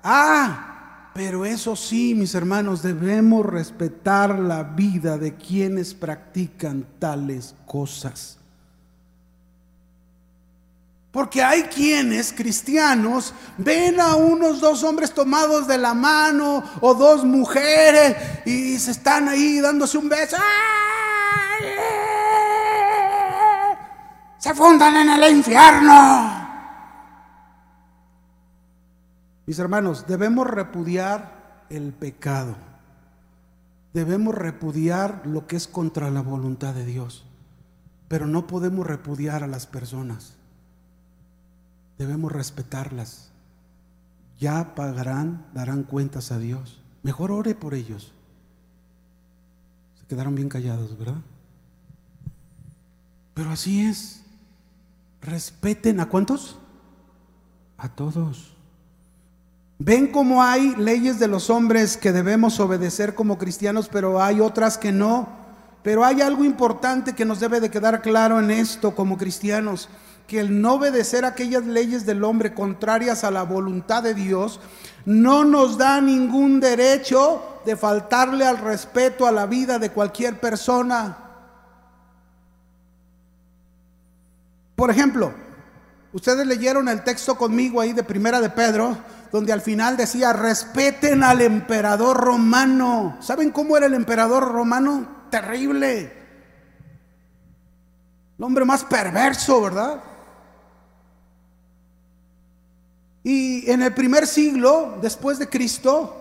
Ah, 0.03 1.11
pero 1.15 1.47
eso 1.47 1.75
sí, 1.77 2.15
mis 2.15 2.35
hermanos, 2.35 2.83
debemos 2.83 3.47
respetar 3.47 4.39
la 4.39 4.63
vida 4.63 5.17
de 5.17 5.35
quienes 5.35 5.95
practican 5.95 6.85
tales 6.99 7.55
cosas. 7.65 8.37
Porque 11.11 11.43
hay 11.43 11.63
quienes, 11.63 12.33
cristianos, 12.33 13.33
ven 13.57 14.01
a 14.01 14.17
unos 14.17 14.61
dos 14.61 14.83
hombres 14.83 15.15
tomados 15.15 15.69
de 15.69 15.79
la 15.79 15.95
mano 15.95 16.65
o 16.81 16.93
dos 16.93 17.25
mujeres 17.25 18.17
y 18.45 18.77
se 18.79 18.91
están 18.91 19.29
ahí 19.29 19.61
dándose 19.61 19.97
un 19.97 20.09
beso. 20.09 20.37
Se 24.45 24.53
fundan 24.53 24.95
en 24.95 25.09
el 25.09 25.37
infierno. 25.37 25.95
Mis 29.47 29.59
hermanos, 29.59 30.05
debemos 30.07 30.47
repudiar 30.47 31.65
el 31.71 31.95
pecado. 31.95 32.55
Debemos 33.95 34.35
repudiar 34.35 35.23
lo 35.25 35.47
que 35.47 35.57
es 35.57 35.67
contra 35.67 36.11
la 36.11 36.21
voluntad 36.21 36.75
de 36.75 36.85
Dios. 36.85 37.25
Pero 38.09 38.27
no 38.27 38.47
podemos 38.47 38.87
repudiar 38.87 39.45
a 39.45 39.47
las 39.47 39.67
personas. 39.67 40.35
Debemos 41.97 42.31
respetarlas. 42.31 43.31
Ya 44.39 44.75
pagarán, 44.75 45.47
darán 45.55 45.85
cuentas 45.85 46.33
a 46.33 46.39
Dios. 46.39 46.83
Mejor 47.03 47.33
ore 47.33 47.55
por 47.55 47.73
ellos. 47.73 48.13
Se 49.99 50.07
quedaron 50.07 50.35
bien 50.35 50.51
callados, 50.51 50.99
¿verdad? 50.99 51.23
Pero 53.33 53.49
así 53.49 53.87
es. 53.87 54.24
Respeten 55.25 56.01
a 56.01 56.09
cuántos? 56.09 56.59
A 57.79 57.89
todos. 57.89 58.55
Ven 59.79 60.09
cómo 60.09 60.43
hay 60.43 60.77
leyes 60.77 61.19
de 61.19 61.29
los 61.29 61.49
hombres 61.49 61.97
que 61.97 62.13
debemos 62.13 62.61
obedecer 62.61 63.15
como 63.15 63.39
cristianos, 63.39 63.89
pero 63.91 64.23
hay 64.23 64.41
otras 64.41 64.77
que 64.77 64.93
no. 64.93 65.29
Pero 65.83 66.05
hay 66.05 66.21
algo 66.21 66.45
importante 66.45 67.15
que 67.15 67.25
nos 67.25 67.41
debe 67.41 67.61
de 67.61 67.71
quedar 67.71 68.03
claro 68.03 68.39
en 68.39 68.51
esto 68.51 68.95
como 68.95 69.17
cristianos, 69.17 69.89
que 70.27 70.41
el 70.41 70.61
no 70.61 70.75
obedecer 70.75 71.25
aquellas 71.25 71.65
leyes 71.65 72.05
del 72.05 72.23
hombre 72.23 72.53
contrarias 72.53 73.25
a 73.25 73.31
la 73.31 73.45
voluntad 73.45 74.03
de 74.03 74.15
Dios 74.15 74.61
no 75.07 75.45
nos 75.45 75.79
da 75.79 76.01
ningún 76.01 76.61
derecho 76.61 77.61
de 77.65 77.77
faltarle 77.77 78.47
al 78.47 78.59
respeto 78.59 79.27
a 79.27 79.33
la 79.33 79.47
vida 79.47 79.79
de 79.79 79.91
cualquier 79.91 80.39
persona. 80.39 81.24
Por 84.75 84.91
ejemplo, 84.91 85.33
ustedes 86.13 86.47
leyeron 86.47 86.89
el 86.89 87.05
texto 87.05 87.37
conmigo 87.37 87.81
ahí 87.81 87.93
de 87.93 88.03
Primera 88.03 88.41
de 88.41 88.51
Pedro, 88.51 88.97
donde 89.31 89.53
al 89.53 89.61
final 89.61 89.97
decía, 89.97 90.33
respeten 90.33 91.23
al 91.23 91.41
emperador 91.41 92.17
romano. 92.17 93.17
¿Saben 93.21 93.51
cómo 93.51 93.77
era 93.77 93.87
el 93.87 93.95
emperador 93.95 94.53
romano? 94.53 95.27
Terrible. 95.31 96.13
El 98.39 98.45
hombre 98.45 98.65
más 98.65 98.85
perverso, 98.85 99.61
¿verdad? 99.61 100.03
Y 103.23 103.71
en 103.71 103.83
el 103.83 103.95
primer 103.95 104.27
siglo, 104.27 104.99
después 105.01 105.39
de 105.39 105.49
Cristo, 105.49 106.21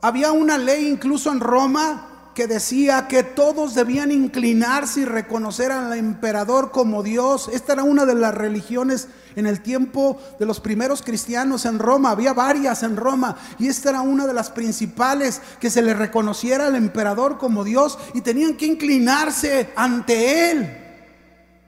había 0.00 0.32
una 0.32 0.58
ley 0.58 0.88
incluso 0.88 1.30
en 1.30 1.40
Roma 1.40 2.13
que 2.34 2.46
decía 2.46 3.06
que 3.08 3.22
todos 3.22 3.74
debían 3.74 4.10
inclinarse 4.10 5.00
y 5.00 5.04
reconocer 5.04 5.70
al 5.70 5.92
emperador 5.96 6.72
como 6.72 7.02
Dios. 7.02 7.48
Esta 7.52 7.74
era 7.74 7.84
una 7.84 8.04
de 8.04 8.14
las 8.14 8.34
religiones 8.34 9.08
en 9.36 9.46
el 9.46 9.60
tiempo 9.60 10.20
de 10.38 10.46
los 10.46 10.60
primeros 10.60 11.02
cristianos 11.02 11.64
en 11.64 11.78
Roma. 11.78 12.10
Había 12.10 12.32
varias 12.32 12.82
en 12.82 12.96
Roma 12.96 13.36
y 13.58 13.68
esta 13.68 13.90
era 13.90 14.00
una 14.00 14.26
de 14.26 14.34
las 14.34 14.50
principales, 14.50 15.40
que 15.60 15.70
se 15.70 15.82
le 15.82 15.94
reconociera 15.94 16.66
al 16.66 16.74
emperador 16.74 17.38
como 17.38 17.64
Dios 17.64 17.98
y 18.14 18.20
tenían 18.20 18.56
que 18.56 18.66
inclinarse 18.66 19.70
ante 19.76 20.50
él. 20.50 20.78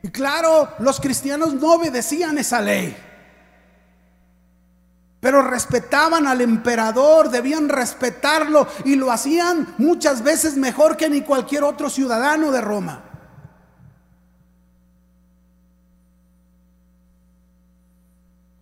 Y 0.03 0.09
claro, 0.09 0.69
los 0.81 1.01
cristianos 1.01 1.55
no 1.55 1.75
obedecían 1.75 2.39
esa 2.39 2.61
ley 2.61 2.97
pero 5.27 5.43
respetaban 5.43 6.29
al 6.29 6.41
emperador, 6.41 7.31
debían 7.31 7.69
respetarlo 7.69 8.65
y 8.85 8.95
lo 8.95 9.11
hacían 9.11 9.75
muchas 9.77 10.23
veces 10.23 10.57
mejor 10.57 10.97
que 10.97 11.11
ni 11.11 11.23
cualquier 11.23 11.65
otro 11.65 11.91
ciudadano 11.91 12.53
de 12.53 12.61
Roma. 12.61 13.03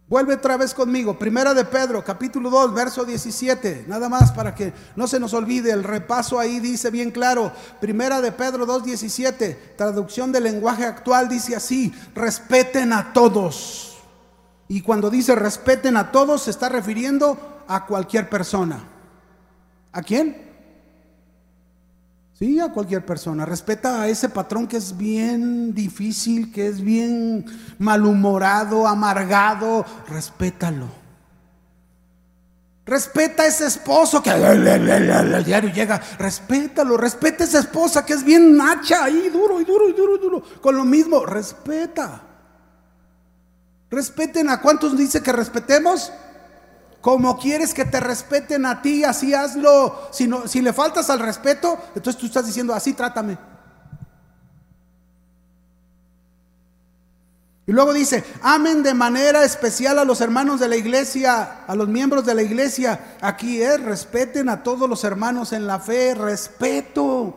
Vuelve 0.08 0.32
otra 0.32 0.56
vez 0.56 0.72
conmigo, 0.72 1.18
Primera 1.18 1.52
de 1.52 1.66
Pedro, 1.66 2.02
capítulo 2.02 2.48
2, 2.48 2.72
verso 2.72 3.04
17, 3.04 3.84
nada 3.86 4.08
más 4.08 4.32
para 4.32 4.54
que 4.54 4.72
no 4.96 5.06
se 5.06 5.20
nos 5.20 5.34
olvide, 5.34 5.70
el 5.70 5.84
repaso 5.84 6.40
ahí 6.40 6.60
dice 6.60 6.88
bien 6.88 7.10
claro, 7.10 7.52
Primera 7.78 8.22
de 8.22 8.32
Pedro 8.32 8.64
2, 8.64 8.84
17, 8.84 9.74
traducción 9.76 10.32
del 10.32 10.44
lenguaje 10.44 10.86
actual 10.86 11.28
dice 11.28 11.56
así, 11.56 11.92
respeten 12.14 12.94
a 12.94 13.12
todos 13.12 13.93
y 14.68 14.80
cuando 14.80 15.10
dice 15.10 15.34
respeten 15.34 15.96
a 15.96 16.10
todos, 16.10 16.42
se 16.42 16.50
está 16.50 16.68
refiriendo 16.68 17.64
a 17.68 17.86
cualquier 17.86 18.28
persona. 18.28 18.82
¿A 19.92 20.02
quién? 20.02 20.44
Sí, 22.38 22.58
a 22.58 22.72
cualquier 22.72 23.06
persona. 23.06 23.46
Respeta 23.46 24.02
a 24.02 24.08
ese 24.08 24.28
patrón 24.28 24.66
que 24.66 24.76
es 24.76 24.96
bien 24.96 25.72
difícil, 25.72 26.50
que 26.50 26.66
es 26.66 26.80
bien 26.80 27.44
malhumorado, 27.78 28.88
amargado. 28.88 29.84
Respétalo. 30.08 30.88
Respeta 32.86 33.44
a 33.44 33.46
ese 33.46 33.66
esposo 33.66 34.20
que 34.20 34.30
al 34.30 35.44
diario 35.44 35.72
llega. 35.72 36.02
Respétalo. 36.18 36.96
Respeta 36.96 37.44
a 37.44 37.46
esa 37.46 37.60
esposa 37.60 38.04
que 38.04 38.14
es 38.14 38.24
bien 38.24 38.56
nacha 38.56 39.04
ahí, 39.04 39.28
duro 39.32 39.60
y 39.60 39.64
duro 39.64 39.88
y 39.88 39.92
duro 39.92 40.16
y 40.16 40.18
duro. 40.18 40.42
Con 40.60 40.76
lo 40.76 40.84
mismo, 40.84 41.24
respeta. 41.24 42.33
Respeten 43.90 44.48
a 44.50 44.60
cuántos 44.60 44.96
dice 44.96 45.22
que 45.22 45.32
respetemos. 45.32 46.12
Como 47.00 47.38
quieres 47.38 47.74
que 47.74 47.84
te 47.84 48.00
respeten 48.00 48.64
a 48.64 48.80
ti, 48.80 49.04
así 49.04 49.34
hazlo. 49.34 50.08
Si, 50.10 50.26
no, 50.26 50.48
si 50.48 50.62
le 50.62 50.72
faltas 50.72 51.10
al 51.10 51.18
respeto, 51.18 51.78
entonces 51.94 52.18
tú 52.18 52.26
estás 52.26 52.46
diciendo, 52.46 52.72
así 52.72 52.94
trátame. 52.94 53.36
Y 57.66 57.72
luego 57.72 57.94
dice, 57.94 58.24
amen 58.42 58.82
de 58.82 58.92
manera 58.92 59.42
especial 59.42 59.98
a 59.98 60.04
los 60.04 60.20
hermanos 60.20 60.60
de 60.60 60.68
la 60.68 60.76
iglesia, 60.76 61.64
a 61.66 61.74
los 61.74 61.88
miembros 61.88 62.26
de 62.26 62.34
la 62.34 62.42
iglesia. 62.42 63.16
Aquí 63.22 63.62
es, 63.62 63.82
respeten 63.82 64.50
a 64.50 64.62
todos 64.62 64.88
los 64.88 65.02
hermanos 65.04 65.52
en 65.52 65.66
la 65.66 65.80
fe, 65.80 66.14
respeto. 66.14 67.34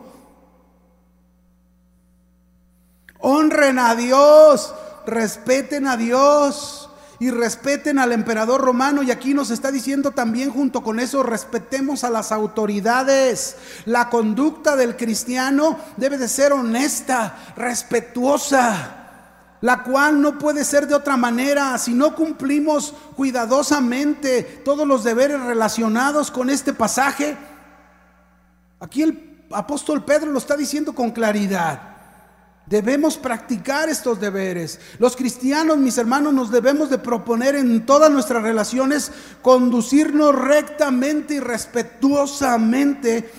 Honren 3.20 3.78
a 3.78 3.94
Dios 3.94 4.74
respeten 5.08 5.86
a 5.86 5.96
Dios 5.96 6.90
y 7.18 7.30
respeten 7.30 7.98
al 7.98 8.12
emperador 8.12 8.60
romano. 8.60 9.02
Y 9.02 9.10
aquí 9.10 9.34
nos 9.34 9.50
está 9.50 9.72
diciendo 9.72 10.12
también 10.12 10.50
junto 10.50 10.82
con 10.82 11.00
eso, 11.00 11.22
respetemos 11.22 12.04
a 12.04 12.10
las 12.10 12.30
autoridades. 12.30 13.56
La 13.86 14.08
conducta 14.08 14.76
del 14.76 14.96
cristiano 14.96 15.78
debe 15.96 16.18
de 16.18 16.28
ser 16.28 16.52
honesta, 16.52 17.36
respetuosa 17.56 18.94
la 19.60 19.82
cual 19.82 20.20
no 20.20 20.38
puede 20.38 20.64
ser 20.64 20.86
de 20.86 20.94
otra 20.94 21.16
manera 21.16 21.76
si 21.78 21.92
no 21.92 22.14
cumplimos 22.14 22.94
cuidadosamente 23.16 24.42
todos 24.64 24.86
los 24.86 25.02
deberes 25.02 25.40
relacionados 25.40 26.30
con 26.30 26.48
este 26.48 26.72
pasaje. 26.72 27.36
Aquí 28.78 29.02
el 29.02 29.46
apóstol 29.50 30.04
Pedro 30.04 30.30
lo 30.30 30.38
está 30.38 30.56
diciendo 30.56 30.94
con 30.94 31.10
claridad. 31.10 31.87
Debemos 32.68 33.16
practicar 33.16 33.88
estos 33.88 34.20
deberes. 34.20 34.78
Los 34.98 35.16
cristianos, 35.16 35.78
mis 35.78 35.96
hermanos, 35.96 36.34
nos 36.34 36.50
debemos 36.50 36.90
de 36.90 36.98
proponer 36.98 37.54
en 37.54 37.86
todas 37.86 38.10
nuestras 38.10 38.42
relaciones 38.42 39.10
conducirnos 39.40 40.34
rectamente 40.34 41.34
y 41.34 41.40
respetuosamente 41.40 43.32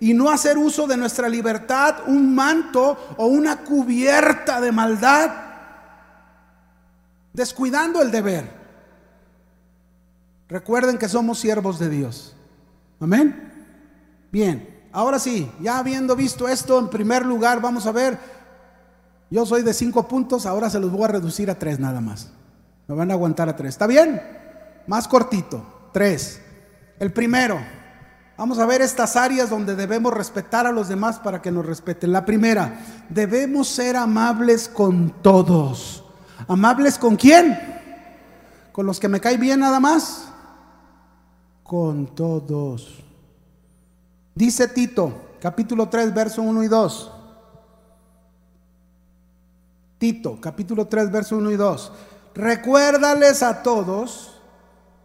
y 0.00 0.12
no 0.12 0.28
hacer 0.28 0.58
uso 0.58 0.86
de 0.86 0.98
nuestra 0.98 1.30
libertad, 1.30 2.00
un 2.08 2.34
manto 2.34 3.14
o 3.16 3.26
una 3.26 3.60
cubierta 3.60 4.60
de 4.60 4.70
maldad, 4.70 5.30
descuidando 7.32 8.02
el 8.02 8.10
deber. 8.10 8.50
Recuerden 10.46 10.98
que 10.98 11.08
somos 11.08 11.38
siervos 11.38 11.78
de 11.78 11.88
Dios. 11.88 12.36
Amén. 13.00 13.50
Bien, 14.30 14.84
ahora 14.92 15.18
sí, 15.18 15.50
ya 15.60 15.78
habiendo 15.78 16.14
visto 16.14 16.48
esto, 16.48 16.78
en 16.78 16.90
primer 16.90 17.24
lugar 17.24 17.62
vamos 17.62 17.86
a 17.86 17.92
ver, 17.92 18.33
yo 19.30 19.46
soy 19.46 19.62
de 19.62 19.74
cinco 19.74 20.06
puntos, 20.08 20.46
ahora 20.46 20.70
se 20.70 20.80
los 20.80 20.90
voy 20.90 21.04
a 21.04 21.08
reducir 21.08 21.50
a 21.50 21.58
tres 21.58 21.78
nada 21.78 22.00
más. 22.00 22.30
Me 22.86 22.94
van 22.94 23.10
a 23.10 23.14
aguantar 23.14 23.48
a 23.48 23.56
tres. 23.56 23.70
¿Está 23.70 23.86
bien? 23.86 24.20
Más 24.86 25.08
cortito, 25.08 25.64
tres. 25.92 26.40
El 26.98 27.12
primero, 27.12 27.58
Vamos 28.36 28.58
a 28.58 28.66
ver 28.66 28.82
estas 28.82 29.14
áreas 29.14 29.48
donde 29.48 29.76
debemos 29.76 30.12
respetar 30.12 30.66
a 30.66 30.72
los 30.72 30.88
demás 30.88 31.20
para 31.20 31.40
que 31.40 31.52
nos 31.52 31.64
respeten. 31.64 32.10
La 32.10 32.24
primera, 32.24 32.80
debemos 33.08 33.68
ser 33.68 33.96
amables 33.96 34.68
con 34.68 35.10
todos. 35.22 36.04
¿Amables 36.48 36.98
con 36.98 37.14
quién? 37.14 37.56
¿Con 38.72 38.86
los 38.86 38.98
que 38.98 39.06
me 39.06 39.20
caen 39.20 39.40
bien 39.40 39.60
nada 39.60 39.78
más? 39.78 40.28
Con 41.62 42.12
todos. 42.12 43.04
Dice 44.34 44.66
Tito, 44.66 45.12
capítulo 45.40 45.88
3, 45.88 46.12
verso 46.12 46.42
1 46.42 46.64
y 46.64 46.68
2. 46.68 47.12
Capítulo 50.40 50.86
3, 50.86 51.10
verso 51.10 51.38
1 51.38 51.50
y 51.52 51.56
2. 51.56 51.92
Recuérdales 52.34 53.42
a 53.42 53.62
todos 53.62 54.32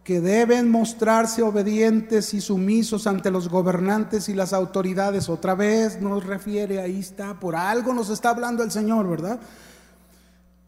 que 0.04 0.20
deben 0.20 0.70
mostrarse 0.70 1.42
obedientes 1.42 2.34
y 2.34 2.42
sumisos 2.42 3.06
ante 3.06 3.30
los 3.30 3.48
gobernantes 3.48 4.28
y 4.28 4.34
las 4.34 4.52
autoridades. 4.52 5.30
Otra 5.30 5.54
vez 5.54 6.02
nos 6.02 6.26
refiere, 6.26 6.80
ahí 6.80 7.00
está, 7.00 7.40
por 7.40 7.56
algo 7.56 7.94
nos 7.94 8.10
está 8.10 8.30
hablando 8.30 8.62
el 8.62 8.70
Señor, 8.70 9.08
¿verdad? 9.08 9.40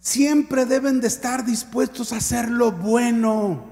Siempre 0.01 0.65
deben 0.65 1.03
de 1.03 1.09
estar 1.09 1.45
dispuestos 1.45 2.13
a 2.13 2.17
hacer 2.17 2.49
lo 2.49 2.73
bueno. 2.73 3.67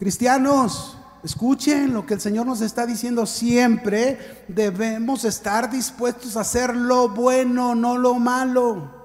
Cristianos, 0.00 0.98
escuchen 1.22 1.92
lo 1.92 2.04
que 2.04 2.14
el 2.14 2.20
Señor 2.20 2.46
nos 2.46 2.62
está 2.62 2.84
diciendo. 2.84 3.26
Siempre 3.26 4.44
debemos 4.48 5.24
estar 5.24 5.70
dispuestos 5.70 6.36
a 6.36 6.40
hacer 6.40 6.74
lo 6.74 7.10
bueno, 7.10 7.76
no 7.76 7.96
lo 7.96 8.14
malo. 8.14 8.99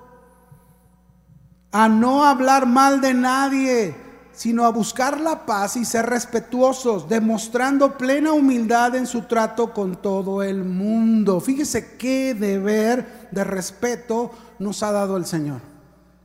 A 1.72 1.90
no 1.90 2.26
hablar 2.26 2.66
mal 2.66 3.02
de 3.02 3.14
nadie 3.14 4.06
sino 4.36 4.66
a 4.66 4.70
buscar 4.70 5.22
la 5.22 5.46
paz 5.46 5.78
y 5.78 5.86
ser 5.86 6.08
respetuosos, 6.08 7.08
demostrando 7.08 7.98
plena 7.98 8.34
humildad 8.34 8.96
en 8.96 9.08
su 9.08 9.22
trato 9.22 9.74
con 9.74 10.02
todo 10.02 10.44
el 10.44 10.66
mundo. 10.66 11.40
Fíjese 11.40 11.96
qué 11.96 12.34
deber 12.34 13.30
de 13.32 13.44
respeto 13.46 14.32
nos 14.60 14.84
ha 14.84 14.92
dado 14.92 15.16
el 15.16 15.26
Señor. 15.26 15.62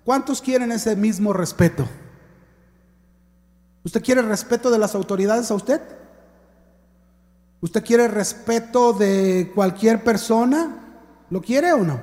¿Cuántos 0.04 0.42
quieren 0.42 0.72
ese 0.72 0.96
mismo 0.96 1.32
respeto? 1.32 1.86
¿Usted 3.84 4.02
quiere 4.02 4.22
respeto 4.22 4.70
de 4.70 4.78
las 4.78 4.96
autoridades 4.96 5.48
a 5.50 5.54
usted? 5.54 5.80
¿Usted 7.60 7.84
quiere 7.84 8.08
respeto 8.08 8.92
de 8.92 9.52
cualquier 9.54 10.02
persona? 10.02 10.96
¿Lo 11.30 11.40
quiere 11.40 11.72
o 11.72 11.84
no? 11.84 12.00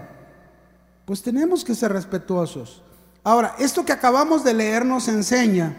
Pues 1.05 1.21
tenemos 1.21 1.65
que 1.65 1.75
ser 1.75 1.91
respetuosos. 1.91 2.81
Ahora, 3.27 3.55
esto 3.59 3.83
que 3.83 3.91
acabamos 3.91 4.45
de 4.45 4.53
leer 4.53 4.85
nos 4.85 5.09
enseña 5.09 5.75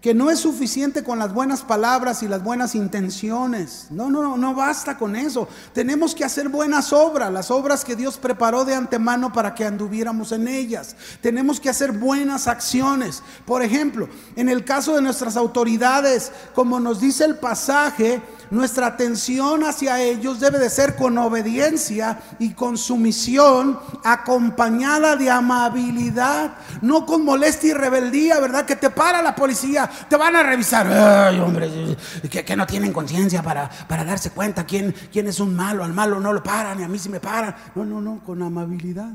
que 0.00 0.14
no 0.14 0.32
es 0.32 0.40
suficiente 0.40 1.04
con 1.04 1.20
las 1.20 1.32
buenas 1.32 1.62
palabras 1.62 2.24
y 2.24 2.28
las 2.28 2.42
buenas 2.42 2.74
intenciones. 2.74 3.86
No, 3.90 4.10
no, 4.10 4.36
no, 4.36 4.54
basta 4.56 4.98
con 4.98 5.14
eso. 5.14 5.46
Tenemos 5.72 6.12
que 6.12 6.24
hacer 6.24 6.48
buenas 6.48 6.92
obras, 6.92 7.32
las 7.32 7.52
obras 7.52 7.84
que 7.84 7.94
Dios 7.94 8.18
preparó 8.18 8.64
de 8.64 8.74
antemano 8.74 9.32
para 9.32 9.54
que 9.54 9.64
anduviéramos 9.64 10.32
en 10.32 10.48
ellas. 10.48 10.96
Tenemos 11.20 11.60
que 11.60 11.70
hacer 11.70 11.92
buenas 11.92 12.48
acciones. 12.48 13.22
Por 13.46 13.62
ejemplo, 13.62 14.08
en 14.34 14.48
el 14.48 14.64
caso 14.64 14.96
de 14.96 15.02
nuestras 15.02 15.36
autoridades, 15.36 16.32
como 16.52 16.80
nos 16.80 17.00
dice 17.00 17.24
el 17.24 17.36
pasaje, 17.36 18.20
nuestra 18.52 18.86
atención 18.86 19.64
hacia 19.64 19.98
ellos 20.02 20.38
debe 20.38 20.58
de 20.58 20.68
ser 20.68 20.94
con 20.94 21.16
obediencia 21.16 22.20
y 22.38 22.52
con 22.52 22.76
sumisión, 22.76 23.80
acompañada 24.04 25.16
de 25.16 25.30
amabilidad, 25.30 26.52
no 26.82 27.06
con 27.06 27.24
molestia 27.24 27.70
y 27.70 27.72
rebeldía, 27.72 28.38
¿verdad? 28.40 28.66
Que 28.66 28.76
te 28.76 28.90
para 28.90 29.22
la 29.22 29.34
policía, 29.34 29.90
te 30.06 30.16
van 30.16 30.36
a 30.36 30.42
revisar. 30.42 30.86
Ay, 30.86 31.40
hombre, 31.40 31.96
que, 32.28 32.54
no 32.54 32.66
tienen 32.66 32.92
conciencia 32.92 33.42
para, 33.42 33.70
para 33.88 34.04
darse 34.04 34.30
cuenta 34.30 34.66
quién, 34.66 34.94
quién 35.10 35.26
es 35.28 35.40
un 35.40 35.56
malo, 35.56 35.82
al 35.82 35.94
malo 35.94 36.20
no 36.20 36.30
lo 36.34 36.42
paran 36.42 36.78
y 36.78 36.82
a 36.82 36.88
mí 36.88 36.98
sí 36.98 37.08
me 37.08 37.20
paran. 37.20 37.56
No, 37.74 37.86
no, 37.86 38.02
no, 38.02 38.22
con 38.22 38.42
amabilidad. 38.42 39.12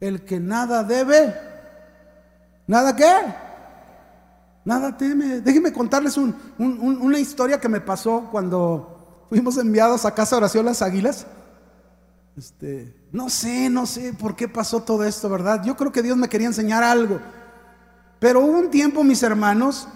El 0.00 0.24
que 0.24 0.40
nada 0.40 0.82
debe, 0.82 1.34
¿nada 2.66 2.96
qué? 2.96 3.47
Nada 4.68 4.94
teme. 4.94 5.40
Déjenme 5.40 5.72
contarles 5.72 6.18
una 6.18 7.18
historia 7.18 7.58
que 7.58 7.70
me 7.70 7.80
pasó 7.80 8.28
cuando 8.30 9.24
fuimos 9.30 9.56
enviados 9.56 10.04
a 10.04 10.14
casa 10.14 10.36
de 10.36 10.40
oración 10.42 10.66
las 10.66 10.82
águilas. 10.82 11.26
Este, 12.36 12.94
no 13.10 13.30
sé, 13.30 13.70
no 13.70 13.86
sé 13.86 14.12
por 14.12 14.36
qué 14.36 14.46
pasó 14.46 14.82
todo 14.82 15.04
esto, 15.04 15.30
¿verdad? 15.30 15.64
Yo 15.64 15.74
creo 15.74 15.90
que 15.90 16.02
Dios 16.02 16.18
me 16.18 16.28
quería 16.28 16.48
enseñar 16.48 16.82
algo. 16.84 17.18
Pero 18.18 18.40
hubo 18.40 18.58
un 18.58 18.70
tiempo, 18.70 19.02
mis 19.02 19.22
hermanos, 19.22 19.88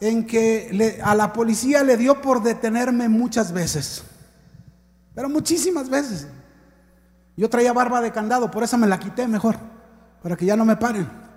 en 0.00 0.26
que 0.26 1.00
a 1.00 1.14
la 1.14 1.32
policía 1.32 1.84
le 1.84 1.96
dio 1.96 2.20
por 2.20 2.42
detenerme 2.42 3.08
muchas 3.08 3.52
veces. 3.52 4.02
Pero 5.14 5.28
muchísimas 5.28 5.88
veces. 5.88 6.26
Yo 7.36 7.48
traía 7.48 7.72
barba 7.72 8.00
de 8.00 8.10
candado, 8.10 8.50
por 8.50 8.64
eso 8.64 8.76
me 8.78 8.88
la 8.88 8.98
quité 8.98 9.28
mejor, 9.28 9.54
para 10.24 10.34
que 10.34 10.44
ya 10.44 10.56
no 10.56 10.64
me 10.64 10.74
paren. 10.74 11.27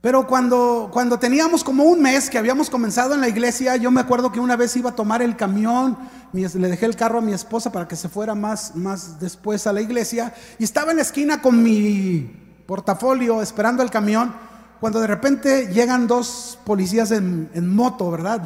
Pero 0.00 0.28
cuando, 0.28 0.90
cuando 0.92 1.18
teníamos 1.18 1.64
como 1.64 1.82
un 1.82 2.00
mes 2.00 2.30
que 2.30 2.38
habíamos 2.38 2.70
comenzado 2.70 3.14
en 3.14 3.20
la 3.20 3.28
iglesia, 3.28 3.74
yo 3.76 3.90
me 3.90 4.00
acuerdo 4.00 4.30
que 4.30 4.38
una 4.38 4.54
vez 4.54 4.76
iba 4.76 4.90
a 4.90 4.94
tomar 4.94 5.22
el 5.22 5.34
camión, 5.34 5.98
le 6.32 6.48
dejé 6.48 6.86
el 6.86 6.94
carro 6.94 7.18
a 7.18 7.22
mi 7.22 7.32
esposa 7.32 7.72
para 7.72 7.88
que 7.88 7.96
se 7.96 8.08
fuera 8.08 8.36
más, 8.36 8.76
más 8.76 9.18
después 9.18 9.66
a 9.66 9.72
la 9.72 9.80
iglesia, 9.80 10.32
y 10.58 10.64
estaba 10.64 10.92
en 10.92 10.98
la 10.98 11.02
esquina 11.02 11.42
con 11.42 11.60
mi 11.60 12.30
portafolio 12.66 13.42
esperando 13.42 13.82
el 13.82 13.90
camión, 13.90 14.32
cuando 14.78 15.00
de 15.00 15.08
repente 15.08 15.72
llegan 15.72 16.06
dos 16.06 16.60
policías 16.64 17.10
en, 17.10 17.74
moto, 17.74 18.08
¿verdad? 18.12 18.40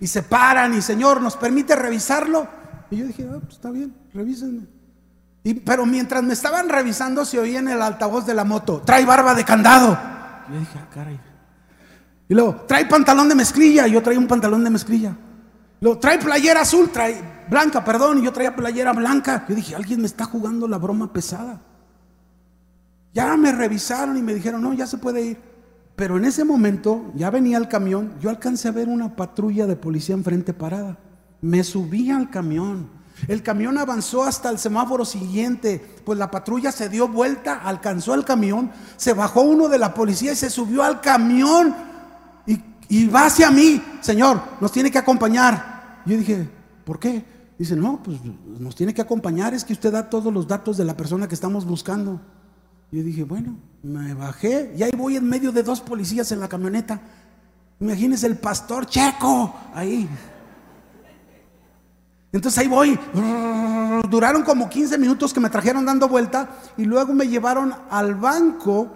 Y 0.00 0.06
se 0.06 0.22
paran 0.22 0.76
y, 0.76 0.82
Señor, 0.82 1.22
¿nos 1.22 1.36
permite 1.36 1.74
revisarlo? 1.74 2.46
Y 2.90 2.96
yo 2.96 3.06
dije, 3.06 3.26
ah, 3.32 3.38
pues 3.40 3.54
está 3.54 3.70
bien, 3.70 3.94
revísenme. 4.12 4.66
Pero 5.64 5.86
mientras 5.86 6.22
me 6.22 6.34
estaban 6.34 6.68
revisando 6.68 7.24
se 7.24 7.38
oía 7.38 7.60
en 7.60 7.68
el 7.68 7.80
altavoz 7.80 8.26
de 8.26 8.34
la 8.34 8.44
moto, 8.44 8.82
trae 8.84 9.06
barba 9.06 9.34
de 9.34 9.44
candado. 9.44 10.15
Yo 10.50 10.58
dije, 10.58 10.78
ah, 10.78 10.88
caray. 10.92 11.20
Y 12.28 12.34
luego, 12.34 12.64
trae 12.66 12.86
pantalón 12.86 13.28
de 13.28 13.34
mezclilla. 13.34 13.86
Y 13.86 13.92
yo 13.92 14.02
traía 14.02 14.18
un 14.18 14.26
pantalón 14.26 14.64
de 14.64 14.70
mezclilla. 14.70 15.16
Luego, 15.80 15.98
trae 15.98 16.18
playera 16.18 16.62
azul, 16.62 16.90
trae 16.90 17.44
blanca, 17.48 17.84
perdón. 17.84 18.18
Y 18.18 18.22
yo 18.22 18.32
traía 18.32 18.54
playera 18.54 18.92
blanca. 18.92 19.44
Yo 19.48 19.54
dije, 19.54 19.74
alguien 19.74 20.00
me 20.00 20.06
está 20.06 20.24
jugando 20.24 20.66
la 20.66 20.78
broma 20.78 21.12
pesada. 21.12 21.60
Ya 23.14 23.36
me 23.36 23.52
revisaron 23.52 24.16
y 24.16 24.22
me 24.22 24.34
dijeron, 24.34 24.62
no, 24.62 24.74
ya 24.74 24.86
se 24.86 24.98
puede 24.98 25.22
ir. 25.22 25.38
Pero 25.96 26.18
en 26.18 26.26
ese 26.26 26.44
momento, 26.44 27.10
ya 27.14 27.30
venía 27.30 27.56
el 27.56 27.68
camión. 27.68 28.14
Yo 28.20 28.28
alcancé 28.28 28.68
a 28.68 28.72
ver 28.72 28.88
una 28.88 29.16
patrulla 29.16 29.66
de 29.66 29.76
policía 29.76 30.14
enfrente 30.14 30.52
parada. 30.52 30.98
Me 31.40 31.64
subí 31.64 32.10
al 32.10 32.28
camión. 32.28 32.95
El 33.28 33.42
camión 33.42 33.78
avanzó 33.78 34.24
hasta 34.24 34.50
el 34.50 34.58
semáforo 34.58 35.04
siguiente, 35.04 35.84
pues 36.04 36.18
la 36.18 36.30
patrulla 36.30 36.70
se 36.70 36.88
dio 36.88 37.08
vuelta, 37.08 37.60
alcanzó 37.64 38.14
el 38.14 38.24
camión, 38.24 38.70
se 38.96 39.14
bajó 39.14 39.40
uno 39.42 39.68
de 39.68 39.78
la 39.78 39.94
policía 39.94 40.32
y 40.32 40.36
se 40.36 40.50
subió 40.50 40.82
al 40.82 41.00
camión 41.00 41.74
y, 42.88 43.06
va 43.08 43.26
hacia 43.26 43.50
mí, 43.50 43.82
Señor, 44.00 44.40
nos 44.60 44.70
tiene 44.70 44.92
que 44.92 44.98
acompañar. 44.98 46.02
Yo 46.06 46.16
dije, 46.16 46.48
¿por 46.84 47.00
qué? 47.00 47.24
Dice, 47.58 47.74
no, 47.74 48.00
pues 48.00 48.18
nos 48.60 48.76
tiene 48.76 48.94
que 48.94 49.02
acompañar, 49.02 49.54
es 49.54 49.64
que 49.64 49.72
usted 49.72 49.92
da 49.92 50.08
todos 50.08 50.32
los 50.32 50.46
datos 50.46 50.76
de 50.76 50.84
la 50.84 50.96
persona 50.96 51.26
que 51.26 51.34
estamos 51.34 51.64
buscando. 51.64 52.20
Yo 52.92 53.02
dije, 53.02 53.24
bueno, 53.24 53.56
me 53.82 54.14
bajé 54.14 54.72
y 54.76 54.84
ahí 54.84 54.92
voy 54.96 55.16
en 55.16 55.28
medio 55.28 55.50
de 55.50 55.64
dos 55.64 55.80
policías 55.80 56.30
en 56.30 56.38
la 56.38 56.48
camioneta. 56.48 57.00
Imagínese 57.80 58.28
el 58.28 58.36
pastor 58.36 58.86
checo 58.86 59.52
ahí. 59.74 60.08
Entonces 62.36 62.58
ahí 62.58 62.68
voy. 62.68 62.98
Duraron 64.10 64.42
como 64.42 64.68
15 64.68 64.98
minutos 64.98 65.32
que 65.32 65.40
me 65.40 65.48
trajeron 65.48 65.86
dando 65.86 66.06
vuelta 66.06 66.50
y 66.76 66.84
luego 66.84 67.14
me 67.14 67.26
llevaron 67.28 67.74
al 67.90 68.14
banco 68.14 68.88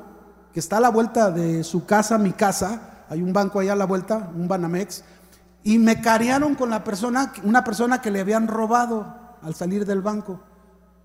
que 0.52 0.60
está 0.60 0.76
a 0.76 0.80
la 0.80 0.90
vuelta 0.90 1.30
de 1.30 1.64
su 1.64 1.86
casa, 1.86 2.18
mi 2.18 2.32
casa. 2.32 3.04
Hay 3.08 3.22
un 3.22 3.32
banco 3.32 3.58
allá 3.58 3.72
a 3.72 3.76
la 3.76 3.86
vuelta, 3.86 4.30
un 4.36 4.46
Banamex. 4.46 5.04
Y 5.64 5.78
me 5.78 6.02
carearon 6.02 6.54
con 6.54 6.68
la 6.68 6.84
persona, 6.84 7.32
una 7.42 7.64
persona 7.64 8.02
que 8.02 8.10
le 8.10 8.20
habían 8.20 8.46
robado 8.46 9.38
al 9.42 9.54
salir 9.54 9.86
del 9.86 10.02
banco. 10.02 10.40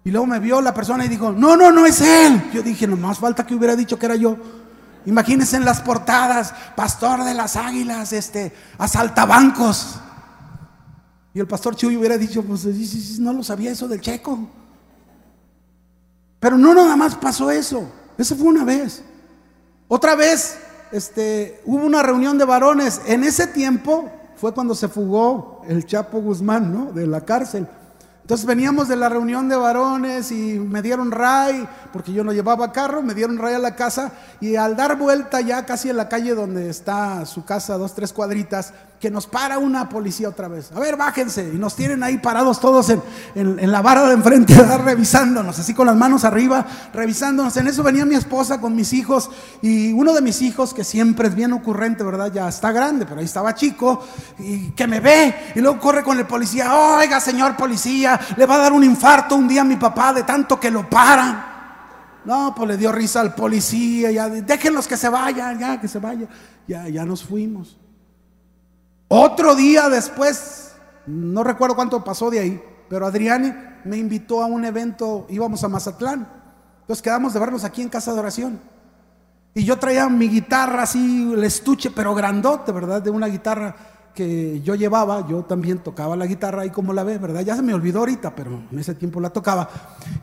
Y 0.03 0.11
luego 0.11 0.27
me 0.27 0.39
vio 0.39 0.59
la 0.61 0.73
persona 0.73 1.05
y 1.05 1.07
dijo, 1.07 1.31
no, 1.31 1.55
no, 1.55 1.71
no 1.71 1.85
es 1.85 2.01
él. 2.01 2.51
Yo 2.53 2.61
dije, 2.61 2.85
no 2.85 2.97
más 2.97 3.17
falta 3.17 3.45
que 3.45 3.55
hubiera 3.55 3.77
dicho 3.77 3.97
que 3.97 4.07
era 4.07 4.15
yo. 4.15 4.35
Imagínense 5.05 5.55
en 5.55 5.63
las 5.63 5.79
portadas, 5.79 6.53
pastor 6.75 7.23
de 7.23 7.33
las 7.33 7.55
águilas, 7.55 8.11
este, 8.11 8.53
asaltabancos. 8.77 10.01
Y 11.35 11.39
el 11.41 11.47
pastor 11.47 11.75
Chuy 11.75 11.97
hubiera 11.97 12.17
dicho, 12.17 12.41
pues 12.43 12.65
no 13.19 13.33
lo 13.33 13.43
sabía 13.43 13.69
eso 13.69 13.89
del 13.89 13.99
checo. 13.99 14.39
Pero 16.39 16.57
no 16.57 16.73
nada 16.73 16.95
más 16.95 17.15
pasó 17.15 17.51
eso. 17.51 17.91
Eso 18.17 18.37
fue 18.37 18.47
una 18.47 18.63
vez. 18.63 19.03
Otra 19.89 20.15
vez, 20.15 20.57
este, 20.93 21.61
hubo 21.65 21.85
una 21.85 22.01
reunión 22.01 22.37
de 22.37 22.45
varones. 22.45 23.01
En 23.05 23.25
ese 23.25 23.47
tiempo 23.47 24.09
fue 24.37 24.53
cuando 24.53 24.73
se 24.75 24.87
fugó 24.87 25.61
el 25.67 25.85
Chapo 25.85 26.21
Guzmán, 26.21 26.71
¿no? 26.71 26.93
De 26.93 27.05
la 27.05 27.19
cárcel. 27.19 27.67
Entonces 28.21 28.47
veníamos 28.47 28.87
de 28.87 28.95
la 28.95 29.09
reunión 29.09 29.49
de 29.49 29.55
varones 29.55 30.31
y 30.31 30.57
me 30.57 30.81
dieron 30.81 31.11
ray, 31.11 31.67
porque 31.93 32.11
yo 32.11 32.23
no 32.23 32.33
llevaba 32.33 32.71
carro, 32.71 33.03
me 33.03 33.13
dieron 33.13 33.37
ray 33.37 33.53
a 33.53 33.59
la 33.59 33.75
casa 33.75 34.13
y 34.39 34.55
al 34.55 34.75
dar 34.75 34.97
vuelta 34.97 35.41
ya 35.41 35.63
casi 35.65 35.91
en 35.91 35.97
la 35.97 36.09
calle 36.09 36.33
donde 36.33 36.69
está 36.69 37.23
su 37.27 37.45
casa, 37.45 37.77
dos, 37.77 37.93
tres 37.93 38.11
cuadritas, 38.13 38.73
que 38.99 39.11
nos 39.11 39.27
para 39.27 39.59
una 39.59 39.89
policía 39.89 40.29
otra 40.29 40.47
vez. 40.47 40.71
A 40.71 40.79
ver, 40.79 40.95
bájense. 40.95 41.51
Y 41.53 41.57
nos 41.57 41.75
tienen 41.75 42.01
ahí 42.01 42.17
parados 42.17 42.59
todos 42.59 42.89
en, 42.89 43.01
en, 43.35 43.71
la 43.71 43.81
barra 43.81 44.07
de 44.07 44.13
enfrente, 44.13 44.55
revisándonos, 44.83 45.59
así 45.59 45.73
con 45.73 45.85
las 45.87 45.95
manos 45.95 46.23
arriba, 46.23 46.65
revisándonos. 46.93 47.55
En 47.57 47.67
eso 47.67 47.83
venía 47.83 48.05
mi 48.05 48.15
esposa 48.15 48.59
con 48.59 48.75
mis 48.75 48.93
hijos 48.93 49.29
y 49.61 49.91
uno 49.93 50.13
de 50.13 50.21
mis 50.21 50.41
hijos, 50.41 50.73
que 50.73 50.83
siempre 50.83 51.27
es 51.27 51.35
bien 51.35 51.53
ocurrente, 51.53 52.03
¿verdad? 52.03 52.31
Ya 52.33 52.47
está 52.47 52.71
grande, 52.71 53.05
pero 53.05 53.19
ahí 53.19 53.25
estaba 53.25 53.53
chico, 53.53 54.05
y 54.39 54.71
que 54.71 54.87
me 54.87 54.99
ve 54.99 55.51
y 55.55 55.59
luego 55.59 55.79
corre 55.79 56.03
con 56.03 56.17
el 56.17 56.25
policía. 56.25 56.73
Oiga, 56.73 57.19
señor 57.19 57.55
policía, 57.55 58.19
le 58.37 58.45
va 58.45 58.55
a 58.55 58.59
dar 58.59 58.73
un 58.73 58.83
infarto 58.83 59.35
un 59.35 59.47
día 59.47 59.61
a 59.61 59.65
mi 59.65 59.75
papá 59.75 60.13
de 60.13 60.23
tanto 60.23 60.59
que 60.59 60.71
lo 60.71 60.89
paran. 60.89 61.53
No, 62.23 62.55
pues 62.55 62.69
le 62.69 62.77
dio 62.77 62.91
risa 62.91 63.21
al 63.21 63.35
policía, 63.35 64.09
ya, 64.09 64.29
déjenlos 64.29 64.87
que 64.87 64.97
se 64.97 65.09
vayan, 65.09 65.59
ya, 65.59 65.79
que 65.79 65.87
se 65.87 65.99
vayan. 65.99 66.27
Ya, 66.67 66.89
ya 66.89 67.05
nos 67.05 67.23
fuimos. 67.23 67.77
Otro 69.07 69.55
día 69.55 69.89
después, 69.89 70.75
no 71.05 71.43
recuerdo 71.43 71.75
cuánto 71.75 72.03
pasó 72.03 72.29
de 72.29 72.39
ahí, 72.39 72.63
pero 72.89 73.05
Adrián 73.05 73.81
me 73.83 73.97
invitó 73.97 74.41
a 74.41 74.47
un 74.47 74.65
evento, 74.65 75.27
íbamos 75.29 75.63
a 75.63 75.67
Mazatlán. 75.67 76.27
Entonces 76.81 77.01
quedamos 77.01 77.33
de 77.33 77.39
vernos 77.39 77.63
aquí 77.63 77.81
en 77.81 77.89
casa 77.89 78.13
de 78.13 78.19
oración. 78.19 78.59
Y 79.53 79.63
yo 79.63 79.77
traía 79.77 80.09
mi 80.09 80.27
guitarra 80.27 80.83
así, 80.83 81.31
el 81.33 81.43
estuche, 81.43 81.91
pero 81.91 82.13
grandote, 82.13 82.71
¿verdad? 82.71 83.01
De 83.01 83.09
una 83.09 83.27
guitarra 83.27 83.75
que 84.15 84.61
yo 84.61 84.73
llevaba, 84.73 85.27
yo 85.27 85.43
también 85.43 85.79
tocaba 85.79 86.15
la 86.15 86.25
guitarra 86.25 86.61
ahí 86.61 86.69
como 86.69 86.93
la 86.93 87.03
ve, 87.03 87.17
¿verdad? 87.17 87.41
Ya 87.41 87.55
se 87.55 87.61
me 87.61 87.73
olvidó 87.73 87.99
ahorita, 87.99 88.33
pero 88.33 88.63
en 88.71 88.79
ese 88.79 88.95
tiempo 88.95 89.19
la 89.19 89.29
tocaba. 89.29 89.69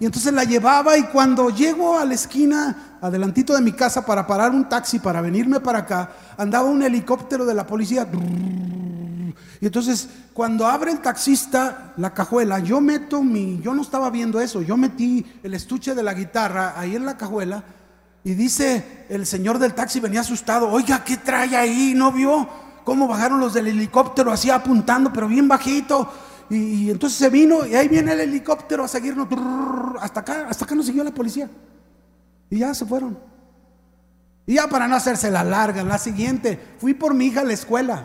Y 0.00 0.06
entonces 0.06 0.32
la 0.32 0.44
llevaba 0.44 0.96
y 0.96 1.04
cuando 1.04 1.50
llego 1.50 1.98
a 1.98 2.04
la 2.04 2.14
esquina, 2.14 2.98
adelantito 3.00 3.54
de 3.54 3.60
mi 3.60 3.72
casa, 3.72 4.04
para 4.04 4.26
parar 4.26 4.50
un 4.50 4.68
taxi, 4.68 4.98
para 4.98 5.20
venirme 5.20 5.60
para 5.60 5.80
acá, 5.80 6.10
andaba 6.36 6.68
un 6.68 6.82
helicóptero 6.82 7.44
de 7.44 7.54
la 7.54 7.66
policía. 7.66 8.08
Y 9.60 9.66
entonces 9.66 10.08
cuando 10.32 10.66
abre 10.66 10.90
el 10.90 11.00
taxista 11.00 11.92
la 11.98 12.14
cajuela, 12.14 12.58
yo 12.58 12.80
meto 12.80 13.22
mi, 13.22 13.60
yo 13.60 13.74
no 13.74 13.82
estaba 13.82 14.10
viendo 14.10 14.40
eso, 14.40 14.62
yo 14.62 14.76
metí 14.76 15.24
el 15.42 15.54
estuche 15.54 15.94
de 15.94 16.02
la 16.02 16.14
guitarra 16.14 16.74
ahí 16.76 16.96
en 16.96 17.04
la 17.04 17.16
cajuela 17.16 17.62
y 18.24 18.34
dice 18.34 19.04
el 19.08 19.26
señor 19.26 19.58
del 19.58 19.74
taxi, 19.74 20.00
venía 20.00 20.20
asustado, 20.20 20.70
oiga, 20.70 21.04
¿qué 21.04 21.18
trae 21.18 21.54
ahí? 21.56 21.92
¿No 21.94 22.12
vio? 22.12 22.48
Cómo 22.84 23.08
bajaron 23.08 23.40
los 23.40 23.54
del 23.54 23.68
helicóptero 23.68 24.32
así 24.32 24.50
apuntando, 24.50 25.12
pero 25.12 25.28
bien 25.28 25.48
bajito. 25.48 26.10
Y, 26.50 26.90
entonces 26.90 27.18
se 27.18 27.30
vino 27.30 27.66
y 27.66 27.74
ahí 27.74 27.88
viene 27.88 28.12
el 28.12 28.20
helicóptero 28.20 28.84
a 28.84 28.88
seguirnos. 28.88 29.28
hasta 30.00 30.20
acá, 30.20 30.46
hasta 30.48 30.64
acá 30.64 30.74
nos 30.74 30.86
siguió 30.86 31.02
la 31.02 31.10
policía. 31.10 31.48
Y 32.50 32.58
ya 32.58 32.74
se 32.74 32.84
fueron. 32.84 33.18
Y 34.46 34.54
ya 34.54 34.68
para 34.68 34.88
no 34.88 34.96
hacerse 34.96 35.30
la 35.30 35.44
larga, 35.44 35.82
la 35.82 35.98
siguiente, 35.98 36.60
fui 36.78 36.94
por 36.94 37.14
mi 37.14 37.26
hija 37.26 37.40
a 37.40 37.44
la 37.44 37.52
escuela. 37.52 38.04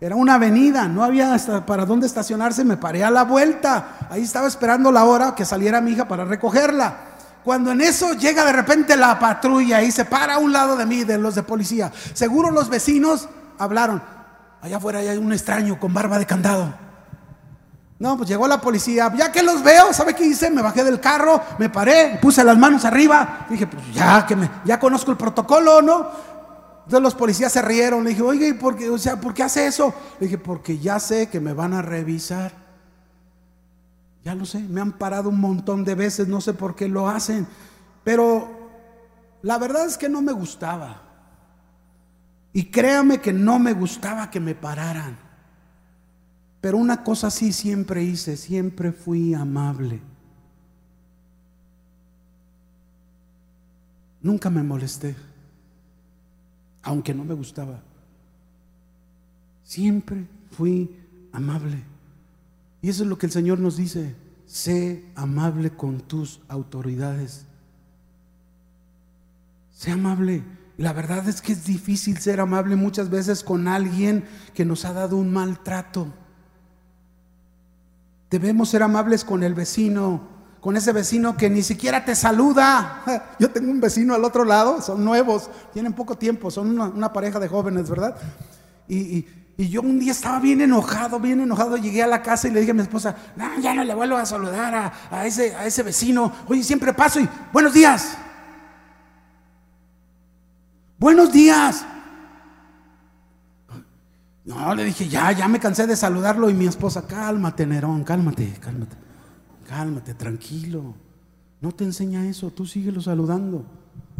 Era 0.00 0.16
una 0.16 0.34
avenida, 0.34 0.88
no 0.88 1.04
había 1.04 1.34
hasta 1.34 1.66
para 1.66 1.84
dónde 1.84 2.06
estacionarse, 2.06 2.64
me 2.64 2.78
paré 2.78 3.04
a 3.04 3.10
la 3.10 3.24
vuelta. 3.24 4.08
Ahí 4.08 4.22
estaba 4.22 4.48
esperando 4.48 4.90
la 4.90 5.04
hora 5.04 5.34
que 5.34 5.44
saliera 5.44 5.82
mi 5.82 5.92
hija 5.92 6.08
para 6.08 6.24
recogerla. 6.24 6.96
Cuando 7.44 7.72
en 7.72 7.80
eso 7.80 8.14
llega 8.14 8.44
de 8.44 8.52
repente 8.52 8.96
la 8.96 9.18
patrulla 9.18 9.82
y 9.82 9.90
se 9.90 10.04
para 10.04 10.34
a 10.34 10.38
un 10.38 10.52
lado 10.52 10.76
de 10.76 10.86
mí, 10.86 11.04
de 11.04 11.18
los 11.18 11.34
de 11.34 11.42
policía. 11.42 11.92
Seguro 12.14 12.50
los 12.50 12.68
vecinos 12.70 13.28
hablaron, 13.60 14.02
allá 14.62 14.78
afuera 14.78 14.98
hay 15.00 15.16
un 15.16 15.32
extraño 15.32 15.78
con 15.78 15.92
barba 15.92 16.18
de 16.18 16.26
candado. 16.26 16.72
No, 17.98 18.16
pues 18.16 18.30
llegó 18.30 18.48
la 18.48 18.62
policía, 18.62 19.12
ya 19.14 19.30
que 19.30 19.42
los 19.42 19.62
veo, 19.62 19.92
¿sabe 19.92 20.14
qué 20.14 20.24
hice? 20.24 20.50
Me 20.50 20.62
bajé 20.62 20.82
del 20.82 21.00
carro, 21.00 21.42
me 21.58 21.68
paré, 21.68 22.18
puse 22.20 22.42
las 22.42 22.56
manos 22.56 22.86
arriba, 22.86 23.46
dije, 23.50 23.66
pues 23.66 23.92
ya 23.92 24.24
que 24.26 24.34
me, 24.34 24.50
ya 24.64 24.80
conozco 24.80 25.10
el 25.10 25.18
protocolo, 25.18 25.82
¿no? 25.82 26.10
Entonces 26.84 27.02
los 27.02 27.14
policías 27.14 27.52
se 27.52 27.60
rieron, 27.60 28.02
le 28.02 28.10
dije, 28.10 28.22
oye, 28.22 28.48
¿y 28.48 28.52
por 28.54 28.74
qué, 28.74 28.88
o 28.88 28.96
sea, 28.96 29.20
¿por 29.20 29.34
qué 29.34 29.42
hace 29.42 29.66
eso? 29.66 29.92
Le 30.18 30.26
dije, 30.26 30.38
porque 30.38 30.78
ya 30.78 30.98
sé 30.98 31.28
que 31.28 31.40
me 31.40 31.52
van 31.52 31.74
a 31.74 31.82
revisar. 31.82 32.52
Ya 34.24 34.34
lo 34.34 34.46
sé, 34.46 34.60
me 34.60 34.80
han 34.80 34.92
parado 34.92 35.28
un 35.28 35.38
montón 35.38 35.84
de 35.84 35.94
veces, 35.94 36.26
no 36.26 36.40
sé 36.40 36.54
por 36.54 36.74
qué 36.74 36.88
lo 36.88 37.06
hacen, 37.06 37.46
pero 38.02 38.48
la 39.42 39.58
verdad 39.58 39.84
es 39.84 39.98
que 39.98 40.08
no 40.08 40.22
me 40.22 40.32
gustaba. 40.32 41.09
Y 42.52 42.64
créame 42.64 43.20
que 43.20 43.32
no 43.32 43.58
me 43.58 43.72
gustaba 43.72 44.30
que 44.30 44.40
me 44.40 44.54
pararan. 44.54 45.16
Pero 46.60 46.76
una 46.76 47.02
cosa 47.02 47.30
sí 47.30 47.52
siempre 47.52 48.02
hice, 48.02 48.36
siempre 48.36 48.92
fui 48.92 49.34
amable. 49.34 50.00
Nunca 54.22 54.50
me 54.50 54.62
molesté, 54.62 55.16
aunque 56.82 57.14
no 57.14 57.24
me 57.24 57.34
gustaba. 57.34 57.80
Siempre 59.64 60.26
fui 60.50 60.94
amable. 61.32 61.82
Y 62.82 62.88
eso 62.90 63.04
es 63.04 63.08
lo 63.08 63.16
que 63.16 63.26
el 63.26 63.32
Señor 63.32 63.58
nos 63.58 63.76
dice. 63.76 64.14
Sé 64.44 65.04
amable 65.14 65.70
con 65.70 66.00
tus 66.00 66.40
autoridades. 66.48 67.46
Sé 69.70 69.92
amable. 69.92 70.42
La 70.80 70.94
verdad 70.94 71.28
es 71.28 71.42
que 71.42 71.52
es 71.52 71.66
difícil 71.66 72.16
ser 72.20 72.40
amable 72.40 72.74
muchas 72.74 73.10
veces 73.10 73.44
con 73.44 73.68
alguien 73.68 74.24
que 74.54 74.64
nos 74.64 74.86
ha 74.86 74.94
dado 74.94 75.18
un 75.18 75.30
maltrato. 75.30 76.06
Debemos 78.30 78.70
ser 78.70 78.82
amables 78.82 79.22
con 79.22 79.42
el 79.42 79.52
vecino, 79.52 80.22
con 80.58 80.78
ese 80.78 80.92
vecino 80.92 81.36
que 81.36 81.50
ni 81.50 81.62
siquiera 81.62 82.06
te 82.06 82.14
saluda. 82.14 83.02
Yo 83.38 83.50
tengo 83.50 83.70
un 83.70 83.78
vecino 83.78 84.14
al 84.14 84.24
otro 84.24 84.42
lado, 84.42 84.80
son 84.80 85.04
nuevos, 85.04 85.50
tienen 85.74 85.92
poco 85.92 86.16
tiempo, 86.16 86.50
son 86.50 86.80
una, 86.80 87.12
pareja 87.12 87.38
de 87.38 87.48
jóvenes, 87.48 87.90
¿verdad? 87.90 88.16
Y, 88.88 89.26
yo 89.58 89.82
un 89.82 89.98
día 89.98 90.12
estaba 90.12 90.40
bien 90.40 90.62
enojado, 90.62 91.20
bien 91.20 91.40
enojado, 91.40 91.76
llegué 91.76 92.02
a 92.02 92.06
la 92.06 92.22
casa 92.22 92.48
y 92.48 92.50
le 92.50 92.60
dije 92.60 92.70
a 92.70 92.74
mi 92.74 92.80
esposa, 92.80 93.14
no, 93.36 93.60
ya 93.60 93.74
no 93.74 93.84
le 93.84 93.94
vuelvo 93.94 94.16
a 94.16 94.24
saludar 94.24 94.94
a, 95.10 95.26
ese, 95.26 95.54
a 95.54 95.66
ese 95.66 95.82
vecino, 95.82 96.32
oye, 96.48 96.62
siempre 96.62 96.94
paso 96.94 97.20
y 97.20 97.28
buenos 97.52 97.74
días. 97.74 98.16
Buenos 101.00 101.32
días. 101.32 101.86
No, 104.44 104.74
le 104.74 104.84
dije, 104.84 105.08
ya, 105.08 105.32
ya 105.32 105.48
me 105.48 105.58
cansé 105.58 105.86
de 105.86 105.96
saludarlo 105.96 106.50
y 106.50 106.54
mi 106.54 106.66
esposa, 106.66 107.06
cálmate, 107.06 107.66
Nerón, 107.66 108.04
cálmate, 108.04 108.52
cálmate, 108.60 108.96
cálmate, 109.66 110.12
tranquilo. 110.12 110.94
No 111.62 111.72
te 111.72 111.84
enseña 111.84 112.26
eso, 112.26 112.50
tú 112.50 112.66
síguelo 112.66 113.00
saludando. 113.00 113.64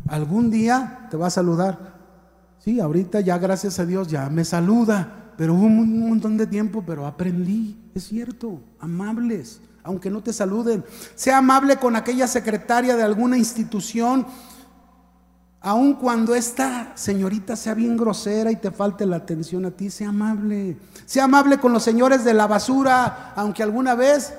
Algún 0.09 0.51
día 0.51 1.07
te 1.11 1.19
va 1.19 1.27
a 1.27 1.31
saludar. 1.31 1.99
Sí, 2.61 2.81
ahorita 2.81 3.21
ya 3.21 3.37
gracias 3.37 3.79
a 3.79 3.85
Dios 3.85 4.09
ya 4.09 4.31
me 4.31 4.47
saluda, 4.47 5.35
pero 5.37 5.53
hubo 5.53 5.67
un 5.67 6.09
montón 6.09 6.39
de 6.39 6.47
tiempo, 6.47 6.83
pero 6.87 7.07
aprendí, 7.07 7.77
es 7.95 8.05
cierto, 8.05 8.59
amables, 8.79 9.61
aunque 9.83 10.09
no 10.09 10.23
te 10.23 10.33
saluden. 10.33 10.83
Sea 11.15 11.39
amable 11.39 11.77
con 11.77 11.95
aquella 11.95 12.27
secretaria 12.27 12.97
de 12.97 13.03
alguna 13.03 13.37
institución 13.37 14.27
Aun 15.63 15.95
cuando 15.95 16.35
esta 16.35 16.93
señorita 16.95 17.55
sea 17.55 17.75
bien 17.75 17.97
grosera 17.97 18.51
y 18.51 18.57
te 18.57 18.71
falte 18.71 19.05
la 19.05 19.17
atención 19.17 19.67
a 19.67 19.71
ti, 19.71 19.91
sea 19.91 20.09
amable. 20.09 20.79
Sea 21.05 21.25
amable 21.25 21.59
con 21.59 21.73
los 21.73 21.83
señores 21.83 22.25
de 22.25 22.33
la 22.33 22.47
basura, 22.47 23.35
aunque 23.37 23.63
alguna 23.63 23.95
vez 23.95 24.33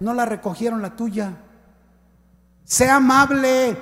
no 0.00 0.14
la 0.14 0.24
recogieron 0.24 0.80
la 0.80 0.96
tuya. 0.96 1.36
Sea 2.64 2.96
amable 2.96 3.76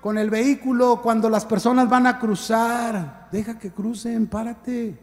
con 0.00 0.16
el 0.16 0.30
vehículo 0.30 1.00
cuando 1.02 1.28
las 1.28 1.44
personas 1.44 1.88
van 1.88 2.06
a 2.06 2.20
cruzar. 2.20 3.28
Deja 3.32 3.58
que 3.58 3.72
crucen, 3.72 4.28
párate. 4.28 4.96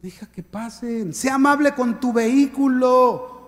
Deja 0.00 0.26
que 0.26 0.42
pasen. 0.42 1.12
Sea 1.12 1.34
amable 1.34 1.74
con 1.74 2.00
tu 2.00 2.14
vehículo. 2.14 3.39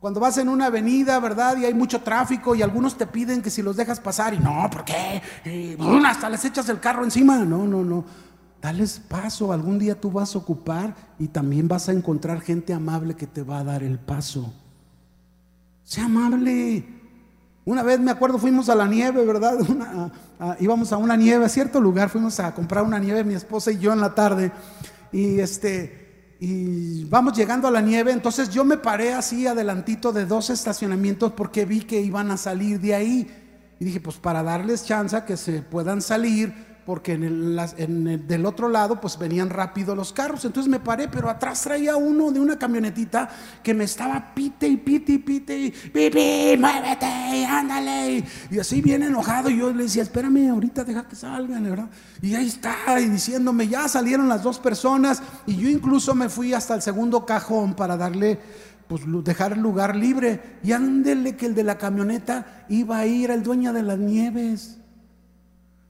Cuando 0.00 0.20
vas 0.20 0.36
en 0.38 0.48
una 0.48 0.66
avenida, 0.66 1.18
¿verdad? 1.20 1.56
Y 1.56 1.64
hay 1.64 1.74
mucho 1.74 2.02
tráfico 2.02 2.54
y 2.54 2.62
algunos 2.62 2.96
te 2.96 3.06
piden 3.06 3.42
que 3.42 3.50
si 3.50 3.62
los 3.62 3.76
dejas 3.76 3.98
pasar 3.98 4.34
y 4.34 4.38
no, 4.38 4.68
¿por 4.70 4.84
qué? 4.84 5.22
hasta 6.06 6.28
les 6.28 6.44
echas 6.44 6.68
el 6.68 6.80
carro 6.80 7.02
encima. 7.02 7.38
No, 7.38 7.66
no, 7.66 7.82
no. 7.82 8.04
Dales 8.60 9.00
paso. 9.00 9.52
Algún 9.52 9.78
día 9.78 9.98
tú 9.98 10.10
vas 10.10 10.34
a 10.34 10.38
ocupar 10.38 10.94
y 11.18 11.28
también 11.28 11.66
vas 11.66 11.88
a 11.88 11.92
encontrar 11.92 12.40
gente 12.40 12.74
amable 12.74 13.14
que 13.14 13.26
te 13.26 13.42
va 13.42 13.60
a 13.60 13.64
dar 13.64 13.82
el 13.82 13.98
paso. 13.98 14.52
Sea 15.84 16.04
amable. 16.04 16.84
Una 17.64 17.82
vez 17.82 17.98
me 17.98 18.10
acuerdo, 18.10 18.38
fuimos 18.38 18.68
a 18.68 18.74
la 18.74 18.86
nieve, 18.86 19.24
¿verdad? 19.24 19.58
íbamos 20.60 20.92
a 20.92 20.98
una 20.98 21.16
nieve, 21.16 21.44
a 21.44 21.48
cierto 21.48 21.80
lugar, 21.80 22.10
fuimos 22.10 22.38
a 22.38 22.54
comprar 22.54 22.84
una 22.84 22.98
nieve, 22.98 23.24
mi 23.24 23.34
esposa 23.34 23.72
y 23.72 23.78
yo 23.78 23.92
en 23.92 24.00
la 24.00 24.14
tarde. 24.14 24.52
Y 25.10 25.40
este, 25.40 26.05
y 26.38 27.04
vamos 27.04 27.34
llegando 27.34 27.68
a 27.68 27.70
la 27.70 27.80
nieve, 27.80 28.12
entonces 28.12 28.50
yo 28.50 28.64
me 28.64 28.76
paré 28.76 29.14
así 29.14 29.46
adelantito 29.46 30.12
de 30.12 30.26
dos 30.26 30.50
estacionamientos 30.50 31.32
porque 31.32 31.64
vi 31.64 31.80
que 31.80 32.00
iban 32.00 32.30
a 32.30 32.36
salir 32.36 32.78
de 32.80 32.94
ahí. 32.94 33.26
Y 33.78 33.84
dije, 33.84 34.00
pues 34.00 34.16
para 34.16 34.42
darles 34.42 34.84
chance 34.84 35.22
que 35.26 35.36
se 35.36 35.62
puedan 35.62 36.02
salir, 36.02 36.75
porque 36.86 37.14
en 37.14 37.24
el, 37.24 38.26
del 38.28 38.46
otro 38.46 38.68
lado 38.68 39.00
pues 39.00 39.18
venían 39.18 39.50
rápido 39.50 39.96
los 39.96 40.12
carros. 40.12 40.44
Entonces 40.44 40.70
me 40.70 40.78
paré, 40.78 41.08
pero 41.08 41.28
atrás 41.28 41.62
traía 41.62 41.96
uno 41.96 42.30
de 42.30 42.38
una 42.38 42.56
camionetita 42.56 43.28
que 43.60 43.74
me 43.74 43.82
estaba 43.82 44.32
pite 44.32 44.68
y 44.68 44.76
pite 44.76 45.12
y 45.14 45.18
pite 45.18 45.58
y 45.58 45.70
pipi, 45.72 46.56
muévete, 46.56 47.44
ándale. 47.44 48.24
Y 48.52 48.58
así 48.60 48.80
bien 48.80 49.02
enojado. 49.02 49.50
Y 49.50 49.58
yo 49.58 49.72
le 49.72 49.82
decía, 49.82 50.04
espérame, 50.04 50.48
ahorita 50.48 50.84
deja 50.84 51.08
que 51.08 51.16
salgan, 51.16 51.64
¿verdad? 51.64 51.90
Y 52.22 52.36
ahí 52.36 52.46
está, 52.46 53.00
y 53.00 53.08
diciéndome, 53.08 53.66
ya 53.66 53.88
salieron 53.88 54.28
las 54.28 54.44
dos 54.44 54.60
personas. 54.60 55.20
Y 55.44 55.56
yo 55.56 55.68
incluso 55.68 56.14
me 56.14 56.28
fui 56.28 56.54
hasta 56.54 56.76
el 56.76 56.82
segundo 56.82 57.26
cajón 57.26 57.74
para 57.74 57.96
darle 57.96 58.38
pues 58.86 59.02
dejar 59.24 59.54
el 59.54 59.60
lugar 59.60 59.96
libre. 59.96 60.58
Y 60.62 60.70
ándele 60.70 61.34
que 61.34 61.46
el 61.46 61.56
de 61.56 61.64
la 61.64 61.78
camioneta 61.78 62.64
iba 62.68 62.98
a 62.98 63.06
ir 63.06 63.32
al 63.32 63.42
dueño 63.42 63.72
de 63.72 63.82
las 63.82 63.98
nieves. 63.98 64.78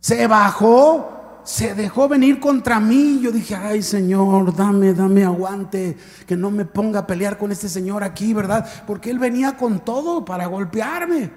Se 0.07 0.29
bajó, 0.29 1.41
se 1.43 1.75
dejó 1.75 2.07
venir 2.09 2.39
contra 2.39 2.79
mí. 2.79 3.19
Yo 3.21 3.33
dije, 3.33 3.57
ay 3.57 3.83
Señor, 3.83 4.55
dame, 4.55 4.95
dame 4.95 5.25
aguante, 5.25 5.97
que 6.29 6.37
no 6.37 6.53
me 6.53 6.65
ponga 6.65 7.01
a 7.01 7.07
pelear 7.09 7.37
con 7.37 7.51
este 7.51 7.69
Señor 7.69 8.05
aquí, 8.05 8.33
¿verdad? 8.33 8.65
Porque 8.87 9.11
él 9.11 9.19
venía 9.19 9.57
con 9.57 9.85
todo 9.85 10.25
para 10.25 10.47
golpearme. 10.47 11.33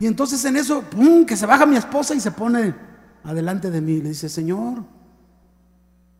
Y 0.00 0.06
entonces 0.06 0.42
en 0.46 0.56
eso, 0.56 0.80
¡pum!, 0.80 1.26
que 1.26 1.36
se 1.36 1.44
baja 1.44 1.66
mi 1.66 1.76
esposa 1.76 2.14
y 2.14 2.20
se 2.20 2.30
pone 2.30 2.74
adelante 3.24 3.70
de 3.70 3.82
mí. 3.82 4.00
Le 4.00 4.08
dice, 4.08 4.30
Señor, 4.30 4.84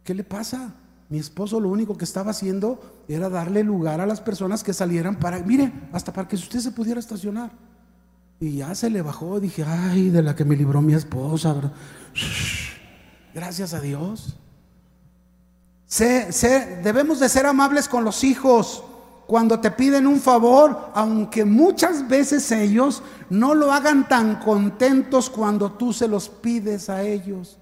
¿qué 0.04 0.12
le 0.12 0.24
pasa? 0.24 0.74
Mi 1.08 1.18
esposo 1.18 1.58
lo 1.58 1.70
único 1.70 1.96
que 1.96 2.04
estaba 2.04 2.32
haciendo 2.32 3.04
era 3.08 3.30
darle 3.30 3.64
lugar 3.64 4.02
a 4.02 4.06
las 4.06 4.20
personas 4.20 4.62
que 4.62 4.74
salieran 4.74 5.18
para, 5.18 5.38
mire, 5.38 5.72
hasta 5.90 6.12
para 6.12 6.28
que 6.28 6.36
usted 6.36 6.60
se 6.60 6.70
pudiera 6.70 7.00
estacionar. 7.00 7.50
Y 8.44 8.56
ya 8.56 8.74
se 8.74 8.90
le 8.90 9.00
bajó, 9.00 9.40
dije, 9.40 9.64
ay, 9.66 10.10
de 10.10 10.20
la 10.20 10.36
que 10.36 10.44
me 10.44 10.54
libró 10.54 10.82
mi 10.82 10.92
esposa. 10.92 11.72
Gracias 13.32 13.72
a 13.72 13.80
Dios. 13.80 14.36
debemos 15.88 17.20
de 17.20 17.30
ser 17.30 17.46
amables 17.46 17.88
con 17.88 18.04
los 18.04 18.22
hijos 18.22 18.84
cuando 19.26 19.60
te 19.60 19.70
piden 19.70 20.06
un 20.06 20.20
favor, 20.20 20.90
aunque 20.94 21.46
muchas 21.46 22.06
veces 22.06 22.52
ellos 22.52 23.02
no 23.30 23.54
lo 23.54 23.72
hagan 23.72 24.06
tan 24.10 24.36
contentos 24.40 25.30
cuando 25.30 25.72
tú 25.72 25.94
se 25.94 26.06
los 26.06 26.28
pides 26.28 26.90
a 26.90 27.00
ellos. 27.00 27.56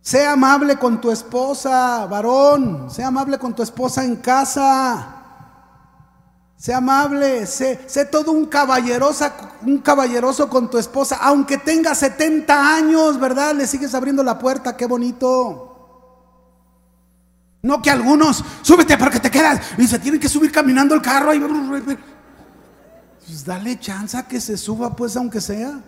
Sea 0.00 0.32
amable 0.32 0.76
con 0.76 0.98
tu 0.98 1.10
esposa, 1.10 2.06
varón, 2.06 2.90
sea 2.90 3.08
amable 3.08 3.38
con 3.38 3.54
tu 3.54 3.62
esposa 3.62 4.02
en 4.02 4.16
casa. 4.16 5.18
Sé 6.62 6.72
amable, 6.72 7.44
sé, 7.46 7.76
todo 8.08 8.30
un 8.30 8.46
caballerosa, 8.46 9.34
un 9.66 9.78
caballeroso 9.78 10.48
con 10.48 10.70
tu 10.70 10.78
esposa, 10.78 11.18
aunque 11.20 11.58
tenga 11.58 11.92
70 11.92 12.76
años, 12.76 13.18
¿verdad? 13.18 13.52
Le 13.52 13.66
sigues 13.66 13.92
abriendo 13.96 14.22
la 14.22 14.38
puerta, 14.38 14.76
qué 14.76 14.86
bonito. 14.86 15.72
No 17.62 17.82
que 17.82 17.90
algunos, 17.90 18.44
súbete 18.62 18.96
porque 18.96 19.18
te 19.18 19.28
quedas 19.28 19.60
y 19.76 19.88
se 19.88 19.98
tienen 19.98 20.20
que 20.20 20.28
subir 20.28 20.52
caminando 20.52 20.94
el 20.94 21.02
carro. 21.02 21.34
Y... 21.34 21.40
Pues 23.26 23.44
dale 23.44 23.80
chance 23.80 24.24
que 24.28 24.40
se 24.40 24.56
suba, 24.56 24.94
pues, 24.94 25.16
aunque 25.16 25.40
sea. 25.40 25.80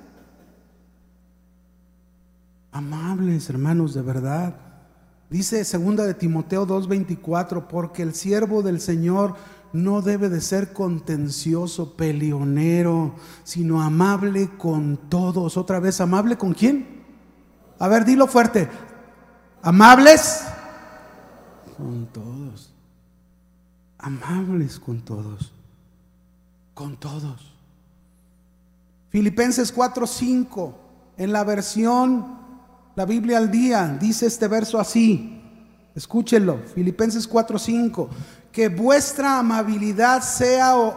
Amables, 2.72 3.48
hermanos, 3.48 3.94
de 3.94 4.02
verdad. 4.02 4.56
Dice 5.30 5.64
segunda 5.64 6.04
de 6.04 6.14
Timoteo 6.14 6.66
2:24, 6.66 7.68
porque 7.68 8.02
el 8.02 8.12
siervo 8.14 8.62
del 8.62 8.80
Señor 8.80 9.36
no 9.74 10.02
debe 10.02 10.28
de 10.28 10.40
ser 10.40 10.72
contencioso, 10.72 11.96
peleonero, 11.96 13.16
sino 13.42 13.82
amable 13.82 14.56
con 14.56 14.96
todos. 15.10 15.56
Otra 15.56 15.80
vez, 15.80 16.00
amable 16.00 16.38
con 16.38 16.54
quién? 16.54 17.02
A 17.80 17.88
ver, 17.88 18.04
dilo 18.04 18.28
fuerte. 18.28 18.68
Amables 19.62 20.44
con 21.76 22.06
todos. 22.06 22.72
Amables 23.98 24.78
con 24.78 25.00
todos. 25.00 25.52
Con 26.72 26.96
todos. 26.96 27.52
Filipenses 29.10 29.74
4:5, 29.74 30.72
en 31.16 31.32
la 31.32 31.42
versión, 31.42 32.38
la 32.94 33.06
Biblia 33.06 33.38
al 33.38 33.50
día, 33.50 33.98
dice 34.00 34.26
este 34.26 34.46
verso 34.46 34.78
así. 34.78 35.40
Escúchenlo, 35.96 36.58
Filipenses 36.74 37.28
4:5 37.28 38.08
que 38.54 38.68
vuestra 38.68 39.40
amabilidad 39.40 40.22
sea 40.22 40.96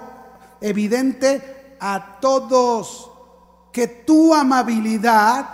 evidente 0.61 1.75
a 1.79 2.19
todos, 2.21 3.09
que 3.73 3.87
tu 3.87 4.31
amabilidad 4.31 5.49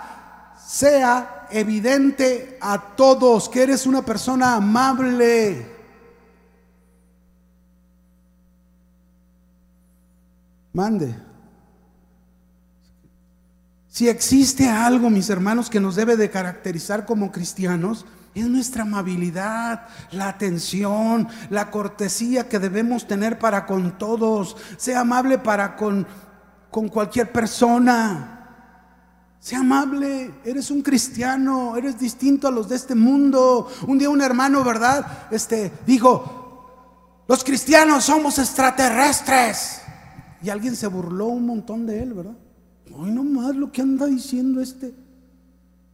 sea 0.62 1.46
evidente 1.50 2.58
a 2.60 2.94
todos, 2.94 3.48
que 3.48 3.62
eres 3.62 3.86
una 3.86 4.04
persona 4.04 4.56
amable. 4.56 5.66
Mande. 10.74 11.16
Si 13.88 14.10
existe 14.10 14.68
algo, 14.68 15.08
mis 15.08 15.30
hermanos, 15.30 15.70
que 15.70 15.80
nos 15.80 15.96
debe 15.96 16.18
de 16.18 16.28
caracterizar 16.28 17.06
como 17.06 17.32
cristianos, 17.32 18.04
es 18.40 18.48
nuestra 18.48 18.82
amabilidad, 18.82 19.86
la 20.10 20.28
atención, 20.28 21.28
la 21.50 21.70
cortesía 21.70 22.48
que 22.48 22.58
debemos 22.58 23.06
tener 23.06 23.38
para 23.38 23.64
con 23.64 23.96
todos. 23.96 24.56
Sea 24.76 25.00
amable 25.00 25.38
para 25.38 25.76
con, 25.76 26.06
con 26.70 26.88
cualquier 26.88 27.30
persona. 27.30 28.30
Sea 29.38 29.60
amable, 29.60 30.34
eres 30.44 30.70
un 30.70 30.82
cristiano, 30.82 31.76
eres 31.76 31.98
distinto 31.98 32.48
a 32.48 32.50
los 32.50 32.68
de 32.68 32.76
este 32.76 32.94
mundo. 32.94 33.68
Un 33.86 33.98
día 33.98 34.10
un 34.10 34.22
hermano, 34.22 34.64
¿verdad? 34.64 35.28
Este 35.30 35.70
dijo, 35.86 37.22
los 37.28 37.44
cristianos 37.44 38.04
somos 38.04 38.38
extraterrestres. 38.38 39.80
Y 40.42 40.50
alguien 40.50 40.74
se 40.74 40.86
burló 40.88 41.26
un 41.26 41.46
montón 41.46 41.86
de 41.86 42.02
él, 42.02 42.14
¿verdad? 42.14 42.36
Hoy 42.94 43.10
nomás 43.10 43.56
lo 43.56 43.72
que 43.72 43.80
anda 43.80 44.06
diciendo 44.06 44.60
este, 44.60 44.94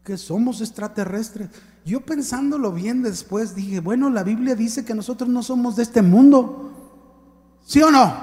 que 0.04 0.16
somos 0.16 0.60
extraterrestres. 0.60 1.50
Yo 1.84 2.00
pensándolo 2.00 2.72
bien 2.72 3.02
después 3.02 3.54
dije, 3.54 3.80
bueno, 3.80 4.10
la 4.10 4.22
Biblia 4.22 4.54
dice 4.54 4.84
que 4.84 4.94
nosotros 4.94 5.28
no 5.28 5.42
somos 5.42 5.76
de 5.76 5.82
este 5.82 6.02
mundo. 6.02 6.72
¿Sí 7.64 7.82
o 7.82 7.90
no? 7.90 8.14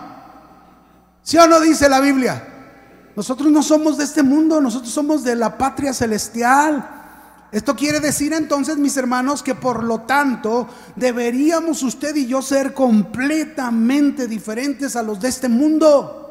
¿Sí 1.24 1.38
o 1.38 1.48
no 1.48 1.60
dice 1.60 1.90
la 1.90 2.00
Biblia? 2.00 2.56
Nosotros 3.16 3.52
no 3.52 3.64
somos 3.64 3.98
de 3.98 4.04
este 4.04 4.22
mundo, 4.22 4.62
nosotros 4.62 4.92
somos 4.92 5.24
de 5.24 5.36
la 5.36 5.58
patria 5.58 5.92
celestial. 5.92 6.88
Esto 7.52 7.76
quiere 7.76 8.00
decir 8.00 8.34
entonces, 8.34 8.78
mis 8.78 8.96
hermanos, 8.96 9.42
que 9.42 9.56
por 9.56 9.84
lo 9.84 10.02
tanto 10.02 10.68
deberíamos 10.96 11.82
usted 11.82 12.16
y 12.16 12.28
yo 12.28 12.42
ser 12.42 12.74
completamente 12.74 14.28
diferentes 14.28 14.96
a 14.96 15.02
los 15.02 15.20
de 15.20 15.30
este 15.30 15.50
mundo. 15.50 16.28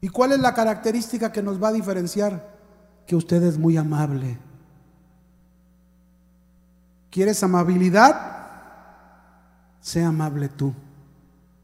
¿Y 0.00 0.08
cuál 0.08 0.32
es 0.32 0.38
la 0.38 0.54
característica 0.54 1.32
que 1.32 1.42
nos 1.42 1.62
va 1.62 1.68
a 1.68 1.72
diferenciar? 1.72 2.56
Que 3.06 3.16
usted 3.16 3.42
es 3.42 3.58
muy 3.58 3.76
amable. 3.76 4.38
¿Quieres 7.10 7.42
amabilidad? 7.42 8.40
Sé 9.80 10.04
amable 10.04 10.48
tú. 10.48 10.72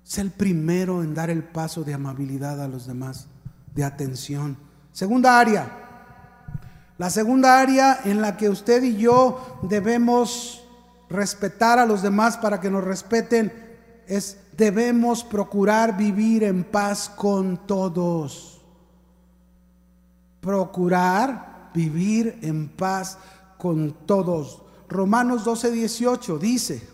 Sé 0.03 0.21
el 0.21 0.31
primero 0.31 1.03
en 1.03 1.15
dar 1.15 1.31
el 1.31 1.45
paso 1.45 1.85
de 1.85 1.95
amabilidad 1.95 2.63
a 2.63 2.69
los 2.69 2.87
demás, 2.87 3.29
de 3.75 3.85
atención. 3.85 4.57
Segunda 4.93 5.39
área. 5.39 5.87
La 6.99 7.11
segunda 7.11 7.61
área 7.61 8.01
en 8.05 8.21
la 8.21 8.37
que 8.37 8.49
usted 8.49 8.83
y 8.83 8.97
yo 8.97 9.61
debemos 9.63 10.65
respetar 11.09 11.79
a 11.79 11.87
los 11.87 12.03
demás 12.03 12.37
para 12.37 12.61
que 12.61 12.71
nos 12.71 12.83
respeten 12.83 13.53
es 14.07 14.39
debemos 14.57 15.23
procurar 15.23 15.97
vivir 15.97 16.45
en 16.45 16.65
paz 16.65 17.09
con 17.15 17.67
todos. 17.67 18.63
Procurar 20.41 21.71
vivir 21.75 22.39
en 22.43 22.69
paz 22.69 23.19
con 23.59 23.93
todos. 24.07 24.63
Romanos 24.89 25.45
12, 25.45 25.73
18 25.73 26.39
dice, 26.39 26.89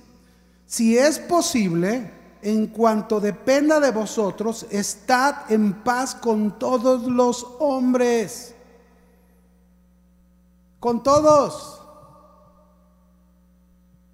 si 0.67 0.97
es 0.97 1.19
posible, 1.19 2.11
en 2.43 2.67
cuanto 2.67 3.21
dependa 3.21 3.79
de 3.79 3.93
vosotros, 3.93 4.67
estad 4.71 5.51
en 5.51 5.73
paz 5.75 6.15
con 6.15 6.59
todos 6.59 7.05
los 7.05 7.47
hombres. 7.61 8.55
Con 10.81 11.03
todos. 11.03 11.81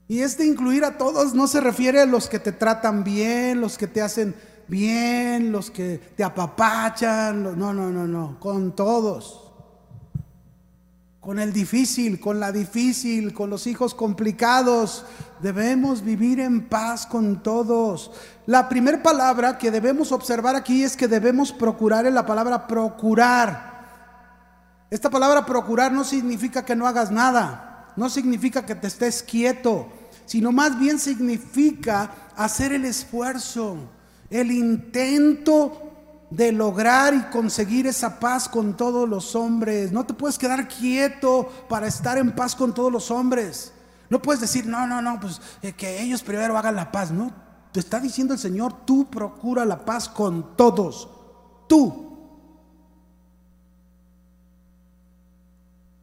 Y 0.09 0.21
este 0.21 0.45
incluir 0.45 0.85
a 0.85 0.99
todos 0.99 1.35
no 1.35 1.47
se 1.47 1.61
refiere 1.61 2.01
a 2.01 2.07
los 2.07 2.29
que 2.29 2.39
te 2.39 2.53
tratan 2.53 3.05
bien, 3.05 3.61
los 3.61 3.79
que 3.79 3.87
te 3.87 4.03
hacen 4.03 4.35
bien, 4.67 5.51
los 5.51 5.71
que 5.71 5.99
te 5.99 6.25
apapachan. 6.25 7.59
No, 7.59 7.73
no, 7.73 7.91
no, 7.91 8.07
no. 8.07 8.39
Con 8.41 8.75
todos 8.75 9.48
con 11.21 11.39
el 11.39 11.53
difícil, 11.53 12.21
con 12.21 12.39
la 12.39 12.53
difícil, 12.53 13.35
con 13.35 13.51
los 13.51 13.67
hijos 13.67 13.95
complicados. 13.95 15.05
Debemos 15.41 16.03
vivir 16.03 16.41
en 16.41 16.69
paz 16.69 17.07
con 17.07 17.43
todos. 17.43 18.13
La 18.47 18.69
primera 18.69 19.03
palabra 19.03 19.59
que 19.59 19.71
debemos 19.71 20.13
observar 20.13 20.55
aquí 20.55 20.85
es 20.85 20.97
que 20.97 21.09
debemos 21.09 21.53
procurar 21.53 22.07
en 22.07 22.15
la 22.15 22.25
palabra 22.25 22.67
procurar. 22.67 23.79
Esta 24.91 25.11
palabra 25.11 25.45
procurar 25.45 25.93
no 25.93 26.05
significa 26.05 26.65
que 26.65 26.77
no 26.77 26.87
hagas 26.87 27.11
nada, 27.11 27.93
no 27.97 28.09
significa 28.09 28.65
que 28.65 28.75
te 28.75 28.87
estés 28.87 29.23
quieto, 29.23 29.89
sino 30.25 30.51
más 30.51 30.79
bien 30.79 30.99
significa 30.99 32.11
hacer 32.37 32.73
el 32.73 32.87
esfuerzo, 32.87 33.77
el 34.31 34.51
intento 34.51 35.88
de 36.31 36.53
lograr 36.53 37.15
y 37.15 37.23
conseguir 37.31 37.87
esa 37.87 38.21
paz 38.21 38.49
con 38.49 38.77
todos 38.77 39.09
los 39.09 39.35
hombres. 39.35 39.93
No 39.93 40.05
te 40.05 40.15
puedes 40.15 40.39
quedar 40.39 40.69
quieto 40.69 41.49
para 41.69 41.87
estar 41.87 42.19
en 42.19 42.35
paz 42.35 42.55
con 42.55 42.75
todos 42.75 42.93
los 42.93 43.11
hombres. 43.11 43.73
No 44.11 44.21
puedes 44.21 44.41
decir, 44.41 44.67
no, 44.67 44.87
no, 44.87 45.03
no, 45.03 45.21
pues 45.21 45.41
eh, 45.63 45.73
que 45.73 46.03
ellos 46.03 46.23
primero 46.23 46.57
hagan 46.57 46.77
la 46.77 46.91
paz. 46.91 47.11
No, 47.11 47.33
te 47.73 47.81
está 47.81 48.01
diciendo 48.01 48.35
el 48.35 48.41
Señor, 48.41 48.85
tú 48.85 49.09
procura 49.11 49.65
la 49.65 49.85
paz 49.85 50.09
con 50.09 50.57
todos. 50.57 51.09
Tú. 51.69 52.07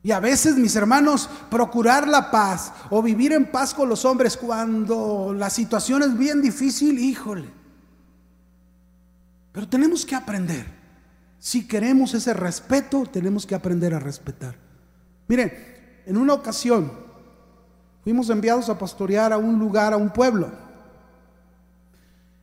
Y 0.03 0.11
a 0.11 0.19
veces, 0.19 0.55
mis 0.55 0.75
hermanos, 0.75 1.27
procurar 1.49 2.07
la 2.07 2.29
paz 2.29 2.71
o 2.91 3.01
vivir 3.01 3.33
en 3.33 3.51
paz 3.51 3.73
con 3.73 3.89
los 3.89 4.05
hombres 4.05 4.37
cuando 4.37 5.33
la 5.35 5.49
situación 5.49 6.03
es 6.03 6.15
bien 6.15 6.43
difícil, 6.43 6.99
híjole. 6.99 7.64
Pero 9.55 9.69
tenemos 9.69 10.05
que 10.05 10.15
aprender. 10.15 10.65
Si 11.39 11.65
queremos 11.65 12.13
ese 12.13 12.33
respeto, 12.33 13.05
tenemos 13.05 13.45
que 13.45 13.55
aprender 13.55 13.93
a 13.93 13.99
respetar. 13.99 14.57
Miren, 15.29 15.51
en 16.05 16.17
una 16.17 16.33
ocasión 16.33 16.91
fuimos 18.03 18.29
enviados 18.29 18.67
a 18.67 18.77
pastorear 18.77 19.31
a 19.31 19.37
un 19.37 19.57
lugar, 19.57 19.93
a 19.93 19.97
un 19.97 20.09
pueblo. 20.09 20.51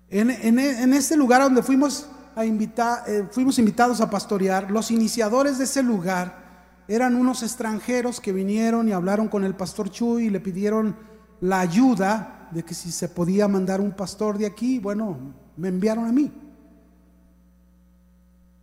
En, 0.08 0.30
en, 0.30 0.92
este 0.94 1.14
lugar 1.14 1.42
donde 1.42 1.62
fuimos, 1.62 2.08
a 2.34 2.46
invitar, 2.46 3.04
eh, 3.06 3.26
fuimos 3.30 3.58
invitados 3.58 4.00
a 4.00 4.08
pastorear, 4.08 4.70
los 4.70 4.90
iniciadores 4.90 5.58
de 5.58 5.64
ese 5.64 5.82
lugar 5.82 6.42
eran 6.88 7.14
unos 7.14 7.42
extranjeros 7.42 8.20
que 8.20 8.32
vinieron 8.32 8.88
y 8.88 8.92
hablaron 8.92 9.28
con 9.28 9.44
el 9.44 9.54
pastor 9.54 9.90
Chuy 9.90 10.26
y 10.26 10.30
le 10.30 10.40
pidieron 10.40 10.96
la 11.42 11.60
ayuda 11.60 12.48
de 12.52 12.62
que 12.62 12.72
si 12.72 12.90
se 12.90 13.08
podía 13.08 13.48
mandar 13.48 13.82
un 13.82 13.92
pastor 13.92 14.38
de 14.38 14.46
aquí, 14.46 14.78
bueno, 14.78 15.18
me 15.58 15.68
enviaron 15.68 16.06
a 16.06 16.12
mí. 16.12 16.32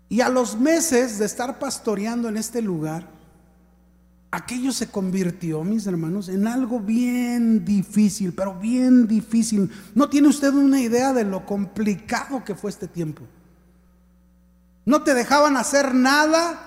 Y 0.10 0.22
a 0.22 0.30
los 0.30 0.60
meses 0.60 1.20
de 1.20 1.26
estar 1.26 1.60
pastoreando 1.60 2.28
en 2.28 2.38
este 2.38 2.64
lugar, 2.64 3.08
aquello 4.32 4.72
se 4.72 4.90
convirtió, 4.90 5.64
mis 5.64 5.86
hermanos, 5.86 6.30
en 6.30 6.48
algo 6.48 6.80
bien 6.80 7.64
difícil, 7.64 8.34
pero 8.34 8.56
bien 8.56 9.08
difícil. 9.08 9.72
No 9.94 10.10
tiene 10.10 10.28
usted 10.28 10.52
una 10.52 10.82
idea 10.82 11.14
de 11.14 11.24
lo 11.24 11.46
complicado 11.46 12.44
que 12.44 12.56
fue 12.56 12.72
este 12.72 12.88
tiempo. 12.88 13.24
No 14.86 15.04
te 15.04 15.14
dejaban 15.14 15.58
hacer 15.58 15.94
nada 15.94 16.60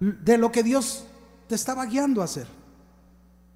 de 0.00 0.36
lo 0.36 0.50
que 0.50 0.64
Dios 0.64 1.06
te 1.48 1.54
estaba 1.54 1.86
guiando 1.86 2.22
a 2.22 2.24
hacer. 2.24 2.48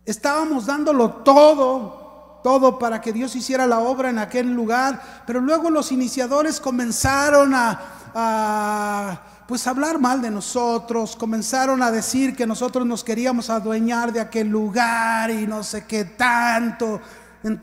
Estábamos 0.05 0.67
dándolo 0.67 1.11
todo, 1.25 2.00
todo 2.43 2.79
para 2.79 3.01
que 3.01 3.13
Dios 3.13 3.37
hiciera 3.37 3.67
la 3.67 3.81
obra 3.81 4.11
en 4.11 4.19
aquel 4.19 4.53
lugar, 4.53 5.23
pero 5.27 5.41
luego 5.41 5.71
los 5.71 5.93
iniciadores 5.93 6.61
comenzaron 6.61 7.55
a, 7.55 7.81
a 8.15 9.21
pues 9.51 9.67
hablar 9.67 9.99
mal 9.99 10.23
de 10.23 10.31
nosotros, 10.31 11.17
comenzaron 11.17 11.83
a 11.83 11.91
decir 11.91 12.37
que 12.37 12.47
nosotros 12.47 12.87
nos 12.87 13.03
queríamos 13.03 13.51
adueñar 13.51 14.13
de 14.13 14.21
aquel 14.21 14.47
lugar 14.49 15.31
y 15.31 15.47
no 15.47 15.65
sé 15.65 15.87
qué 15.87 16.05
tanto, 16.05 17.01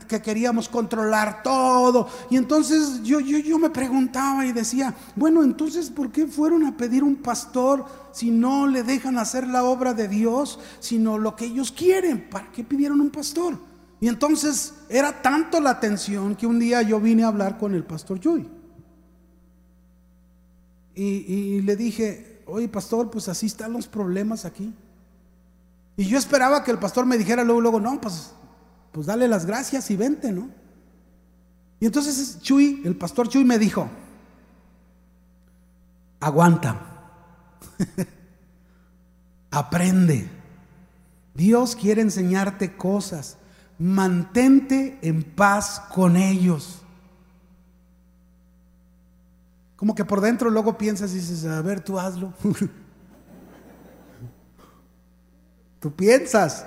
que 0.06 0.20
queríamos 0.20 0.68
controlar 0.68 1.42
todo. 1.42 2.08
Y 2.30 2.36
entonces 2.36 3.02
yo, 3.02 3.20
yo, 3.20 3.38
yo 3.38 3.58
me 3.58 3.70
preguntaba 3.70 4.44
y 4.44 4.52
decía, 4.52 4.94
bueno, 5.16 5.42
entonces 5.42 5.88
¿por 5.90 6.10
qué 6.10 6.26
fueron 6.26 6.66
a 6.66 6.76
pedir 6.76 7.02
un 7.02 7.16
pastor 7.16 7.86
si 8.12 8.30
no 8.30 8.66
le 8.66 8.82
dejan 8.82 9.18
hacer 9.18 9.46
la 9.46 9.64
obra 9.64 9.94
de 9.94 10.08
Dios, 10.08 10.58
sino 10.80 11.16
lo 11.16 11.36
que 11.36 11.46
ellos 11.46 11.72
quieren? 11.72 12.28
¿Para 12.28 12.50
qué 12.52 12.64
pidieron 12.64 13.00
un 13.00 13.10
pastor? 13.10 13.67
Y 14.00 14.08
entonces 14.08 14.74
era 14.88 15.22
tanto 15.22 15.60
la 15.60 15.70
atención 15.70 16.36
que 16.36 16.46
un 16.46 16.58
día 16.58 16.82
yo 16.82 17.00
vine 17.00 17.24
a 17.24 17.28
hablar 17.28 17.58
con 17.58 17.74
el 17.74 17.84
pastor 17.84 18.20
Joy 18.20 18.58
y, 21.00 21.62
le 21.62 21.76
dije, 21.76 22.42
oye 22.46 22.66
pastor, 22.66 23.08
pues 23.10 23.28
así 23.28 23.46
están 23.46 23.72
los 23.72 23.86
problemas 23.86 24.44
aquí. 24.44 24.74
Y 25.96 26.04
yo 26.06 26.18
esperaba 26.18 26.64
que 26.64 26.72
el 26.72 26.78
pastor 26.78 27.06
me 27.06 27.16
dijera 27.16 27.44
luego, 27.44 27.60
luego, 27.60 27.80
no, 27.80 28.00
pues, 28.00 28.32
pues 28.90 29.06
dale 29.06 29.28
las 29.28 29.46
gracias 29.46 29.90
y 29.92 29.96
vente, 29.96 30.32
¿no? 30.32 30.48
Y 31.78 31.86
entonces 31.86 32.40
Chuy, 32.40 32.82
el 32.84 32.96
pastor 32.96 33.28
Chuy 33.28 33.44
me 33.44 33.60
dijo, 33.60 33.88
aguanta, 36.18 36.80
aprende. 39.52 40.28
Dios 41.34 41.76
quiere 41.76 42.02
enseñarte 42.02 42.76
cosas. 42.76 43.36
Mantente 43.78 44.98
en 45.02 45.22
paz 45.22 45.82
con 45.92 46.16
ellos. 46.16 46.82
Como 49.76 49.94
que 49.94 50.04
por 50.04 50.20
dentro 50.20 50.50
luego 50.50 50.76
piensas 50.76 51.12
y 51.12 51.16
dices, 51.16 51.44
a 51.44 51.62
ver, 51.62 51.80
tú 51.80 51.98
hazlo. 51.98 52.32
tú 55.80 55.92
piensas, 55.92 56.66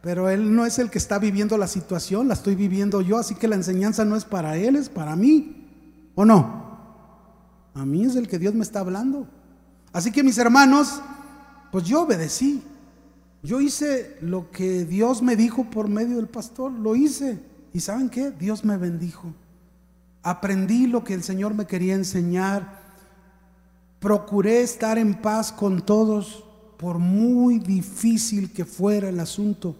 pero 0.00 0.30
él 0.30 0.54
no 0.54 0.64
es 0.64 0.78
el 0.78 0.90
que 0.90 0.96
está 0.96 1.18
viviendo 1.18 1.58
la 1.58 1.66
situación, 1.66 2.28
la 2.28 2.34
estoy 2.34 2.54
viviendo 2.54 3.02
yo, 3.02 3.18
así 3.18 3.34
que 3.34 3.46
la 3.46 3.56
enseñanza 3.56 4.06
no 4.06 4.16
es 4.16 4.24
para 4.24 4.56
él, 4.56 4.76
es 4.76 4.88
para 4.88 5.16
mí. 5.16 5.68
¿O 6.14 6.24
no? 6.24 6.64
A 7.74 7.84
mí 7.84 8.04
es 8.04 8.16
el 8.16 8.28
que 8.28 8.38
Dios 8.38 8.54
me 8.54 8.62
está 8.62 8.80
hablando. 8.80 9.26
Así 9.92 10.10
que 10.10 10.22
mis 10.22 10.38
hermanos, 10.38 11.02
pues 11.70 11.84
yo 11.84 12.02
obedecí. 12.02 12.62
Yo 13.44 13.60
hice 13.60 14.16
lo 14.20 14.50
que 14.50 14.84
Dios 14.84 15.22
me 15.22 15.36
dijo 15.36 15.70
por 15.70 15.88
medio 15.88 16.16
del 16.16 16.26
pastor, 16.26 16.72
lo 16.72 16.96
hice. 16.96 17.38
¿Y 17.72 17.78
saben 17.78 18.10
qué? 18.10 18.32
Dios 18.32 18.64
me 18.64 18.76
bendijo 18.76 19.32
aprendí 20.24 20.86
lo 20.86 21.04
que 21.04 21.14
el 21.14 21.22
Señor 21.22 21.54
me 21.54 21.66
quería 21.66 21.94
enseñar, 21.94 22.82
procuré 24.00 24.62
estar 24.62 24.98
en 24.98 25.14
paz 25.14 25.52
con 25.52 25.84
todos, 25.84 26.44
por 26.78 26.98
muy 26.98 27.58
difícil 27.58 28.50
que 28.50 28.64
fuera 28.64 29.10
el 29.10 29.20
asunto, 29.20 29.76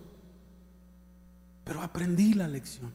pero 1.65 1.83
aprendí 1.83 2.35
la 2.35 2.47
lección. 2.47 2.93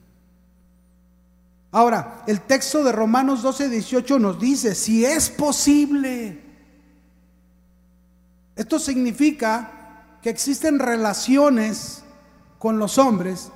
Ahora, 1.71 2.23
el 2.27 2.41
texto 2.41 2.83
de 2.83 2.91
Romanos 2.91 3.41
12, 3.41 3.69
18 3.69 4.19
nos 4.19 4.39
dice, 4.39 4.73
si 4.73 5.03
es 5.03 5.29
posible, 5.29 6.39
esto 8.55 8.79
significa 8.79 9.78
que 10.21 10.29
existen 10.29 10.79
relaciones 10.79 12.03
con 12.57 12.77
los 12.77 12.97
hombres 12.97 13.51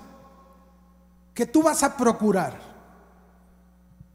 que 1.33 1.45
tú 1.45 1.63
vas 1.63 1.83
a 1.83 1.97
procurar. 1.97 2.73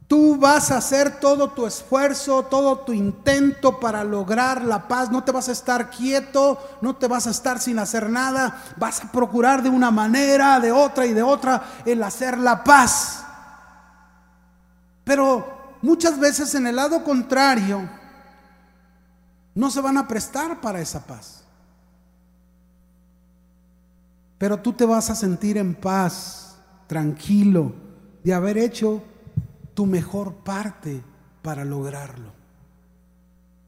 Tú 0.06 0.36
vas 0.36 0.70
a 0.70 0.78
hacer 0.78 1.20
todo 1.20 1.50
tu 1.50 1.66
esfuerzo, 1.66 2.44
todo 2.44 2.78
tu 2.78 2.94
intento 2.94 3.78
para 3.78 4.02
lograr 4.04 4.64
la 4.64 4.88
paz. 4.88 5.10
No 5.10 5.22
te 5.22 5.32
vas 5.32 5.50
a 5.50 5.52
estar 5.52 5.90
quieto, 5.90 6.58
no 6.80 6.96
te 6.96 7.06
vas 7.06 7.26
a 7.26 7.30
estar 7.30 7.60
sin 7.60 7.78
hacer 7.78 8.08
nada. 8.08 8.62
Vas 8.78 9.04
a 9.04 9.12
procurar 9.12 9.62
de 9.62 9.68
una 9.68 9.90
manera, 9.90 10.60
de 10.60 10.72
otra 10.72 11.04
y 11.04 11.12
de 11.12 11.22
otra 11.22 11.62
el 11.84 12.02
hacer 12.02 12.38
la 12.38 12.64
paz. 12.64 13.22
Pero 15.04 15.76
muchas 15.82 16.18
veces 16.18 16.54
en 16.54 16.66
el 16.66 16.76
lado 16.76 17.04
contrario 17.04 17.86
no 19.54 19.70
se 19.70 19.82
van 19.82 19.98
a 19.98 20.08
prestar 20.08 20.58
para 20.62 20.80
esa 20.80 21.00
paz. 21.00 21.37
Pero 24.38 24.60
tú 24.60 24.72
te 24.72 24.84
vas 24.84 25.10
a 25.10 25.14
sentir 25.14 25.58
en 25.58 25.74
paz, 25.74 26.58
tranquilo, 26.86 27.74
de 28.22 28.32
haber 28.32 28.56
hecho 28.56 29.02
tu 29.74 29.84
mejor 29.84 30.36
parte 30.36 31.02
para 31.42 31.64
lograrlo. 31.64 32.32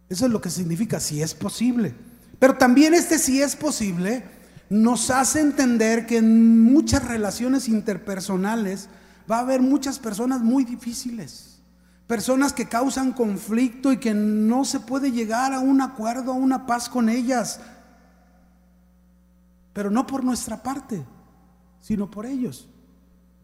Eso 0.09 0.27
es 0.27 0.33
lo 0.33 0.41
que 0.41 0.51
significa 0.51 1.01
si 1.01 1.23
es 1.23 1.35
posible. 1.35 1.95
Pero 2.39 2.57
también 2.57 2.95
este 2.95 3.19
si 3.19 3.43
es 3.43 3.55
posible 3.55 4.25
nos 4.71 5.11
hace 5.11 5.41
entender 5.41 6.07
que 6.07 6.19
en 6.19 6.63
muchas 6.63 7.05
relaciones 7.07 7.69
interpersonales 7.69 8.89
va 9.31 9.39
a 9.39 9.41
haber 9.41 9.61
muchas 9.61 9.99
personas 9.99 10.41
muy 10.41 10.65
difíciles. 10.65 11.61
Personas 12.07 12.53
que 12.53 12.67
causan 12.67 13.13
conflicto 13.13 13.93
y 13.93 13.99
que 13.99 14.15
no 14.15 14.65
se 14.65 14.81
puede 14.81 15.13
llegar 15.13 15.53
a 15.53 15.61
un 15.61 15.81
acuerdo, 15.81 16.33
a 16.33 16.37
una 16.37 16.67
paz 16.67 16.89
con 16.89 17.09
ellas. 17.09 17.61
Pero 19.73 19.91
no 19.91 20.07
por 20.07 20.25
nuestra 20.25 20.63
parte, 20.63 21.05
sino 21.81 22.11
por 22.11 22.27
ellos. 22.27 22.69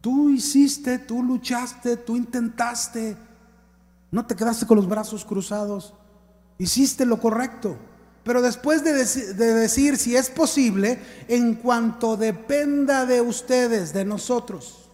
Tú 0.01 0.31
hiciste, 0.31 0.99
tú 0.99 1.23
luchaste, 1.23 1.97
tú 1.97 2.17
intentaste. 2.17 3.17
No 4.11 4.27
te 4.27 4.37
quedaste 4.37 4.67
con 4.67 4.77
los 4.77 4.89
brazos 4.89 5.25
cruzados. 5.25 5.95
Hiciste 6.59 7.05
lo 7.05 7.19
correcto. 7.19 7.77
Pero 8.23 8.43
después 8.43 8.83
de, 8.83 8.93
de, 8.93 9.55
decir 9.55 9.97
si 9.97 10.17
es 10.17 10.31
posible, 10.31 10.99
en 11.29 11.55
cuanto 11.55 12.17
dependa 12.17 13.07
de 13.07 13.21
ustedes, 13.21 13.93
de 13.93 14.05
nosotros. 14.05 14.91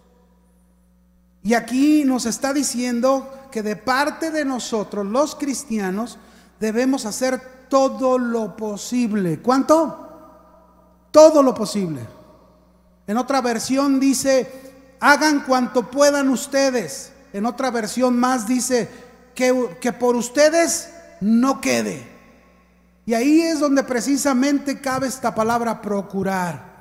Y 1.43 1.55
aquí 1.55 2.05
nos 2.05 2.27
está 2.27 2.53
diciendo 2.53 3.49
que 3.51 3.63
de 3.63 3.77
parte 3.77 4.31
de 4.31 4.45
nosotros, 4.45 5.07
los 5.07 5.35
cristianos, 5.35 6.19
debemos 6.61 7.07
hacer 7.07 7.41
todo 7.69 8.19
lo 8.19 8.57
posible. 8.57 9.41
¿Cuánto? 9.41 10.12
Todo 11.13 11.43
lo 11.43 11.55
posible. 11.55 12.01
En 13.07 13.17
otra 13.17 13.41
versión 13.41 14.01
dice, 14.01 14.51
hagan 14.99 15.45
cuanto 15.45 15.89
puedan 15.89 16.29
ustedes. 16.31 17.13
En 17.33 17.47
otra 17.47 17.71
versión 17.71 18.19
más 18.19 18.49
dice, 18.49 18.89
que, 19.35 19.77
que 19.81 19.93
por 19.93 20.17
ustedes 20.17 20.91
no 21.21 21.61
quede. 21.61 22.11
Y 23.05 23.15
ahí 23.15 23.41
es 23.41 23.61
donde 23.61 23.83
precisamente 23.83 24.81
cabe 24.81 25.07
esta 25.07 25.35
palabra 25.35 25.83
procurar, 25.83 26.73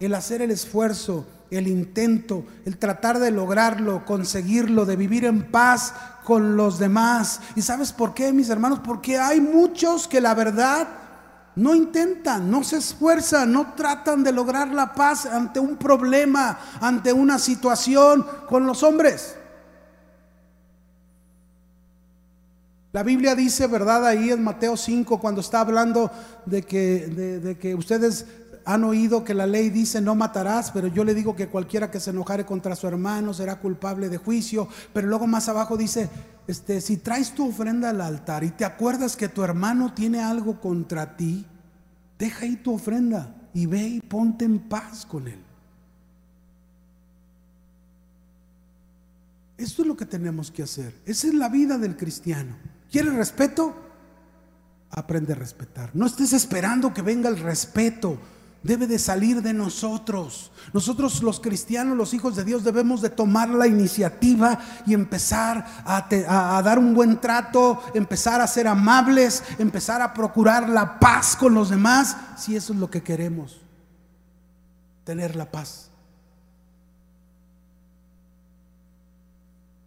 el 0.00 0.14
hacer 0.14 0.42
el 0.42 0.50
esfuerzo, 0.50 1.26
el 1.50 1.68
intento, 1.68 2.44
el 2.64 2.78
tratar 2.78 3.18
de 3.18 3.30
lograrlo, 3.30 4.04
conseguirlo, 4.04 4.84
de 4.84 4.96
vivir 4.96 5.24
en 5.24 5.50
paz 5.50 5.94
con 6.24 6.56
los 6.56 6.78
demás. 6.78 7.40
¿Y 7.54 7.62
sabes 7.62 7.92
por 7.92 8.14
qué, 8.14 8.32
mis 8.32 8.48
hermanos? 8.48 8.80
Porque 8.84 9.18
hay 9.18 9.40
muchos 9.40 10.08
que 10.08 10.20
la 10.20 10.34
verdad 10.34 10.88
no 11.56 11.74
intentan, 11.74 12.50
no 12.50 12.62
se 12.62 12.76
esfuerzan, 12.76 13.50
no 13.50 13.72
tratan 13.74 14.22
de 14.22 14.30
lograr 14.30 14.68
la 14.68 14.94
paz 14.94 15.24
ante 15.26 15.58
un 15.58 15.76
problema, 15.76 16.58
ante 16.80 17.12
una 17.12 17.38
situación 17.38 18.26
con 18.46 18.66
los 18.66 18.82
hombres. 18.82 19.36
La 22.92 23.02
Biblia 23.02 23.34
dice, 23.34 23.66
¿verdad? 23.66 24.06
Ahí 24.06 24.30
en 24.30 24.42
Mateo 24.42 24.76
5, 24.76 25.18
cuando 25.18 25.40
está 25.40 25.60
hablando 25.60 26.10
de 26.46 26.62
que, 26.62 27.06
de, 27.06 27.58
que 27.58 27.74
ustedes 27.74 28.26
han 28.66 28.82
oído 28.82 29.22
que 29.22 29.32
la 29.32 29.46
ley 29.46 29.70
dice 29.70 30.00
no 30.00 30.16
matarás, 30.16 30.72
pero 30.72 30.88
yo 30.88 31.04
le 31.04 31.14
digo 31.14 31.36
que 31.36 31.46
cualquiera 31.46 31.88
que 31.88 32.00
se 32.00 32.10
enojare 32.10 32.44
contra 32.44 32.74
su 32.74 32.88
hermano 32.88 33.32
será 33.32 33.60
culpable 33.60 34.08
de 34.08 34.18
juicio. 34.18 34.68
Pero 34.92 35.06
luego 35.06 35.28
más 35.28 35.48
abajo 35.48 35.76
dice, 35.76 36.10
este, 36.48 36.80
si 36.80 36.96
traes 36.96 37.32
tu 37.32 37.48
ofrenda 37.48 37.90
al 37.90 38.00
altar 38.00 38.42
y 38.42 38.50
te 38.50 38.64
acuerdas 38.64 39.16
que 39.16 39.28
tu 39.28 39.44
hermano 39.44 39.94
tiene 39.94 40.20
algo 40.20 40.60
contra 40.60 41.16
ti, 41.16 41.46
deja 42.18 42.44
ahí 42.44 42.56
tu 42.56 42.74
ofrenda 42.74 43.36
y 43.54 43.66
ve 43.66 43.86
y 43.86 44.00
ponte 44.00 44.44
en 44.44 44.58
paz 44.58 45.06
con 45.06 45.28
él. 45.28 45.38
Esto 49.58 49.82
es 49.82 49.88
lo 49.88 49.96
que 49.96 50.06
tenemos 50.06 50.50
que 50.50 50.64
hacer. 50.64 50.92
Esa 51.06 51.28
es 51.28 51.34
la 51.34 51.48
vida 51.48 51.78
del 51.78 51.96
cristiano. 51.96 52.56
¿Quieres 52.90 53.14
respeto? 53.14 53.74
Aprende 54.90 55.34
a 55.34 55.36
respetar. 55.36 55.90
No 55.94 56.06
estés 56.06 56.32
esperando 56.32 56.92
que 56.92 57.02
venga 57.02 57.28
el 57.28 57.38
respeto. 57.38 58.18
Debe 58.66 58.88
de 58.88 58.98
salir 58.98 59.42
de 59.42 59.52
nosotros. 59.52 60.50
Nosotros 60.72 61.22
los 61.22 61.38
cristianos, 61.38 61.96
los 61.96 62.12
hijos 62.14 62.34
de 62.34 62.44
Dios, 62.44 62.64
debemos 62.64 63.00
de 63.00 63.10
tomar 63.10 63.48
la 63.48 63.68
iniciativa 63.68 64.58
y 64.86 64.92
empezar 64.92 65.64
a, 65.84 66.56
a, 66.56 66.62
dar 66.62 66.78
un 66.80 66.92
buen 66.92 67.20
trato, 67.20 67.80
empezar 67.94 68.40
a 68.40 68.46
ser 68.48 68.66
amables, 68.66 69.44
empezar 69.58 70.02
a 70.02 70.12
procurar 70.12 70.68
la 70.68 70.98
paz 70.98 71.36
con 71.36 71.54
los 71.54 71.70
demás, 71.70 72.16
si 72.36 72.56
eso 72.56 72.72
es 72.72 72.78
lo 72.80 72.90
que 72.90 73.04
queremos, 73.04 73.60
tener 75.04 75.36
la 75.36 75.48
paz. 75.48 75.90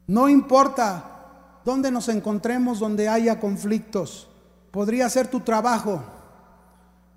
No 0.07 0.29
importa 0.29 1.17
donde 1.65 1.91
nos 1.91 2.07
encontremos 2.07 2.79
donde 2.79 3.09
haya 3.09 3.41
conflictos. 3.41 4.29
Podría 4.71 5.09
ser 5.09 5.27
tu 5.27 5.41
trabajo, 5.41 6.01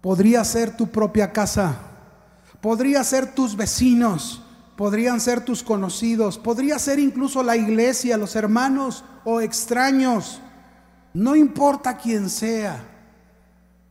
podría 0.03 0.45
ser 0.45 0.77
tu 0.77 0.89
propia 0.89 1.33
casa, 1.33 1.77
podría 2.61 3.03
ser 3.05 3.35
tus 3.35 3.57
vecinos, 3.57 4.43
podrían 4.77 5.21
ser 5.21 5.43
tus 5.43 5.63
conocidos, 5.63 6.37
podría 6.37 6.79
ser 6.79 6.99
incluso 6.99 7.43
la 7.43 7.57
iglesia, 7.57 8.19
los 8.19 8.37
hermanos 8.37 9.05
o 9.25 9.41
extraños. 9.41 10.41
No 11.15 11.37
importa 11.37 11.97
quién 11.97 12.29
sea. 12.29 12.85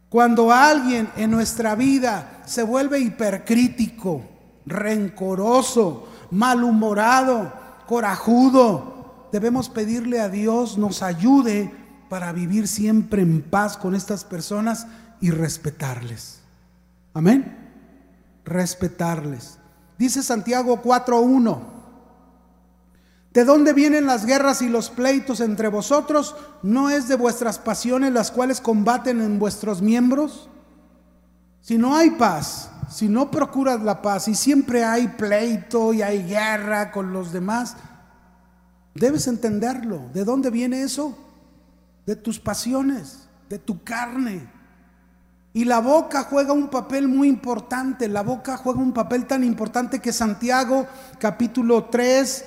Cuando 0.09 0.51
alguien 0.51 1.09
en 1.16 1.32
nuestra 1.32 1.76
vida 1.76 2.41
se 2.45 2.64
vuelve 2.64 2.99
hipercrítico, 2.99 4.22
rencoroso, 4.66 6.07
malhumorado, 6.32 7.53
corajudo, 7.88 9.30
debemos 9.32 9.70
pedirle 9.70 10.20
a 10.20 10.28
Dios 10.28 10.78
nos 10.78 11.01
ayude 11.01 11.74
para 12.09 12.34
vivir 12.34 12.68
siempre 12.68 13.22
en 13.22 13.41
paz 13.41 13.78
con 13.78 13.95
estas 13.95 14.26
personas 14.26 14.88
y 15.22 15.32
respetarles. 15.32 16.41
Amén. 17.13 17.57
Respetarles. 18.43 19.57
Dice 19.97 20.24
Santiago 20.24 20.82
4.1. 20.82 21.59
¿De 23.34 23.45
dónde 23.45 23.72
vienen 23.72 24.07
las 24.07 24.26
guerras 24.26 24.61
y 24.61 24.67
los 24.67 24.89
pleitos 24.89 25.39
entre 25.39 25.69
vosotros? 25.69 26.36
¿No 26.63 26.89
es 26.89 27.07
de 27.07 27.15
vuestras 27.15 27.59
pasiones 27.59 28.11
las 28.11 28.32
cuales 28.32 28.59
combaten 28.59 29.22
en 29.22 29.39
vuestros 29.39 29.82
miembros? 29.82 30.49
Si 31.61 31.78
no 31.78 31.95
hay 31.95 32.09
paz, 32.11 32.72
si 32.89 33.07
no 33.07 33.32
procuras 33.32 33.82
la 33.82 34.01
paz 34.01 34.28
y 34.28 34.36
siempre 34.36 34.84
hay 34.84 35.07
pleito 35.07 35.93
y 35.93 36.01
hay 36.01 36.24
guerra 36.24 36.91
con 36.91 37.13
los 37.13 37.32
demás, 37.32 37.78
Debes 38.93 39.28
entenderlo. 39.28 40.09
¿De 40.13 40.26
dónde 40.26 40.49
viene 40.49 40.84
eso? 40.84 41.17
De 42.05 42.15
tus 42.15 42.39
pasiones, 42.39 43.28
de 43.49 43.57
tu 43.57 43.84
carne. 43.84 44.49
Y 45.54 45.66
la 45.66 45.80
boca 45.80 46.24
juega 46.24 46.54
un 46.54 46.70
papel 46.70 47.08
muy 47.08 47.28
importante. 47.28 48.08
La 48.08 48.24
boca 48.24 48.58
juega 48.58 48.80
un 48.80 48.93
papel 48.93 49.26
tan 49.26 49.43
importante 49.43 49.99
que 49.99 50.14
Santiago 50.14 50.88
capítulo 51.20 51.86
3, 51.86 52.45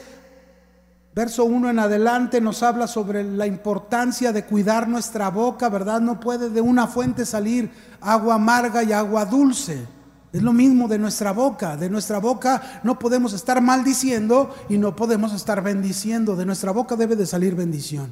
verso 1.15 1.45
1 1.45 1.71
en 1.71 1.79
adelante 1.79 2.41
nos 2.41 2.63
habla 2.63 2.87
sobre 2.87 3.23
la 3.23 3.47
importancia 3.47 4.33
de 4.33 4.45
cuidar 4.45 4.89
nuestra 4.89 5.29
boca, 5.29 5.69
¿verdad? 5.69 6.01
No 6.01 6.19
puede 6.19 6.49
de 6.49 6.63
una 6.63 6.87
fuente 6.87 7.27
salir 7.27 7.71
agua 8.01 8.37
amarga 8.37 8.83
y 8.83 8.93
agua 8.93 9.27
dulce. 9.27 9.87
Es 10.33 10.43
lo 10.43 10.53
mismo 10.53 10.89
de 10.89 10.99
nuestra 10.99 11.33
boca. 11.33 11.77
De 11.77 11.89
nuestra 11.91 12.19
boca 12.19 12.81
no 12.83 12.99
podemos 12.99 13.35
estar 13.35 13.61
maldiciendo 13.61 14.53
y 14.69 14.79
no 14.79 14.97
podemos 14.97 15.33
estar 15.35 15.63
bendiciendo. 15.63 16.35
De 16.37 16.47
nuestra 16.47 16.73
boca 16.73 16.97
debe 16.97 17.17
de 17.17 17.27
salir 17.27 17.55
bendición. 17.55 18.11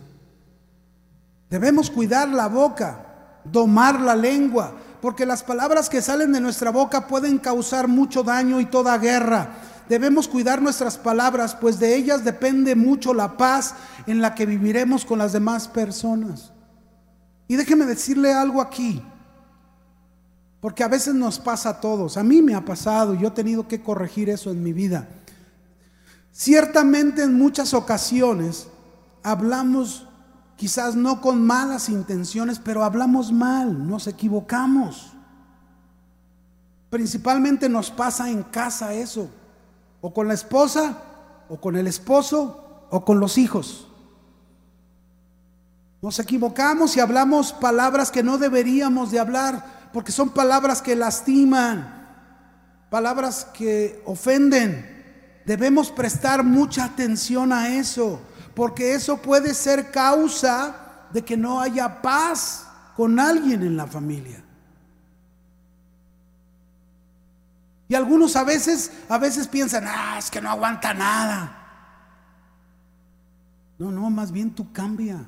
Debemos 1.50 1.90
cuidar 1.90 2.28
la 2.28 2.46
boca, 2.46 3.40
domar 3.44 4.00
la 4.00 4.14
lengua, 4.14 4.72
porque 5.02 5.26
las 5.26 5.42
palabras 5.42 5.90
que 5.90 6.00
salen 6.00 6.32
de 6.32 6.40
nuestra 6.40 6.70
boca 6.70 7.08
pueden 7.08 7.38
causar 7.38 7.88
mucho 7.88 8.22
daño 8.22 8.60
y 8.60 8.66
toda 8.66 8.96
guerra. 8.98 9.50
Debemos 9.88 10.28
cuidar 10.28 10.62
nuestras 10.62 10.96
palabras, 10.96 11.56
pues 11.56 11.80
de 11.80 11.96
ellas 11.96 12.22
depende 12.22 12.76
mucho 12.76 13.12
la 13.12 13.36
paz 13.36 13.74
en 14.06 14.20
la 14.22 14.36
que 14.36 14.46
viviremos 14.46 15.04
con 15.04 15.18
las 15.18 15.32
demás 15.32 15.66
personas. 15.66 16.52
Y 17.48 17.56
déjeme 17.56 17.84
decirle 17.84 18.32
algo 18.32 18.62
aquí. 18.62 19.02
Porque 20.60 20.84
a 20.84 20.88
veces 20.88 21.16
nos 21.16 21.40
pasa 21.40 21.70
a 21.70 21.80
todos. 21.80 22.16
A 22.16 22.22
mí 22.22 22.40
me 22.40 22.54
ha 22.54 22.64
pasado 22.64 23.14
y 23.14 23.18
yo 23.18 23.28
he 23.28 23.32
tenido 23.32 23.66
que 23.66 23.82
corregir 23.82 24.30
eso 24.30 24.52
en 24.52 24.62
mi 24.62 24.72
vida. 24.72 25.08
Ciertamente 26.30 27.24
en 27.24 27.34
muchas 27.34 27.74
ocasiones 27.74 28.68
hablamos 29.24 30.06
quizás 30.56 30.94
no 30.94 31.20
con 31.20 31.44
malas 31.44 31.88
intenciones, 31.88 32.58
pero 32.58 32.84
hablamos 32.84 33.32
mal, 33.32 33.86
nos 33.88 34.06
equivocamos. 34.06 35.12
Principalmente 36.90 37.68
nos 37.68 37.90
pasa 37.90 38.30
en 38.30 38.42
casa 38.42 38.94
eso, 38.94 39.30
o 40.00 40.12
con 40.12 40.28
la 40.28 40.34
esposa, 40.34 40.98
o 41.48 41.60
con 41.60 41.76
el 41.76 41.86
esposo, 41.86 42.86
o 42.90 43.04
con 43.04 43.18
los 43.20 43.38
hijos. 43.38 43.88
Nos 46.02 46.18
equivocamos 46.18 46.96
y 46.96 47.00
hablamos 47.00 47.52
palabras 47.52 48.10
que 48.10 48.24
no 48.24 48.36
deberíamos 48.36 49.10
de 49.10 49.20
hablar 49.20 49.90
porque 49.92 50.10
son 50.10 50.30
palabras 50.30 50.82
que 50.82 50.96
lastiman, 50.96 52.08
palabras 52.90 53.46
que 53.54 54.02
ofenden. 54.04 55.40
Debemos 55.46 55.90
prestar 55.90 56.44
mucha 56.44 56.84
atención 56.84 57.52
a 57.52 57.76
eso, 57.76 58.20
porque 58.54 58.94
eso 58.94 59.16
puede 59.18 59.54
ser 59.54 59.90
causa 59.90 61.06
de 61.12 61.22
que 61.22 61.36
no 61.36 61.60
haya 61.60 62.02
paz 62.02 62.66
con 62.96 63.18
alguien 63.18 63.62
en 63.62 63.76
la 63.76 63.86
familia. 63.86 64.42
Y 67.88 67.94
algunos 67.94 68.36
a 68.36 68.44
veces, 68.44 68.90
a 69.08 69.18
veces 69.18 69.48
piensan, 69.48 69.84
ah, 69.86 70.16
es 70.18 70.30
que 70.30 70.40
no 70.40 70.50
aguanta 70.50 70.94
nada. 70.94 71.58
No, 73.78 73.90
no, 73.90 74.08
más 74.08 74.32
bien 74.32 74.54
tú 74.54 74.72
cambia. 74.72 75.26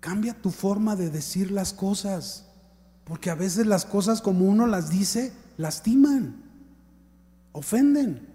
Cambia 0.00 0.34
tu 0.34 0.50
forma 0.50 0.96
de 0.96 1.10
decir 1.10 1.52
las 1.52 1.72
cosas. 1.72 2.46
Porque 3.04 3.30
a 3.30 3.36
veces 3.36 3.66
las 3.66 3.84
cosas 3.84 4.20
como 4.20 4.46
uno 4.46 4.66
las 4.66 4.90
dice, 4.90 5.32
lastiman, 5.56 6.42
ofenden. 7.52 8.31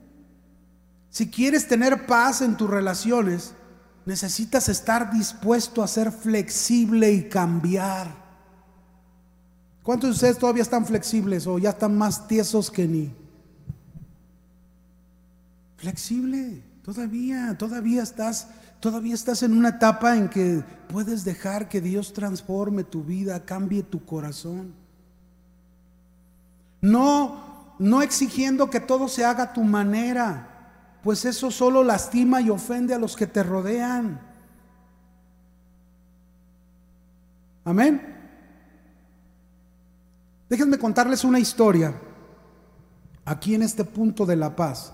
Si 1.10 1.30
quieres 1.30 1.68
tener 1.68 2.06
paz 2.06 2.42
en 2.42 2.58
tus 2.58 2.70
relaciones, 2.70 3.54
necesitas 4.06 4.70
estar 4.70 5.12
dispuesto 5.12 5.84
a 5.84 5.88
ser 5.88 6.12
flexible 6.12 7.12
y 7.12 7.28
cambiar. 7.28 8.28
¿Cuántos 9.84 10.10
de 10.10 10.14
ustedes 10.16 10.38
todavía 10.38 10.64
están 10.64 10.86
flexibles 10.86 11.48
o 11.48 11.60
ya 11.60 11.70
están 11.70 11.98
más 11.98 12.28
tiesos 12.28 12.70
que 12.70 12.88
ni? 12.88 13.16
Flexible, 15.78 16.62
todavía, 16.84 17.56
todavía 17.58 18.04
estás, 18.04 18.48
todavía 18.80 19.14
estás 19.14 19.44
en 19.44 19.54
una 19.58 19.70
etapa 19.70 20.18
en 20.18 20.30
que 20.30 20.64
puedes 20.90 21.24
dejar 21.24 21.70
que 21.70 21.82
Dios 21.82 22.14
transforme 22.14 22.84
tu 22.84 23.04
vida, 23.04 23.46
cambie 23.46 23.84
tu 23.84 24.04
corazón. 24.06 24.74
No, 26.82 27.76
no 27.80 28.02
exigiendo 28.02 28.70
que 28.70 28.80
todo 28.80 29.08
se 29.08 29.26
haga 29.26 29.44
a 29.44 29.54
tu 29.54 29.64
manera, 29.64 30.47
pues 31.08 31.24
eso 31.24 31.50
solo 31.52 31.86
lastima 31.86 32.42
y 32.42 32.50
ofende 32.50 32.94
a 32.94 33.00
los 33.00 33.16
que 33.16 33.28
te 33.28 33.42
rodean. 33.42 34.20
Amén. 37.64 38.02
Déjenme 40.50 40.78
contarles 40.78 41.24
una 41.24 41.40
historia 41.40 41.98
aquí 43.24 43.56
en 43.56 43.62
este 43.62 43.86
punto 43.86 44.26
de 44.26 44.36
la 44.36 44.54
paz. 44.54 44.92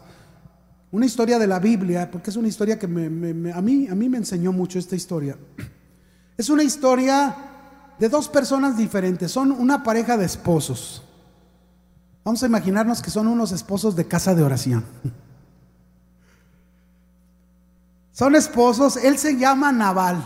Una 0.92 1.08
historia 1.08 1.40
de 1.40 1.48
la 1.48 1.58
Biblia, 1.58 2.12
porque 2.12 2.30
es 2.30 2.36
una 2.36 2.48
historia 2.48 2.78
que 2.78 2.86
a, 2.86 2.90
mí, 3.62 3.88
a 3.88 3.96
mí 3.96 4.08
me 4.08 4.18
enseñó 4.20 4.52
mucho 4.52 4.78
esta 4.78 4.96
historia. 4.96 5.36
Es 6.38 6.48
una 6.48 6.62
historia 6.62 7.36
de 7.98 8.08
dos 8.08 8.30
personas 8.30 8.78
diferentes, 8.78 9.32
son 9.32 9.52
una 9.52 9.82
pareja 9.82 10.16
de 10.16 10.26
esposos. 10.26 11.02
Vamos 12.24 12.44
a 12.44 12.46
imaginarnos 12.46 13.02
que 13.02 13.10
son 13.10 13.26
unos 13.26 13.52
esposos 13.52 13.96
de 13.96 14.08
casa 14.08 14.36
de 14.36 14.44
oración. 14.44 14.86
Son 18.14 18.36
esposos, 18.36 18.96
él 18.96 19.18
se 19.18 19.38
llama 19.38 19.72
Naval. 19.72 20.24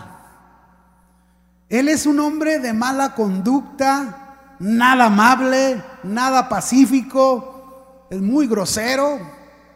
Él 1.70 1.88
es 1.88 2.06
un 2.06 2.20
hombre 2.20 2.60
de 2.60 2.74
mala 2.74 3.16
conducta, 3.16 4.56
nada 4.60 5.06
amable, 5.06 5.82
nada 6.04 6.50
pacífico, 6.50 8.06
es 8.10 8.22
muy 8.22 8.46
grosero, 8.46 9.20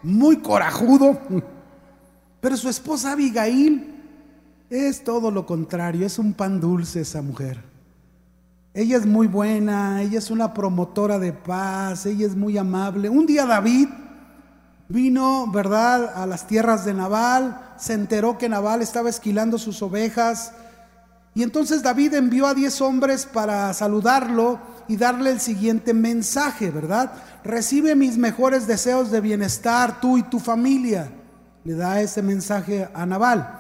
muy 0.03 0.37
corajudo. 0.37 1.17
Pero 2.41 2.57
su 2.57 2.67
esposa 2.67 3.13
Abigail 3.13 3.95
es 4.69 5.05
todo 5.05 5.31
lo 5.31 5.45
contrario, 5.45 6.05
es 6.05 6.19
un 6.19 6.33
pan 6.33 6.59
dulce 6.59 7.01
esa 7.01 7.21
mujer. 7.21 7.63
Ella 8.73 8.97
es 8.97 9.05
muy 9.05 9.27
buena, 9.27 10.01
ella 10.01 10.17
es 10.17 10.29
una 10.29 10.53
promotora 10.53 11.17
de 11.17 11.31
paz, 11.31 12.05
ella 12.05 12.25
es 12.25 12.35
muy 12.35 12.57
amable. 12.57 13.07
Un 13.07 13.25
día 13.25 13.45
David 13.45 13.87
vino, 14.91 15.51
¿verdad?, 15.51 16.13
a 16.15 16.25
las 16.25 16.47
tierras 16.47 16.85
de 16.85 16.93
Nabal, 16.93 17.73
se 17.77 17.93
enteró 17.93 18.37
que 18.37 18.49
Nabal 18.49 18.81
estaba 18.81 19.09
esquilando 19.09 19.57
sus 19.57 19.81
ovejas, 19.81 20.53
y 21.33 21.43
entonces 21.43 21.81
David 21.81 22.13
envió 22.15 22.45
a 22.45 22.53
diez 22.53 22.81
hombres 22.81 23.25
para 23.25 23.73
saludarlo 23.73 24.59
y 24.87 24.97
darle 24.97 25.31
el 25.31 25.39
siguiente 25.39 25.93
mensaje, 25.93 26.71
¿verdad? 26.71 27.13
Recibe 27.43 27.95
mis 27.95 28.17
mejores 28.17 28.67
deseos 28.67 29.11
de 29.11 29.21
bienestar, 29.21 30.01
tú 30.01 30.17
y 30.17 30.23
tu 30.23 30.39
familia. 30.39 31.09
Le 31.63 31.75
da 31.75 32.01
ese 32.01 32.21
mensaje 32.21 32.89
a 32.93 33.05
Nabal. 33.05 33.59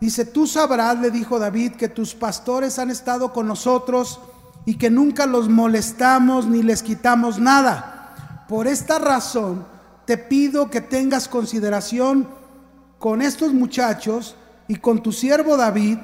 Dice, 0.00 0.24
tú 0.24 0.46
sabrás, 0.46 0.96
le 1.00 1.10
dijo 1.10 1.40
David, 1.40 1.72
que 1.72 1.88
tus 1.88 2.14
pastores 2.14 2.78
han 2.78 2.90
estado 2.90 3.32
con 3.32 3.48
nosotros 3.48 4.20
y 4.64 4.76
que 4.76 4.90
nunca 4.90 5.26
los 5.26 5.48
molestamos 5.48 6.46
ni 6.46 6.62
les 6.62 6.84
quitamos 6.84 7.40
nada. 7.40 8.44
Por 8.48 8.68
esta 8.68 9.00
razón 9.00 9.64
te 10.08 10.16
pido 10.16 10.70
que 10.70 10.80
tengas 10.80 11.28
consideración 11.28 12.26
con 12.98 13.20
estos 13.20 13.52
muchachos 13.52 14.36
y 14.66 14.76
con 14.76 15.02
tu 15.02 15.12
siervo 15.12 15.54
David 15.58 15.98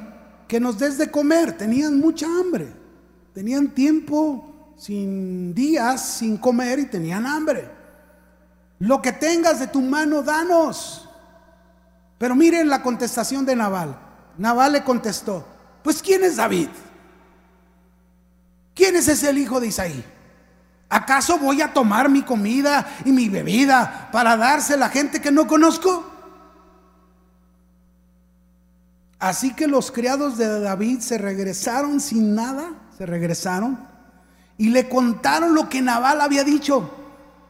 que 0.47 0.61
nos 0.61 0.79
des 0.79 0.99
de 0.99 1.11
comer. 1.11 1.57
Tenían 1.57 1.99
mucha 1.99 2.27
hambre, 2.27 2.71
tenían 3.33 3.71
tiempo 3.71 4.75
sin 4.77 5.55
días 5.55 6.07
sin 6.19 6.37
comer 6.37 6.81
y 6.81 6.85
tenían 6.85 7.25
hambre. 7.25 7.67
Lo 8.79 9.01
que 9.01 9.13
tengas 9.13 9.59
de 9.59 9.69
tu 9.69 9.81
mano, 9.81 10.23
danos. 10.23 11.09
Pero 12.19 12.35
miren 12.35 12.69
la 12.69 12.83
contestación 12.83 13.47
de 13.47 13.57
Naval. 13.57 13.99
Naval 14.37 14.73
le 14.75 14.85
contestó, 14.85 15.47
pues 15.83 16.03
¿quién 16.03 16.25
es 16.25 16.37
David? 16.37 16.69
¿Quién 18.75 18.97
es 18.97 19.09
ese 19.09 19.31
el 19.31 19.39
hijo 19.39 19.61
de 19.61 19.69
Isaí? 19.69 20.05
¿Acaso 20.89 21.39
voy 21.39 21.63
a 21.63 21.73
tomar 21.73 22.09
mi 22.09 22.23
comida 22.23 22.87
y 23.05 23.13
mi 23.13 23.29
bebida 23.29 24.09
para 24.13 24.37
darse 24.37 24.75
a 24.75 24.77
la 24.79 24.89
gente 24.89 25.21
que 25.21 25.33
no 25.33 25.47
conozco? 25.47 26.13
Así 29.19 29.55
que 29.55 29.67
los 29.67 29.91
criados 29.91 30.37
de 30.37 30.61
David 30.61 31.01
se 31.01 31.17
regresaron 31.17 31.99
sin 31.99 32.35
nada, 32.35 32.75
se 32.97 33.07
regresaron 33.07 33.79
y 34.59 34.69
le 34.69 34.89
contaron 34.89 35.55
lo 35.55 35.69
que 35.69 35.81
Nabal 35.81 36.21
había 36.21 36.45
dicho. 36.45 36.91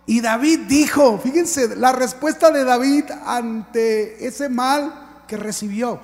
Y 0.07 0.21
David 0.21 0.61
dijo, 0.69 1.19
fíjense 1.19 1.75
la 1.77 1.93
respuesta 1.93 2.51
de 2.51 2.65
David 2.65 3.05
ante 3.27 4.25
ese 4.25 4.49
mal 4.49 5.23
que 5.27 5.37
recibió. 5.37 5.99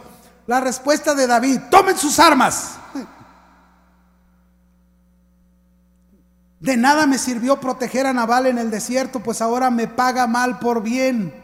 La 0.46 0.60
respuesta 0.60 1.14
de 1.14 1.28
David, 1.28 1.60
tomen 1.70 1.96
sus 1.96 2.18
armas. 2.18 2.79
De 6.60 6.76
nada 6.76 7.06
me 7.06 7.16
sirvió 7.16 7.58
proteger 7.58 8.06
a 8.06 8.12
Nabal 8.12 8.46
en 8.46 8.58
el 8.58 8.70
desierto, 8.70 9.20
pues 9.20 9.40
ahora 9.40 9.70
me 9.70 9.88
paga 9.88 10.26
mal 10.26 10.58
por 10.58 10.82
bien. 10.82 11.34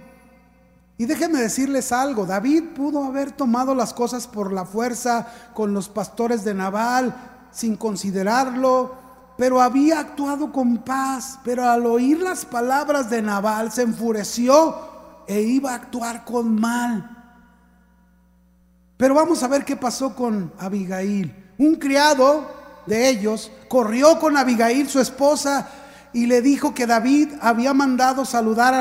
Y 0.98 1.06
déjenme 1.06 1.40
decirles 1.40 1.90
algo, 1.90 2.26
David 2.26 2.74
pudo 2.74 3.04
haber 3.04 3.32
tomado 3.32 3.74
las 3.74 3.94
cosas 3.94 4.26
por 4.26 4.52
la 4.52 4.66
fuerza 4.66 5.26
con 5.54 5.72
los 5.72 5.88
pastores 5.88 6.44
de 6.44 6.54
Nabal 6.54 7.14
sin 7.50 7.76
considerarlo, 7.76 8.94
pero 9.38 9.62
había 9.62 10.00
actuado 10.00 10.52
con 10.52 10.78
paz, 10.78 11.38
pero 11.44 11.64
al 11.64 11.86
oír 11.86 12.20
las 12.20 12.44
palabras 12.44 13.08
de 13.08 13.22
Nabal 13.22 13.72
se 13.72 13.82
enfureció 13.82 14.74
e 15.26 15.40
iba 15.40 15.72
a 15.72 15.76
actuar 15.76 16.24
con 16.24 16.58
mal. 16.60 17.12
Pero 18.98 19.14
vamos 19.14 19.42
a 19.42 19.48
ver 19.48 19.64
qué 19.64 19.76
pasó 19.76 20.14
con 20.14 20.52
Abigail. 20.58 21.54
Un 21.58 21.76
criado 21.76 22.55
de 22.86 23.08
ellos 23.08 23.50
corrió 23.68 24.18
con 24.18 24.36
Abigail, 24.36 24.88
su 24.88 25.00
esposa, 25.00 25.68
y 26.12 26.26
le 26.26 26.40
dijo 26.40 26.74
que 26.74 26.86
David 26.86 27.34
había 27.40 27.74
mandado 27.74 28.24
saludar 28.24 28.74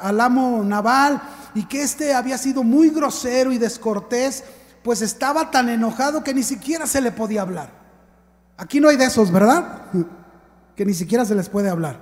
al 0.00 0.20
amo 0.20 0.62
Nabal 0.64 1.20
y 1.54 1.64
que 1.64 1.82
éste 1.82 2.14
había 2.14 2.38
sido 2.38 2.62
muy 2.62 2.90
grosero 2.90 3.52
y 3.52 3.58
descortés, 3.58 4.44
pues 4.82 5.02
estaba 5.02 5.50
tan 5.50 5.68
enojado 5.68 6.24
que 6.24 6.32
ni 6.32 6.42
siquiera 6.42 6.86
se 6.86 7.00
le 7.00 7.12
podía 7.12 7.42
hablar. 7.42 7.70
Aquí 8.56 8.80
no 8.80 8.88
hay 8.88 8.96
de 8.96 9.04
esos, 9.04 9.30
¿verdad? 9.30 9.82
Que 10.74 10.86
ni 10.86 10.94
siquiera 10.94 11.24
se 11.24 11.34
les 11.34 11.48
puede 11.48 11.68
hablar. 11.68 12.00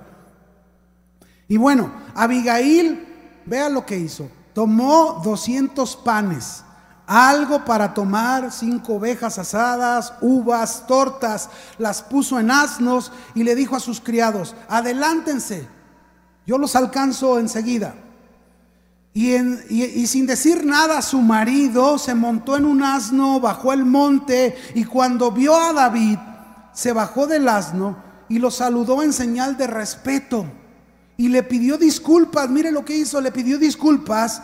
Y 1.47 1.57
bueno, 1.57 1.91
Abigail, 2.15 3.05
vea 3.45 3.69
lo 3.69 3.85
que 3.85 3.97
hizo. 3.97 4.29
Tomó 4.53 5.21
200 5.23 5.97
panes, 5.97 6.63
algo 7.07 7.63
para 7.63 7.93
tomar, 7.93 8.51
cinco 8.51 8.95
ovejas 8.95 9.39
asadas, 9.39 10.13
uvas, 10.19 10.85
tortas, 10.85 11.49
las 11.77 12.03
puso 12.03 12.37
en 12.37 12.51
asnos 12.51 13.13
y 13.33 13.43
le 13.43 13.55
dijo 13.55 13.77
a 13.77 13.79
sus 13.79 14.01
criados, 14.01 14.55
adelántense, 14.67 15.67
yo 16.45 16.57
los 16.57 16.75
alcanzo 16.75 17.39
enseguida. 17.39 17.95
Y, 19.13 20.05
sin 20.05 20.27
decir 20.27 20.63
nada 20.63 21.01
su 21.01 21.19
marido 21.21 21.97
se 21.97 22.13
montó 22.13 22.55
en 22.55 22.65
un 22.65 22.83
asno, 22.83 23.39
bajó 23.39 23.73
el 23.73 23.83
monte 23.83 24.55
y 24.75 24.83
cuando 24.83 25.31
vio 25.31 25.59
a 25.59 25.73
David 25.73 26.19
se 26.71 26.91
bajó 26.91 27.25
del 27.25 27.49
asno 27.49 27.97
y 28.29 28.37
lo 28.37 28.51
saludó 28.51 29.01
en 29.01 29.13
señal 29.13 29.57
de 29.57 29.65
respeto 29.65 30.45
y 31.17 31.29
le 31.29 31.41
pidió 31.41 31.79
disculpas, 31.79 32.47
mire 32.51 32.71
lo 32.71 32.85
que 32.85 32.95
hizo, 32.95 33.19
le 33.19 33.31
pidió 33.31 33.57
disculpas 33.57 34.43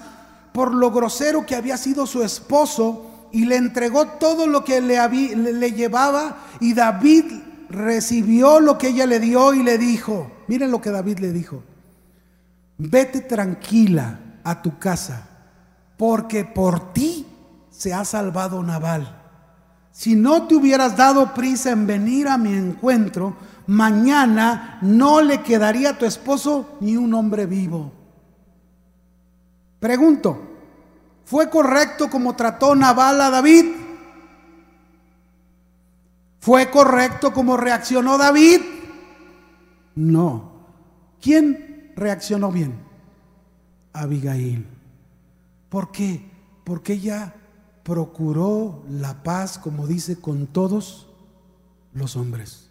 por 0.54 0.74
lo 0.74 0.92
grosero 0.92 1.46
que 1.46 1.56
había 1.56 1.78
sido 1.78 2.06
su 2.08 2.24
esposo 2.24 3.28
y 3.32 3.46
le 3.46 3.58
entregó 3.58 4.08
todo 4.08 4.48
lo 4.48 4.64
que 4.64 4.80
le, 4.80 5.36
le 5.36 5.72
llevaba 5.72 6.38
y 6.60 6.74
David 6.74 7.26
recibió 7.70 8.60
lo 8.60 8.78
que 8.78 8.90
ella 8.90 9.06
le 9.08 9.20
dio 9.20 9.54
y 9.54 9.64
le 9.64 9.78
dijo, 9.78 10.32
miren 10.48 10.72
lo 10.72 10.80
que 10.80 10.92
David 10.92 11.20
le 11.20 11.32
dijo, 11.32 11.64
vete 12.78 13.22
tranquila 13.22 14.20
a 14.44 14.62
tu 14.62 14.78
casa, 14.78 15.28
porque 15.98 16.46
por 16.46 16.94
ti 16.94 17.26
se 17.72 17.94
ha 17.94 18.06
salvado 18.06 18.62
Naval. 18.62 19.20
Si 19.92 20.16
no 20.16 20.48
te 20.48 20.56
hubieras 20.56 20.96
dado 20.96 21.34
prisa 21.34 21.72
en 21.72 21.88
venir 21.88 22.28
a 22.28 22.38
mi 22.38 22.54
encuentro, 22.54 23.36
mañana 23.68 24.80
no 24.82 25.22
le 25.22 25.42
quedaría 25.42 25.92
a 25.92 25.98
tu 25.98 26.06
esposo 26.06 26.78
ni 26.82 26.98
un 26.98 27.14
hombre 27.14 27.46
vivo. 27.46 27.92
Pregunto, 29.84 30.38
¿fue 31.26 31.50
correcto 31.50 32.10
como 32.10 32.38
trató 32.38 32.74
Naval 32.74 33.20
a 33.20 33.30
David? 33.30 33.66
¿Fue 36.40 36.72
correcto 36.72 37.34
como 37.34 37.58
reaccionó 37.58 38.18
David? 38.18 38.62
No. 39.96 40.54
¿Quién 41.22 41.92
reaccionó 41.98 42.50
bien? 42.50 42.80
Abigail. 43.92 44.66
¿Por 45.68 45.92
qué? 45.92 46.32
Porque 46.64 46.94
ella 46.94 47.36
procuró 47.84 48.86
la 48.90 49.22
paz, 49.22 49.58
como 49.58 49.86
dice, 49.86 50.16
con 50.16 50.48
todos 50.48 51.10
los 51.94 52.16
hombres. 52.16 52.70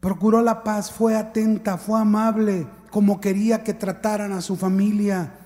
procuró 0.00 0.40
la 0.40 0.64
paz, 0.64 0.90
fue 0.90 1.16
atenta, 1.16 1.76
fue 1.76 2.00
amable, 2.00 2.66
como 2.90 3.20
quería 3.20 3.62
que 3.62 3.74
trataran 3.74 4.32
a 4.32 4.40
su 4.40 4.56
familia. 4.56 5.40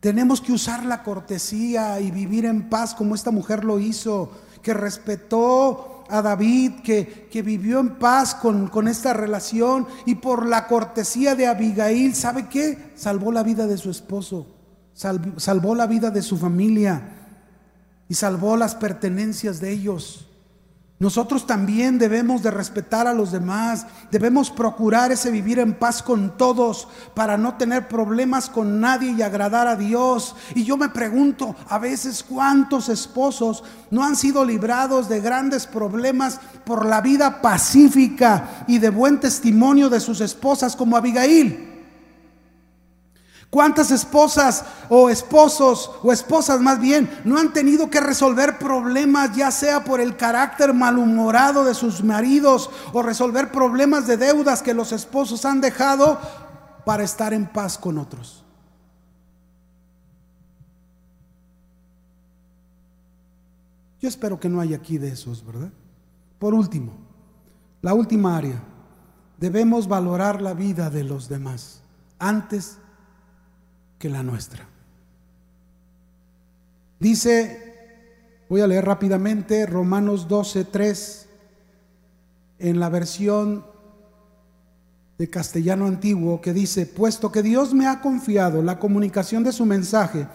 Tenemos 0.00 0.40
que 0.40 0.52
usar 0.52 0.86
la 0.86 1.02
cortesía 1.02 2.00
y 2.00 2.10
vivir 2.10 2.46
en 2.46 2.70
paz 2.70 2.94
como 2.94 3.14
esta 3.14 3.30
mujer 3.30 3.64
lo 3.64 3.78
hizo, 3.78 4.30
que 4.62 4.72
respetó 4.72 6.04
a 6.08 6.22
David, 6.22 6.80
que, 6.82 7.28
que 7.30 7.42
vivió 7.42 7.80
en 7.80 7.96
paz 7.96 8.34
con, 8.34 8.68
con, 8.68 8.88
esta 8.88 9.12
relación 9.12 9.86
y 10.06 10.16
por 10.16 10.46
la 10.46 10.66
cortesía 10.66 11.34
de 11.34 11.46
Abigail, 11.46 12.14
¿sabe 12.14 12.48
qué? 12.48 12.92
Salvó 12.96 13.30
la 13.30 13.42
vida 13.42 13.66
de 13.66 13.76
su 13.76 13.90
esposo, 13.90 14.46
salvó 14.94 15.74
la 15.74 15.86
vida 15.86 16.10
de 16.10 16.22
su 16.22 16.36
familia 16.36 17.02
y 18.08 18.14
salvó 18.14 18.56
las 18.56 18.74
pertenencias 18.74 19.60
de 19.60 19.70
ellos. 19.70 20.29
Nosotros 21.00 21.46
también 21.46 21.98
debemos 21.98 22.42
de 22.42 22.50
respetar 22.50 23.06
a 23.06 23.14
los 23.14 23.32
demás, 23.32 23.86
debemos 24.10 24.50
procurar 24.50 25.10
ese 25.10 25.30
vivir 25.30 25.58
en 25.58 25.72
paz 25.72 26.02
con 26.02 26.36
todos 26.36 26.88
para 27.14 27.38
no 27.38 27.54
tener 27.54 27.88
problemas 27.88 28.50
con 28.50 28.80
nadie 28.80 29.12
y 29.12 29.22
agradar 29.22 29.66
a 29.66 29.76
Dios. 29.76 30.36
Y 30.54 30.64
yo 30.64 30.76
me 30.76 30.90
pregunto 30.90 31.56
a 31.70 31.78
veces 31.78 32.22
cuántos 32.22 32.90
esposos 32.90 33.64
no 33.90 34.04
han 34.04 34.14
sido 34.14 34.44
librados 34.44 35.08
de 35.08 35.22
grandes 35.22 35.66
problemas 35.66 36.38
por 36.66 36.84
la 36.84 37.00
vida 37.00 37.40
pacífica 37.40 38.66
y 38.68 38.78
de 38.78 38.90
buen 38.90 39.20
testimonio 39.20 39.88
de 39.88 40.00
sus 40.00 40.20
esposas 40.20 40.76
como 40.76 40.98
Abigail. 40.98 41.69
¿Cuántas 43.50 43.90
esposas 43.90 44.64
o 44.88 45.10
esposos 45.10 45.90
o 46.04 46.12
esposas 46.12 46.60
más 46.60 46.80
bien 46.80 47.10
no 47.24 47.36
han 47.36 47.52
tenido 47.52 47.90
que 47.90 48.00
resolver 48.00 48.58
problemas 48.58 49.34
ya 49.34 49.50
sea 49.50 49.82
por 49.82 50.00
el 50.00 50.16
carácter 50.16 50.72
malhumorado 50.72 51.64
de 51.64 51.74
sus 51.74 52.04
maridos 52.04 52.70
o 52.92 53.02
resolver 53.02 53.50
problemas 53.50 54.06
de 54.06 54.16
deudas 54.16 54.62
que 54.62 54.72
los 54.72 54.92
esposos 54.92 55.44
han 55.44 55.60
dejado 55.60 56.20
para 56.84 57.02
estar 57.02 57.34
en 57.34 57.46
paz 57.46 57.76
con 57.76 57.98
otros? 57.98 58.44
Yo 64.00 64.08
espero 64.08 64.38
que 64.38 64.48
no 64.48 64.60
haya 64.60 64.76
aquí 64.76 64.96
de 64.96 65.08
esos, 65.08 65.44
¿verdad? 65.44 65.72
Por 66.38 66.54
último, 66.54 66.92
la 67.82 67.94
última 67.94 68.36
área, 68.36 68.62
debemos 69.38 69.88
valorar 69.88 70.40
la 70.40 70.54
vida 70.54 70.88
de 70.88 71.02
los 71.02 71.28
demás 71.28 71.82
antes 72.20 72.78
que 74.00 74.08
la 74.08 74.24
nuestra. 74.24 74.66
Dice, 76.98 78.08
voy 78.48 78.62
a 78.62 78.66
leer 78.66 78.84
rápidamente 78.84 79.66
Romanos 79.66 80.26
12, 80.26 80.64
3, 80.64 81.26
en 82.58 82.80
la 82.80 82.88
versión 82.88 83.64
de 85.18 85.30
castellano 85.30 85.86
antiguo, 85.86 86.40
que 86.40 86.52
dice, 86.52 86.86
puesto 86.86 87.30
que 87.30 87.42
Dios 87.42 87.74
me 87.74 87.86
ha 87.86 88.00
confiado 88.00 88.62
la 88.62 88.78
comunicación 88.78 89.44
de 89.44 89.52
su 89.52 89.66
mensaje, 89.66 90.26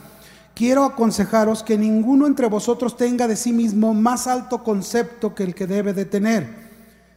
quiero 0.53 0.85
aconsejaros 0.85 1.63
que 1.63 1.77
ninguno 1.77 2.27
entre 2.27 2.47
vosotros 2.47 2.95
tenga 2.95 3.27
de 3.27 3.35
sí 3.35 3.51
mismo 3.51 3.93
más 3.93 4.27
alto 4.27 4.63
concepto 4.63 5.33
que 5.33 5.43
el 5.43 5.55
que 5.55 5.67
debe 5.67 5.91
de 5.93 6.05
tener 6.05 6.65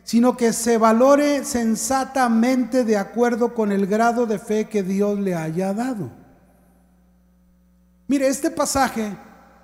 sino 0.09 0.39
que 0.39 0.55
se 0.55 0.79
valore 0.79 1.45
sensatamente 1.45 2.83
de 2.83 2.97
acuerdo 2.97 3.53
con 3.53 3.73
el 3.73 3.87
grado 3.87 4.25
de 4.25 4.39
fe 4.39 4.65
que 4.65 4.83
Dios 4.83 5.19
le 5.19 5.35
haya 5.35 5.75
dado. 5.75 6.18
Mire, 8.09 8.27
este 8.27 8.51
pasaje 8.51 9.15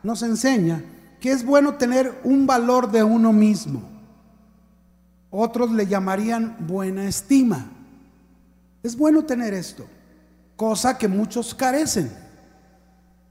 nos 0.03 0.23
enseña 0.23 0.85
que 1.19 1.33
es 1.33 1.45
bueno 1.45 1.75
tener 1.75 2.21
un 2.25 2.47
valor 2.47 2.93
de 2.93 3.03
uno 3.03 3.33
mismo. 3.33 3.83
Otros 5.31 5.73
le 5.73 5.87
llamarían 5.87 6.55
buena 6.61 7.07
estima. 7.07 7.67
Es 8.83 8.97
bueno 8.97 9.25
tener 9.25 9.55
esto, 9.55 9.87
cosa 10.57 10.99
que 10.99 11.09
muchos 11.09 11.55
carecen. 11.55 12.13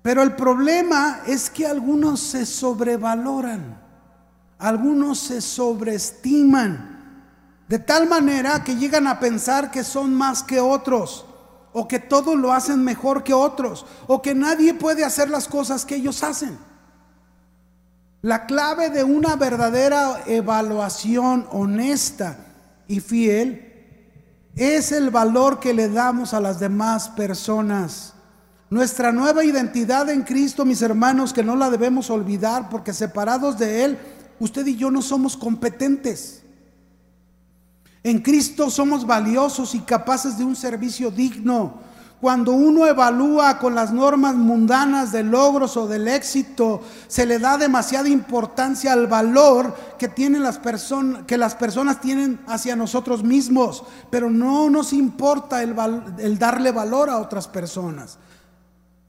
Pero 0.02 0.24
el 0.24 0.36
problema 0.36 1.22
es 1.28 1.48
que 1.48 1.68
algunos 1.68 2.20
se 2.20 2.48
sobrevaloran, 2.48 3.80
algunos 4.58 5.20
se 5.20 5.40
sobreestiman, 5.40 7.22
de 7.68 7.78
tal 7.78 8.10
manera 8.10 8.64
que 8.64 8.76
llegan 8.76 9.06
a 9.06 9.20
pensar 9.20 9.70
que 9.70 9.84
son 9.84 10.14
más 10.16 10.42
que 10.42 10.60
otros 10.60 11.28
o 11.74 11.88
que 11.88 12.00
todos 12.00 12.38
lo 12.38 12.54
hacen 12.54 12.84
mejor 12.84 13.24
que 13.24 13.34
otros, 13.34 13.86
o 14.08 14.22
que 14.22 14.36
nadie 14.36 14.74
puede 14.74 15.04
hacer 15.04 15.30
las 15.30 15.48
cosas 15.48 15.86
que 15.86 15.96
ellos 15.96 16.24
hacen. 16.24 16.58
La 18.22 18.46
clave 18.46 18.90
de 18.90 19.04
una 19.04 19.36
verdadera 19.36 20.22
evaluación 20.28 21.46
honesta 21.52 22.38
y 22.88 23.00
fiel 23.02 23.74
es 24.56 24.92
el 24.92 25.10
valor 25.10 25.60
que 25.60 25.74
le 25.74 25.90
damos 25.90 26.34
a 26.34 26.40
las 26.40 26.60
demás 26.60 27.10
personas. 27.10 28.14
Nuestra 28.70 29.12
nueva 29.12 29.44
identidad 29.44 30.10
en 30.10 30.22
Cristo, 30.22 30.64
mis 30.64 30.82
hermanos, 30.82 31.34
que 31.34 31.44
no 31.44 31.56
la 31.56 31.70
debemos 31.70 32.10
olvidar 32.10 32.70
porque 32.70 32.94
separados 32.94 33.58
de 33.58 33.84
Él, 33.84 34.00
usted 34.40 34.66
y 34.68 34.76
yo 34.76 34.90
no 34.90 35.02
somos 35.02 35.36
competentes. 35.36 36.43
En 38.04 38.20
Cristo 38.20 38.70
somos 38.70 39.08
valiosos 39.08 39.74
y 39.76 39.80
capaces 39.80 40.38
de 40.38 40.44
un 40.44 40.56
servicio 40.56 41.10
digno. 41.10 41.82
Cuando 42.20 42.54
uno 42.54 42.88
evalúa 42.88 43.60
con 43.60 43.76
las 43.76 43.92
normas 43.92 44.36
mundanas 44.36 45.12
de 45.12 45.24
logros 45.24 45.76
o 45.76 45.88
del 45.88 46.08
éxito, 46.08 46.82
se 47.08 47.26
le 47.26 47.38
da 47.38 47.58
demasiada 47.58 48.08
importancia 48.08 48.94
al 48.94 49.08
valor 49.08 49.76
que 50.00 50.08
tienen 50.08 50.42
las 50.42 50.58
personas 50.58 51.24
que 51.26 51.38
las 51.38 51.56
personas 51.56 52.00
tienen 52.00 52.40
hacia 52.48 52.78
nosotros 52.78 53.24
mismos, 53.24 53.84
pero 54.10 54.30
no 54.30 54.70
nos 54.70 54.94
importa 54.94 55.62
el 55.64 56.40
darle 56.40 56.72
valor 56.72 57.10
a 57.10 57.18
otras 57.18 57.50
personas. 57.50 58.18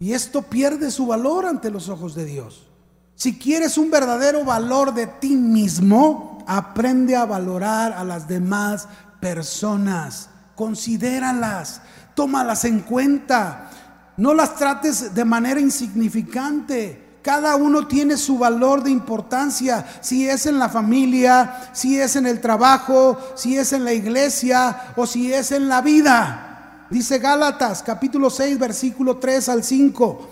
Y 0.01 0.13
esto 0.13 0.43
pierde 0.43 0.91
su 0.91 1.07
valor 1.07 1.47
ante 1.47 1.71
los 1.71 1.89
ojos 1.89 2.17
de 2.17 2.25
Dios. 2.25 2.67
Si 3.15 3.39
quieres 3.39 3.79
un 3.79 3.93
verdadero 3.93 4.45
valor 4.45 4.93
de 4.93 5.07
ti 5.07 5.37
mismo, 5.37 6.34
aprende 6.47 7.17
a 7.17 7.25
valorar 7.25 7.93
a 7.93 8.05
las 8.05 8.29
demás 8.29 8.89
personas, 9.21 10.29
considéralas, 10.55 11.81
tómalas 12.15 12.65
en 12.65 12.81
cuenta, 12.81 13.71
no 14.17 14.35
las 14.35 14.55
trates 14.57 15.15
de 15.15 15.25
manera 15.25 15.61
insignificante. 15.61 17.19
Cada 17.23 17.57
uno 17.57 17.87
tiene 17.87 18.19
su 18.19 18.39
valor 18.39 18.83
de 18.83 18.91
importancia, 18.91 19.87
si 20.03 20.29
es 20.29 20.45
en 20.45 20.59
la 20.59 20.69
familia, 20.69 21.71
si 21.73 21.99
es 21.99 22.17
en 22.17 22.27
el 22.27 22.41
trabajo, 22.41 23.19
si 23.35 23.57
es 23.57 23.73
en 23.73 23.85
la 23.85 23.95
iglesia 23.95 24.93
o 24.97 25.07
si 25.07 25.33
es 25.33 25.51
en 25.51 25.69
la 25.69 25.81
vida. 25.81 26.87
Dice 26.91 27.19
Gálatas 27.19 27.83
capítulo 27.83 28.29
6 28.29 28.59
versículo 28.59 29.17
3 29.17 29.49
al 29.49 29.65
5. 29.65 30.29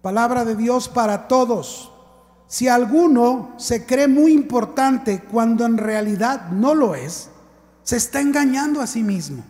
Palabra 0.00 0.44
de 0.44 0.54
Dios 0.54 0.88
para 0.88 1.26
todos. 1.26 1.90
Si 2.48 2.66
alguno 2.66 3.52
se 3.58 3.84
cree 3.84 4.08
muy 4.08 4.32
importante 4.32 5.22
cuando 5.22 5.66
en 5.66 5.76
realidad 5.76 6.48
no 6.50 6.74
lo 6.74 6.94
es, 6.94 7.28
se 7.82 7.96
está 7.96 8.20
engañando 8.22 8.80
a 8.80 8.86
sí 8.86 9.02
mismo. 9.02 9.44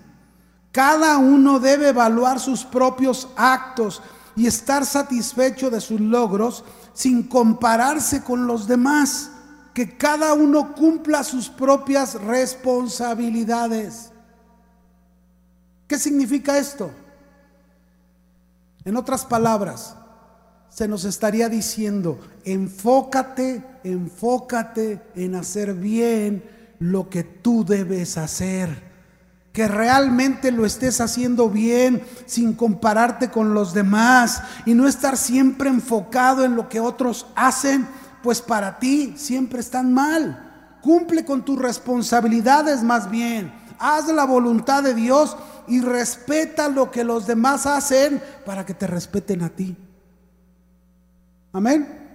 Cada 0.72 1.16
uno 1.18 1.60
debe 1.60 1.90
evaluar 1.90 2.40
sus 2.40 2.64
propios 2.64 3.28
actos 3.36 4.02
y 4.34 4.48
estar 4.48 4.84
satisfecho 4.84 5.70
de 5.70 5.80
sus 5.80 6.00
logros 6.00 6.64
sin 6.92 7.22
compararse 7.22 8.22
con 8.22 8.48
los 8.48 8.66
demás. 8.66 9.30
Que 9.74 9.96
cada 9.96 10.34
uno 10.34 10.74
cumpla 10.74 11.22
sus 11.22 11.48
propias 11.48 12.14
responsabilidades. 12.14 14.10
¿Qué 15.86 15.98
significa 15.98 16.58
esto? 16.58 16.90
En 18.84 18.96
otras 18.96 19.24
palabras, 19.24 19.94
se 20.78 20.86
nos 20.86 21.04
estaría 21.04 21.48
diciendo, 21.48 22.20
enfócate, 22.44 23.64
enfócate 23.82 25.02
en 25.16 25.34
hacer 25.34 25.74
bien 25.74 26.44
lo 26.78 27.10
que 27.10 27.24
tú 27.24 27.64
debes 27.64 28.16
hacer. 28.16 28.84
Que 29.52 29.66
realmente 29.66 30.52
lo 30.52 30.64
estés 30.64 31.00
haciendo 31.00 31.50
bien 31.50 32.04
sin 32.26 32.52
compararte 32.52 33.28
con 33.28 33.54
los 33.54 33.74
demás 33.74 34.40
y 34.66 34.74
no 34.74 34.86
estar 34.86 35.16
siempre 35.16 35.68
enfocado 35.68 36.44
en 36.44 36.54
lo 36.54 36.68
que 36.68 36.78
otros 36.78 37.26
hacen, 37.34 37.84
pues 38.22 38.40
para 38.40 38.78
ti 38.78 39.14
siempre 39.16 39.58
están 39.58 39.92
mal. 39.92 40.78
Cumple 40.80 41.24
con 41.24 41.44
tus 41.44 41.58
responsabilidades 41.58 42.84
más 42.84 43.10
bien. 43.10 43.52
Haz 43.80 44.06
la 44.06 44.26
voluntad 44.26 44.84
de 44.84 44.94
Dios 44.94 45.36
y 45.66 45.80
respeta 45.80 46.68
lo 46.68 46.92
que 46.92 47.02
los 47.02 47.26
demás 47.26 47.66
hacen 47.66 48.22
para 48.46 48.64
que 48.64 48.74
te 48.74 48.86
respeten 48.86 49.42
a 49.42 49.48
ti. 49.48 49.76
Amén. 51.52 52.08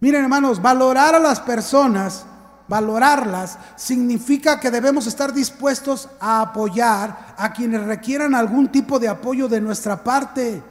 Miren 0.00 0.24
hermanos, 0.24 0.60
valorar 0.60 1.14
a 1.14 1.18
las 1.18 1.40
personas, 1.40 2.26
valorarlas, 2.68 3.58
significa 3.76 4.60
que 4.60 4.70
debemos 4.70 5.06
estar 5.06 5.32
dispuestos 5.32 6.08
a 6.20 6.40
apoyar 6.40 7.34
a 7.36 7.52
quienes 7.52 7.82
requieran 7.84 8.34
algún 8.34 8.68
tipo 8.68 8.98
de 8.98 9.08
apoyo 9.08 9.48
de 9.48 9.60
nuestra 9.60 10.02
parte. 10.02 10.62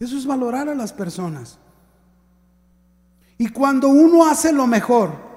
Eso 0.00 0.16
es 0.16 0.26
valorar 0.26 0.68
a 0.68 0.74
las 0.74 0.92
personas. 0.92 1.58
Y 3.38 3.48
cuando 3.48 3.88
uno 3.88 4.26
hace 4.26 4.52
lo 4.52 4.66
mejor, 4.66 5.32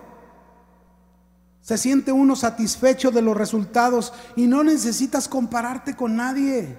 Se 1.65 1.80
siente 1.80 2.11
uno 2.11 2.36
satisfecho 2.36 3.10
de 3.10 3.23
los 3.23 3.36
resultados 3.36 4.14
y 4.36 4.45
no 4.45 4.64
necesitas 4.64 5.27
compararte 5.27 5.95
con 5.95 6.15
nadie. 6.15 6.77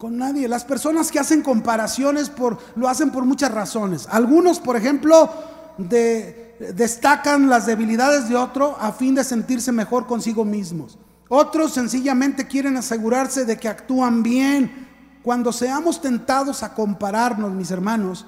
Con 0.00 0.16
nadie. 0.16 0.48
Las 0.48 0.64
personas 0.64 1.12
que 1.12 1.18
hacen 1.18 1.42
comparaciones 1.42 2.32
lo 2.74 2.88
hacen 2.88 3.10
por 3.10 3.26
muchas 3.26 3.52
razones. 3.52 4.08
Algunos, 4.10 4.58
por 4.58 4.74
ejemplo, 4.74 5.30
destacan 5.76 7.50
las 7.50 7.66
debilidades 7.66 8.26
de 8.30 8.34
otro 8.34 8.78
a 8.80 8.92
fin 8.92 9.14
de 9.14 9.24
sentirse 9.24 9.72
mejor 9.72 10.06
consigo 10.06 10.42
mismos. 10.42 10.98
Otros 11.28 11.74
sencillamente 11.74 12.46
quieren 12.46 12.78
asegurarse 12.78 13.44
de 13.44 13.58
que 13.58 13.68
actúan 13.68 14.22
bien. 14.22 14.88
Cuando 15.22 15.52
seamos 15.52 16.00
tentados 16.00 16.62
a 16.62 16.72
compararnos, 16.72 17.52
mis 17.52 17.70
hermanos, 17.70 18.24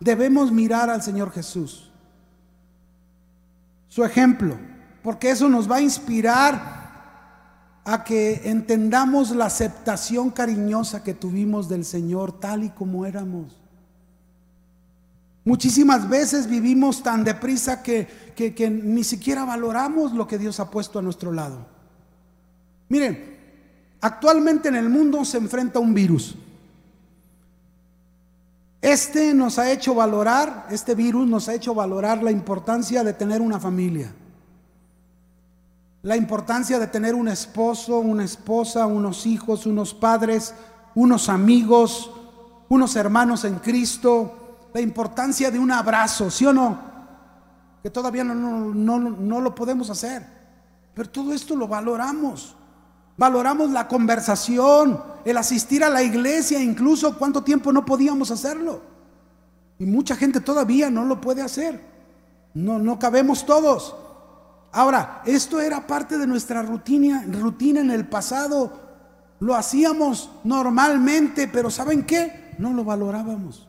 debemos 0.00 0.50
mirar 0.50 0.90
al 0.90 1.02
Señor 1.02 1.30
Jesús 1.30 1.92
su 3.86 4.02
ejemplo, 4.02 4.58
porque 5.04 5.30
eso 5.30 5.48
nos 5.48 5.70
va 5.70 5.76
a 5.76 5.82
inspirar 5.82 6.81
a 7.84 8.04
que 8.04 8.42
entendamos 8.44 9.30
la 9.30 9.46
aceptación 9.46 10.30
cariñosa 10.30 11.02
que 11.02 11.14
tuvimos 11.14 11.68
del 11.68 11.84
Señor 11.84 12.38
tal 12.38 12.64
y 12.64 12.70
como 12.70 13.06
éramos. 13.06 13.58
Muchísimas 15.44 16.08
veces 16.08 16.46
vivimos 16.46 17.02
tan 17.02 17.24
deprisa 17.24 17.82
que, 17.82 18.06
que, 18.36 18.70
ni 18.70 19.02
siquiera 19.02 19.44
valoramos 19.44 20.12
lo 20.12 20.28
que 20.28 20.38
Dios 20.38 20.60
ha 20.60 20.70
puesto 20.70 21.00
a 21.00 21.02
nuestro 21.02 21.32
lado. 21.32 21.66
Miren, 22.88 23.36
actualmente 24.00 24.68
en 24.68 24.76
el 24.76 24.88
mundo 24.88 25.24
se 25.24 25.38
enfrenta 25.38 25.80
un 25.80 25.94
virus. 25.94 26.36
Este 28.80 29.34
nos 29.34 29.58
ha 29.58 29.72
hecho 29.72 29.94
valorar, 29.94 30.66
este 30.70 30.94
virus 30.94 31.26
nos 31.26 31.48
ha 31.48 31.54
hecho 31.54 31.74
valorar 31.74 32.22
la 32.22 32.30
importancia 32.30 33.02
de 33.02 33.12
tener 33.12 33.40
una 33.40 33.58
familia, 33.58 34.14
la 36.02 36.16
importancia 36.16 36.78
de 36.80 36.88
tener 36.88 37.14
un 37.14 37.28
esposo, 37.28 37.98
una 37.98 38.24
esposa, 38.24 38.86
unos 38.86 39.24
hijos, 39.24 39.66
unos 39.66 39.94
padres, 39.94 40.54
unos 40.96 41.28
amigos, 41.28 42.10
unos 42.68 42.96
hermanos 42.96 43.44
en 43.44 43.56
Cristo, 43.60 44.68
la 44.74 44.80
importancia 44.80 45.50
de 45.50 45.60
un 45.60 45.70
abrazo, 45.70 46.30
¿sí 46.30 46.44
o 46.44 46.52
no? 46.52 46.78
Que 47.82 47.90
todavía 47.90 48.24
no, 48.24 48.34
no, 48.34 48.98
no 48.98 49.40
lo 49.40 49.54
podemos 49.54 49.90
hacer, 49.90 50.26
pero 50.92 51.08
todo 51.08 51.32
esto 51.32 51.54
lo 51.54 51.68
valoramos. 51.68 52.56
Valoramos 53.16 53.70
la 53.70 53.86
conversación, 53.86 55.00
el 55.24 55.36
asistir 55.36 55.84
a 55.84 55.90
la 55.90 56.02
iglesia, 56.02 56.60
incluso 56.60 57.16
cuánto 57.16 57.44
tiempo 57.44 57.72
no 57.72 57.84
podíamos 57.84 58.30
hacerlo. 58.30 58.80
Y 59.78 59.84
mucha 59.84 60.16
gente 60.16 60.40
todavía 60.40 60.90
no 60.90 61.04
lo 61.04 61.20
puede 61.20 61.42
hacer. 61.42 61.80
No, 62.54 62.78
no 62.78 62.98
cabemos 62.98 63.44
todos. 63.46 63.94
Ahora, 64.72 65.22
esto 65.26 65.60
era 65.60 65.86
parte 65.86 66.18
de 66.18 66.26
nuestra 66.26 66.62
rutina, 66.62 67.24
rutina 67.28 67.80
en 67.80 67.90
el 67.90 68.06
pasado. 68.06 68.80
Lo 69.40 69.54
hacíamos 69.54 70.30
normalmente, 70.44 71.48
pero 71.48 71.70
¿saben 71.70 72.04
qué? 72.04 72.54
No 72.58 72.72
lo 72.72 72.84
valorábamos. 72.84 73.68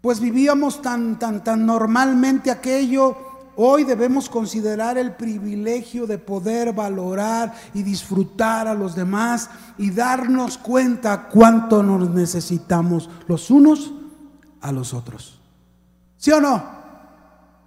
Pues 0.00 0.20
vivíamos 0.20 0.82
tan, 0.82 1.18
tan, 1.18 1.42
tan 1.42 1.64
normalmente 1.64 2.50
aquello 2.50 3.16
Hoy 3.56 3.84
debemos 3.84 4.28
considerar 4.28 4.98
el 4.98 5.12
privilegio 5.12 6.08
de 6.08 6.18
poder 6.18 6.72
valorar 6.72 7.54
y 7.72 7.84
disfrutar 7.84 8.66
a 8.66 8.74
los 8.74 8.96
demás 8.96 9.48
y 9.78 9.90
darnos 9.90 10.58
cuenta 10.58 11.28
cuánto 11.28 11.82
nos 11.82 12.10
necesitamos 12.10 13.08
los 13.28 13.50
unos 13.50 13.92
a 14.60 14.72
los 14.72 14.92
otros. 14.92 15.40
¿Sí 16.16 16.32
o 16.32 16.40
no? 16.40 16.83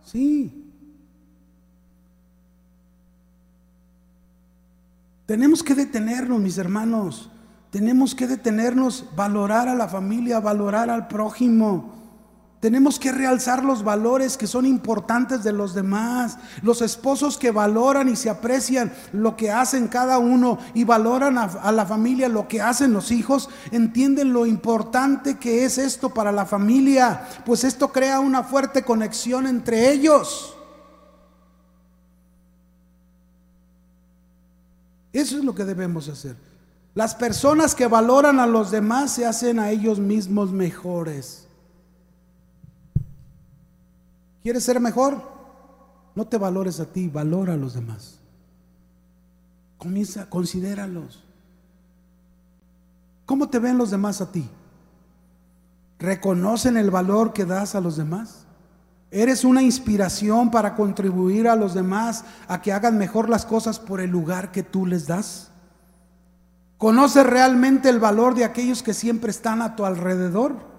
Sí. 0.08 0.64
Tenemos 5.26 5.62
que 5.62 5.76
detenernos, 5.76 6.40
mis 6.40 6.58
hermanos. 6.58 7.30
Tenemos 7.72 8.16
que 8.16 8.26
detenernos, 8.26 9.06
valorar 9.18 9.68
a 9.68 9.76
la 9.76 9.90
familia, 9.90 10.40
valorar 10.40 10.90
al 10.90 11.10
prójimo. 11.10 11.94
Tenemos 12.60 12.98
que 12.98 13.12
realzar 13.12 13.64
los 13.64 13.84
valores 13.84 14.36
que 14.36 14.48
son 14.48 14.66
importantes 14.66 15.44
de 15.44 15.54
los 15.54 15.76
demás. 15.76 16.40
Los 16.64 16.82
esposos 16.82 17.38
que 17.38 17.52
valoran 17.52 18.10
y 18.10 18.16
se 18.16 18.32
aprecian 18.32 18.92
lo 19.14 19.38
que 19.38 19.52
hacen 19.52 19.88
cada 19.88 20.18
uno 20.18 20.58
y 20.74 20.84
valoran 20.84 21.38
a, 21.38 21.72
la 21.72 21.86
familia 21.86 22.28
lo 22.30 22.48
que 22.48 22.60
hacen 22.60 22.94
los 22.94 23.12
hijos, 23.12 23.50
entienden 23.72 24.34
lo 24.34 24.48
importante 24.48 25.38
que 25.38 25.66
es 25.66 25.78
esto 25.78 26.10
para 26.10 26.32
la 26.32 26.48
familia, 26.48 27.28
pues 27.46 27.64
esto 27.64 27.90
crea 27.92 28.20
una 28.20 28.42
fuerte 28.44 28.84
conexión 28.84 29.46
entre 29.46 29.92
ellos. 29.92 30.56
Eso 35.14 35.38
es 35.38 35.44
lo 35.44 35.54
que 35.54 35.64
debemos 35.64 36.10
hacer. 36.10 36.36
Las 36.96 37.14
personas 37.14 37.76
que 37.76 37.86
valoran 37.86 38.40
a 38.40 38.48
los 38.48 38.72
demás 38.72 39.12
se 39.12 39.28
hacen 39.28 39.60
a 39.60 39.70
ellos 39.70 40.00
mismos 40.00 40.52
mejores. 40.52 41.47
¿Quieres 44.48 44.64
ser 44.64 44.80
mejor? 44.80 45.22
No 46.16 46.26
te 46.26 46.38
valores 46.38 46.80
a 46.80 46.86
ti, 46.86 47.10
valora 47.10 47.56
a 47.56 47.58
los 47.58 47.74
demás. 47.74 48.22
Comienza, 49.78 50.30
considéralos. 50.30 51.22
¿Cómo 53.26 53.50
te 53.50 53.60
ven 53.60 53.78
los 53.78 53.92
demás 53.92 54.22
a 54.22 54.32
ti? 54.32 54.50
¿Reconocen 56.00 56.78
el 56.78 56.90
valor 56.90 57.34
que 57.34 57.44
das 57.44 57.76
a 57.76 57.82
los 57.82 57.98
demás? 57.98 58.46
¿Eres 59.12 59.44
una 59.44 59.64
inspiración 59.64 60.50
para 60.50 60.76
contribuir 60.76 61.50
a 61.50 61.58
los 61.58 61.74
demás 61.74 62.24
a 62.48 62.62
que 62.62 62.72
hagan 62.72 62.98
mejor 62.98 63.28
las 63.28 63.46
cosas 63.46 63.80
por 63.80 64.00
el 64.00 64.12
lugar 64.12 64.54
que 64.54 64.64
tú 64.64 64.86
les 64.86 65.08
das? 65.08 65.52
¿Conoces 66.78 67.28
realmente 67.28 67.90
el 67.90 68.00
valor 68.00 68.34
de 68.34 68.46
aquellos 68.46 68.82
que 68.82 68.94
siempre 68.94 69.30
están 69.30 69.62
a 69.62 69.76
tu 69.76 69.84
alrededor? 69.84 70.77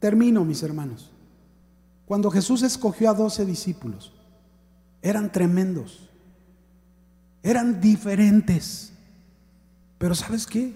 Termino, 0.00 0.44
mis 0.44 0.62
hermanos. 0.62 1.10
Cuando 2.06 2.30
Jesús 2.30 2.62
escogió 2.62 3.10
a 3.10 3.14
doce 3.14 3.44
discípulos, 3.44 4.12
eran 5.02 5.30
tremendos, 5.30 6.08
eran 7.42 7.80
diferentes. 7.80 8.92
Pero 9.98 10.14
¿sabes 10.14 10.46
qué? 10.46 10.74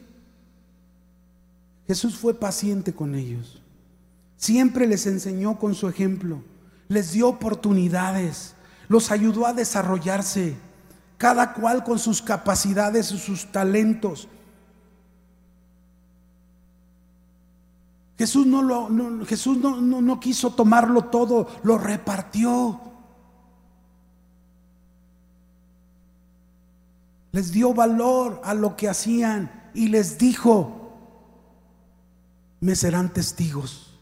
Jesús 1.86 2.16
fue 2.16 2.38
paciente 2.38 2.92
con 2.94 3.14
ellos. 3.14 3.60
Siempre 4.36 4.86
les 4.86 5.06
enseñó 5.06 5.58
con 5.58 5.74
su 5.74 5.88
ejemplo, 5.88 6.42
les 6.88 7.12
dio 7.12 7.28
oportunidades, 7.28 8.54
los 8.88 9.10
ayudó 9.10 9.46
a 9.46 9.54
desarrollarse, 9.54 10.54
cada 11.16 11.54
cual 11.54 11.82
con 11.82 11.98
sus 11.98 12.20
capacidades 12.20 13.10
y 13.12 13.18
sus 13.18 13.50
talentos. 13.50 14.28
Jesús 18.16 18.46
no, 18.46 18.62
lo, 18.62 19.24
Jesús 19.26 19.58
no, 19.58 19.80
no 19.80 20.20
quiso 20.20 20.50
tomarlo 20.54 21.06
todo, 21.06 21.48
lo 21.64 21.78
repartió. 21.78 22.80
Les 27.32 27.50
dio 27.50 27.74
valor 27.74 28.40
a 28.44 28.54
lo 28.54 28.76
que 28.76 28.88
hacían 28.88 29.70
y 29.74 29.88
les 29.88 30.18
dijo, 30.18 30.92
me 32.60 32.76
serán 32.76 33.12
testigos. 33.12 33.98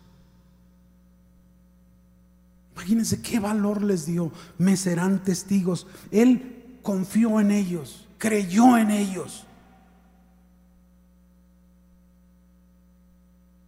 Imagínense 2.74 3.22
qué 3.22 3.40
valor 3.40 3.82
les 3.82 4.06
dio, 4.06 4.30
me 4.58 4.76
serán 4.76 5.24
testigos. 5.24 5.86
Él 6.10 6.78
confió 6.82 7.40
en 7.40 7.50
ellos, 7.50 8.06
creyó 8.18 8.76
en 8.76 8.90
ellos. 8.90 9.46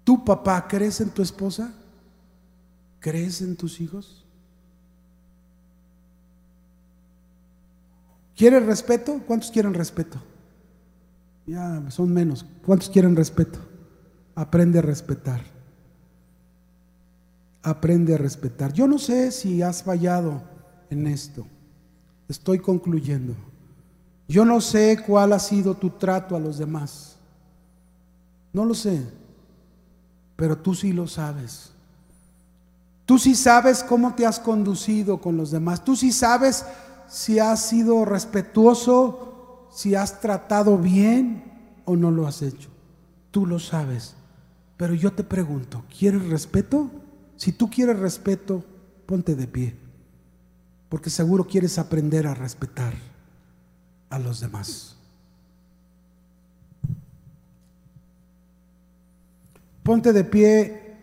¿Tu 0.05 0.23
papá 0.23 0.69
crees 0.69 1.01
en 1.01 1.09
tu 1.09 1.23
esposa? 1.23 1.73
¿Crees 3.01 3.41
en 3.41 3.57
tus 3.57 3.81
hijos? 3.81 4.23
¿Quieres 8.37 8.65
respeto? 8.67 9.21
¿Cuántos 9.27 9.51
quieren 9.51 9.73
respeto? 9.73 10.19
Ya 11.47 11.91
son 11.91 12.13
menos. 12.13 12.45
¿Cuántos 12.67 12.91
quieren 12.91 13.17
respeto? 13.17 13.59
Aprende 14.35 14.79
a 14.79 14.83
respetar. 14.83 15.41
Aprende 17.63 18.15
a 18.15 18.19
respetar. 18.19 18.73
Yo 18.75 18.87
no 18.87 18.99
sé 18.99 19.33
si 19.33 19.63
has 19.63 19.83
fallado 19.83 20.43
en 20.91 21.07
esto. 21.07 21.47
Estoy 22.29 22.59
concluyendo. 22.59 23.35
Yo 24.29 24.45
no 24.45 24.61
sé 24.61 25.03
cuál 25.07 25.33
ha 25.33 25.39
sido 25.39 25.75
tu 25.75 25.91
trato 25.91 26.37
a 26.37 26.41
los 26.41 26.59
demás. 26.59 27.17
No 28.53 28.65
lo 28.65 28.75
sé 28.75 29.24
pero 30.37 30.59
tú 30.59 30.75
sí 30.75 30.93
lo 30.93 31.07
sabes. 31.07 31.71
Tú 33.07 33.19
sí 33.19 33.35
sabes 33.35 33.83
cómo 33.83 34.15
te 34.15 34.27
has 34.27 34.41
conducido 34.41 35.21
con 35.21 35.37
los 35.37 35.51
demás. 35.51 35.85
Tú 35.85 35.95
sí 35.95 36.11
sabes 36.11 36.65
si 37.07 37.39
has 37.39 37.61
sido 37.61 38.05
respetuoso, 38.05 39.69
si 39.71 39.95
has 39.95 40.21
tratado 40.21 40.79
bien 40.79 41.45
o 41.85 41.97
no 41.97 42.11
lo 42.11 42.27
has 42.27 42.43
hecho. 42.43 42.71
Tú 43.31 43.47
lo 43.47 43.59
sabes. 43.59 44.15
Pero 44.77 44.95
yo 44.95 45.13
te 45.13 45.23
pregunto, 45.23 45.85
¿quieres 45.97 46.27
respeto? 46.29 46.91
Si 47.37 47.53
tú 47.53 47.69
quieres 47.69 47.99
respeto, 47.99 48.65
ponte 49.07 49.35
de 49.35 49.47
pie, 49.47 49.77
porque 50.89 51.11
seguro 51.11 51.47
quieres 51.47 51.79
aprender 51.79 52.27
a 52.27 52.35
respetar 52.35 52.95
a 54.11 54.19
los 54.19 54.41
demás. 54.41 54.94
Ponte 59.85 60.15
de 60.15 60.25
pie 60.25 60.97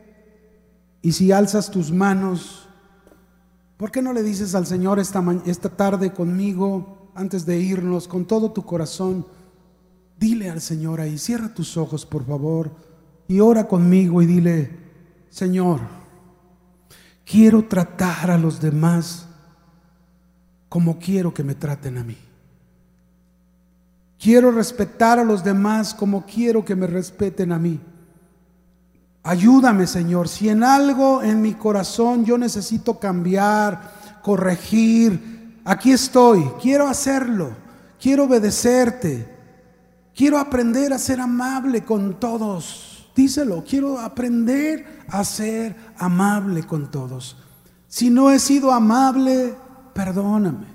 y 1.04 1.12
si 1.12 1.32
alzas 1.32 1.70
tus 1.70 1.92
manos, 1.92 2.68
¿por 3.78 3.92
qué 3.92 4.02
no 4.02 4.12
le 4.12 4.24
dices 4.24 4.56
al 4.56 4.66
Señor 4.66 5.00
esta, 5.00 5.24
esta 5.46 5.70
tarde 5.70 6.12
conmigo, 6.12 7.12
antes 7.14 7.46
de 7.46 7.60
irnos, 7.60 8.08
con 8.08 8.26
todo 8.26 8.52
tu 8.52 8.64
corazón? 8.64 9.28
Dile 10.20 10.50
al 10.50 10.62
Señor 10.62 11.00
ahí, 11.00 11.20
cierra 11.20 11.54
tus 11.54 11.78
ojos 11.78 12.08
por 12.08 12.26
favor 12.26 12.72
y 13.28 13.40
ora 13.40 13.68
conmigo 13.68 14.20
y 14.24 14.26
dile, 14.26 14.72
Señor, 15.30 15.82
quiero 17.24 17.64
tratar 17.66 18.32
a 18.32 18.38
los 18.40 18.60
demás 18.60 19.28
como 20.70 20.98
quiero 20.98 21.36
que 21.36 21.44
me 21.44 21.54
traten 21.54 22.00
a 22.00 22.04
mí. 22.04 22.18
Quiero 24.18 24.52
respetar 24.52 25.20
a 25.20 25.24
los 25.24 25.44
demás 25.44 25.94
como 25.94 26.26
quiero 26.26 26.66
que 26.66 26.76
me 26.76 26.88
respeten 26.88 27.52
a 27.52 27.60
mí. 27.60 27.80
Ayúdame, 29.24 29.86
Señor, 29.86 30.28
si 30.28 30.50
en 30.50 30.64
algo 30.64 31.22
en 31.22 31.42
mi 31.42 31.54
corazón 31.54 32.26
yo 32.26 32.38
necesito 32.38 33.00
cambiar, 33.00 34.20
corregir, 34.24 35.62
aquí 35.64 35.92
estoy, 35.92 36.44
quiero 36.60 36.88
hacerlo, 36.88 37.52
quiero 38.00 38.24
obedecerte, 38.24 39.30
quiero 40.16 40.40
aprender 40.40 40.92
a 40.92 40.98
ser 40.98 41.22
amable 41.22 41.84
con 41.84 42.20
todos. 42.20 43.12
Díselo, 43.16 43.64
quiero 43.68 44.00
aprender 44.00 45.04
a 45.10 45.24
ser 45.24 45.76
amable 45.98 46.64
con 46.64 46.90
todos. 46.90 47.38
Si 47.88 48.10
no 48.10 48.32
he 48.32 48.40
sido 48.40 48.72
amable, 48.72 49.54
perdóname. 49.94 50.68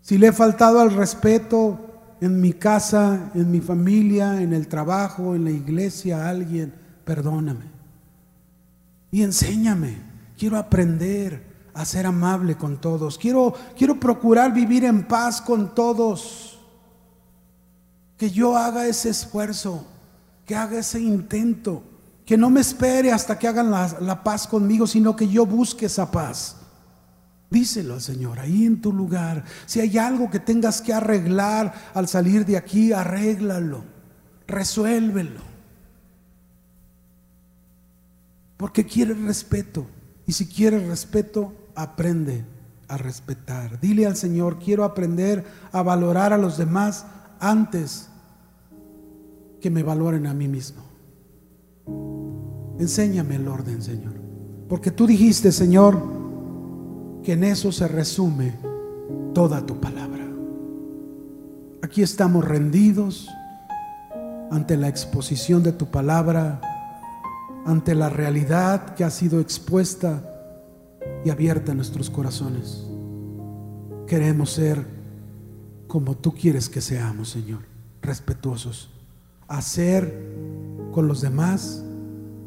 Si 0.00 0.16
le 0.16 0.28
he 0.28 0.32
faltado 0.32 0.80
al 0.80 0.92
respeto, 0.92 1.89
en 2.20 2.40
mi 2.40 2.52
casa, 2.52 3.30
en 3.34 3.50
mi 3.50 3.60
familia, 3.60 4.42
en 4.42 4.52
el 4.52 4.68
trabajo, 4.68 5.34
en 5.34 5.44
la 5.44 5.50
iglesia, 5.50 6.28
alguien, 6.28 6.72
perdóname. 7.04 7.64
Y 9.10 9.22
enséñame. 9.22 9.96
Quiero 10.38 10.56
aprender 10.58 11.50
a 11.74 11.84
ser 11.84 12.06
amable 12.06 12.56
con 12.56 12.80
todos. 12.80 13.18
Quiero, 13.18 13.54
quiero 13.76 13.98
procurar 13.98 14.52
vivir 14.52 14.84
en 14.84 15.06
paz 15.06 15.40
con 15.40 15.74
todos. 15.74 16.58
Que 18.16 18.30
yo 18.30 18.56
haga 18.56 18.86
ese 18.86 19.08
esfuerzo, 19.08 19.86
que 20.44 20.54
haga 20.54 20.78
ese 20.78 21.00
intento, 21.00 21.82
que 22.26 22.36
no 22.36 22.50
me 22.50 22.60
espere 22.60 23.10
hasta 23.12 23.38
que 23.38 23.48
hagan 23.48 23.70
la, 23.70 23.96
la 24.00 24.22
paz 24.22 24.46
conmigo, 24.46 24.86
sino 24.86 25.16
que 25.16 25.26
yo 25.26 25.46
busque 25.46 25.86
esa 25.86 26.10
paz. 26.10 26.59
Díselo 27.50 27.94
al 27.94 28.00
Señor, 28.00 28.38
ahí 28.38 28.64
en 28.64 28.80
tu 28.80 28.92
lugar. 28.92 29.44
Si 29.66 29.80
hay 29.80 29.98
algo 29.98 30.30
que 30.30 30.38
tengas 30.38 30.80
que 30.80 30.92
arreglar 30.92 31.74
al 31.94 32.06
salir 32.06 32.46
de 32.46 32.56
aquí, 32.56 32.92
arréglalo, 32.92 33.82
resuélvelo. 34.46 35.40
Porque 38.56 38.86
quieres 38.86 39.20
respeto. 39.22 39.86
Y 40.26 40.32
si 40.32 40.46
quieres 40.46 40.86
respeto, 40.86 41.52
aprende 41.74 42.44
a 42.86 42.96
respetar. 42.96 43.80
Dile 43.80 44.06
al 44.06 44.16
Señor, 44.16 44.60
quiero 44.60 44.84
aprender 44.84 45.44
a 45.72 45.82
valorar 45.82 46.32
a 46.32 46.38
los 46.38 46.56
demás 46.56 47.04
antes 47.40 48.08
que 49.60 49.70
me 49.70 49.82
valoren 49.82 50.28
a 50.28 50.34
mí 50.34 50.46
mismo. 50.46 50.84
Enséñame 52.78 53.36
el 53.36 53.48
orden, 53.48 53.82
Señor. 53.82 54.14
Porque 54.68 54.92
tú 54.92 55.06
dijiste, 55.06 55.50
Señor, 55.50 56.19
que 57.22 57.32
en 57.32 57.44
eso 57.44 57.72
se 57.72 57.88
resume 57.88 58.54
toda 59.34 59.64
tu 59.66 59.80
palabra. 59.80 60.26
Aquí 61.82 62.02
estamos 62.02 62.44
rendidos 62.44 63.28
ante 64.50 64.76
la 64.76 64.88
exposición 64.88 65.62
de 65.62 65.72
tu 65.72 65.86
palabra, 65.86 66.60
ante 67.64 67.94
la 67.94 68.08
realidad 68.08 68.94
que 68.94 69.04
ha 69.04 69.10
sido 69.10 69.40
expuesta 69.40 70.22
y 71.24 71.30
abierta 71.30 71.72
en 71.72 71.78
nuestros 71.78 72.10
corazones. 72.10 72.86
Queremos 74.06 74.50
ser 74.50 74.84
como 75.86 76.16
tú 76.16 76.32
quieres 76.34 76.68
que 76.68 76.80
seamos, 76.80 77.30
Señor, 77.30 77.60
respetuosos, 78.02 78.90
hacer 79.48 80.36
con 80.92 81.08
los 81.08 81.20
demás 81.20 81.84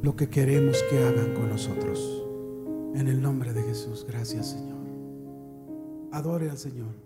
lo 0.01 0.15
que 0.15 0.29
queremos 0.29 0.77
que 0.89 1.03
hagan 1.03 1.33
con 1.33 1.49
nosotros. 1.49 2.22
En 2.93 3.07
el 3.07 3.21
nombre 3.21 3.53
de 3.53 3.63
Jesús, 3.63 4.05
gracias 4.07 4.51
Señor. 4.51 4.83
Adore 6.11 6.49
al 6.49 6.57
Señor. 6.57 7.02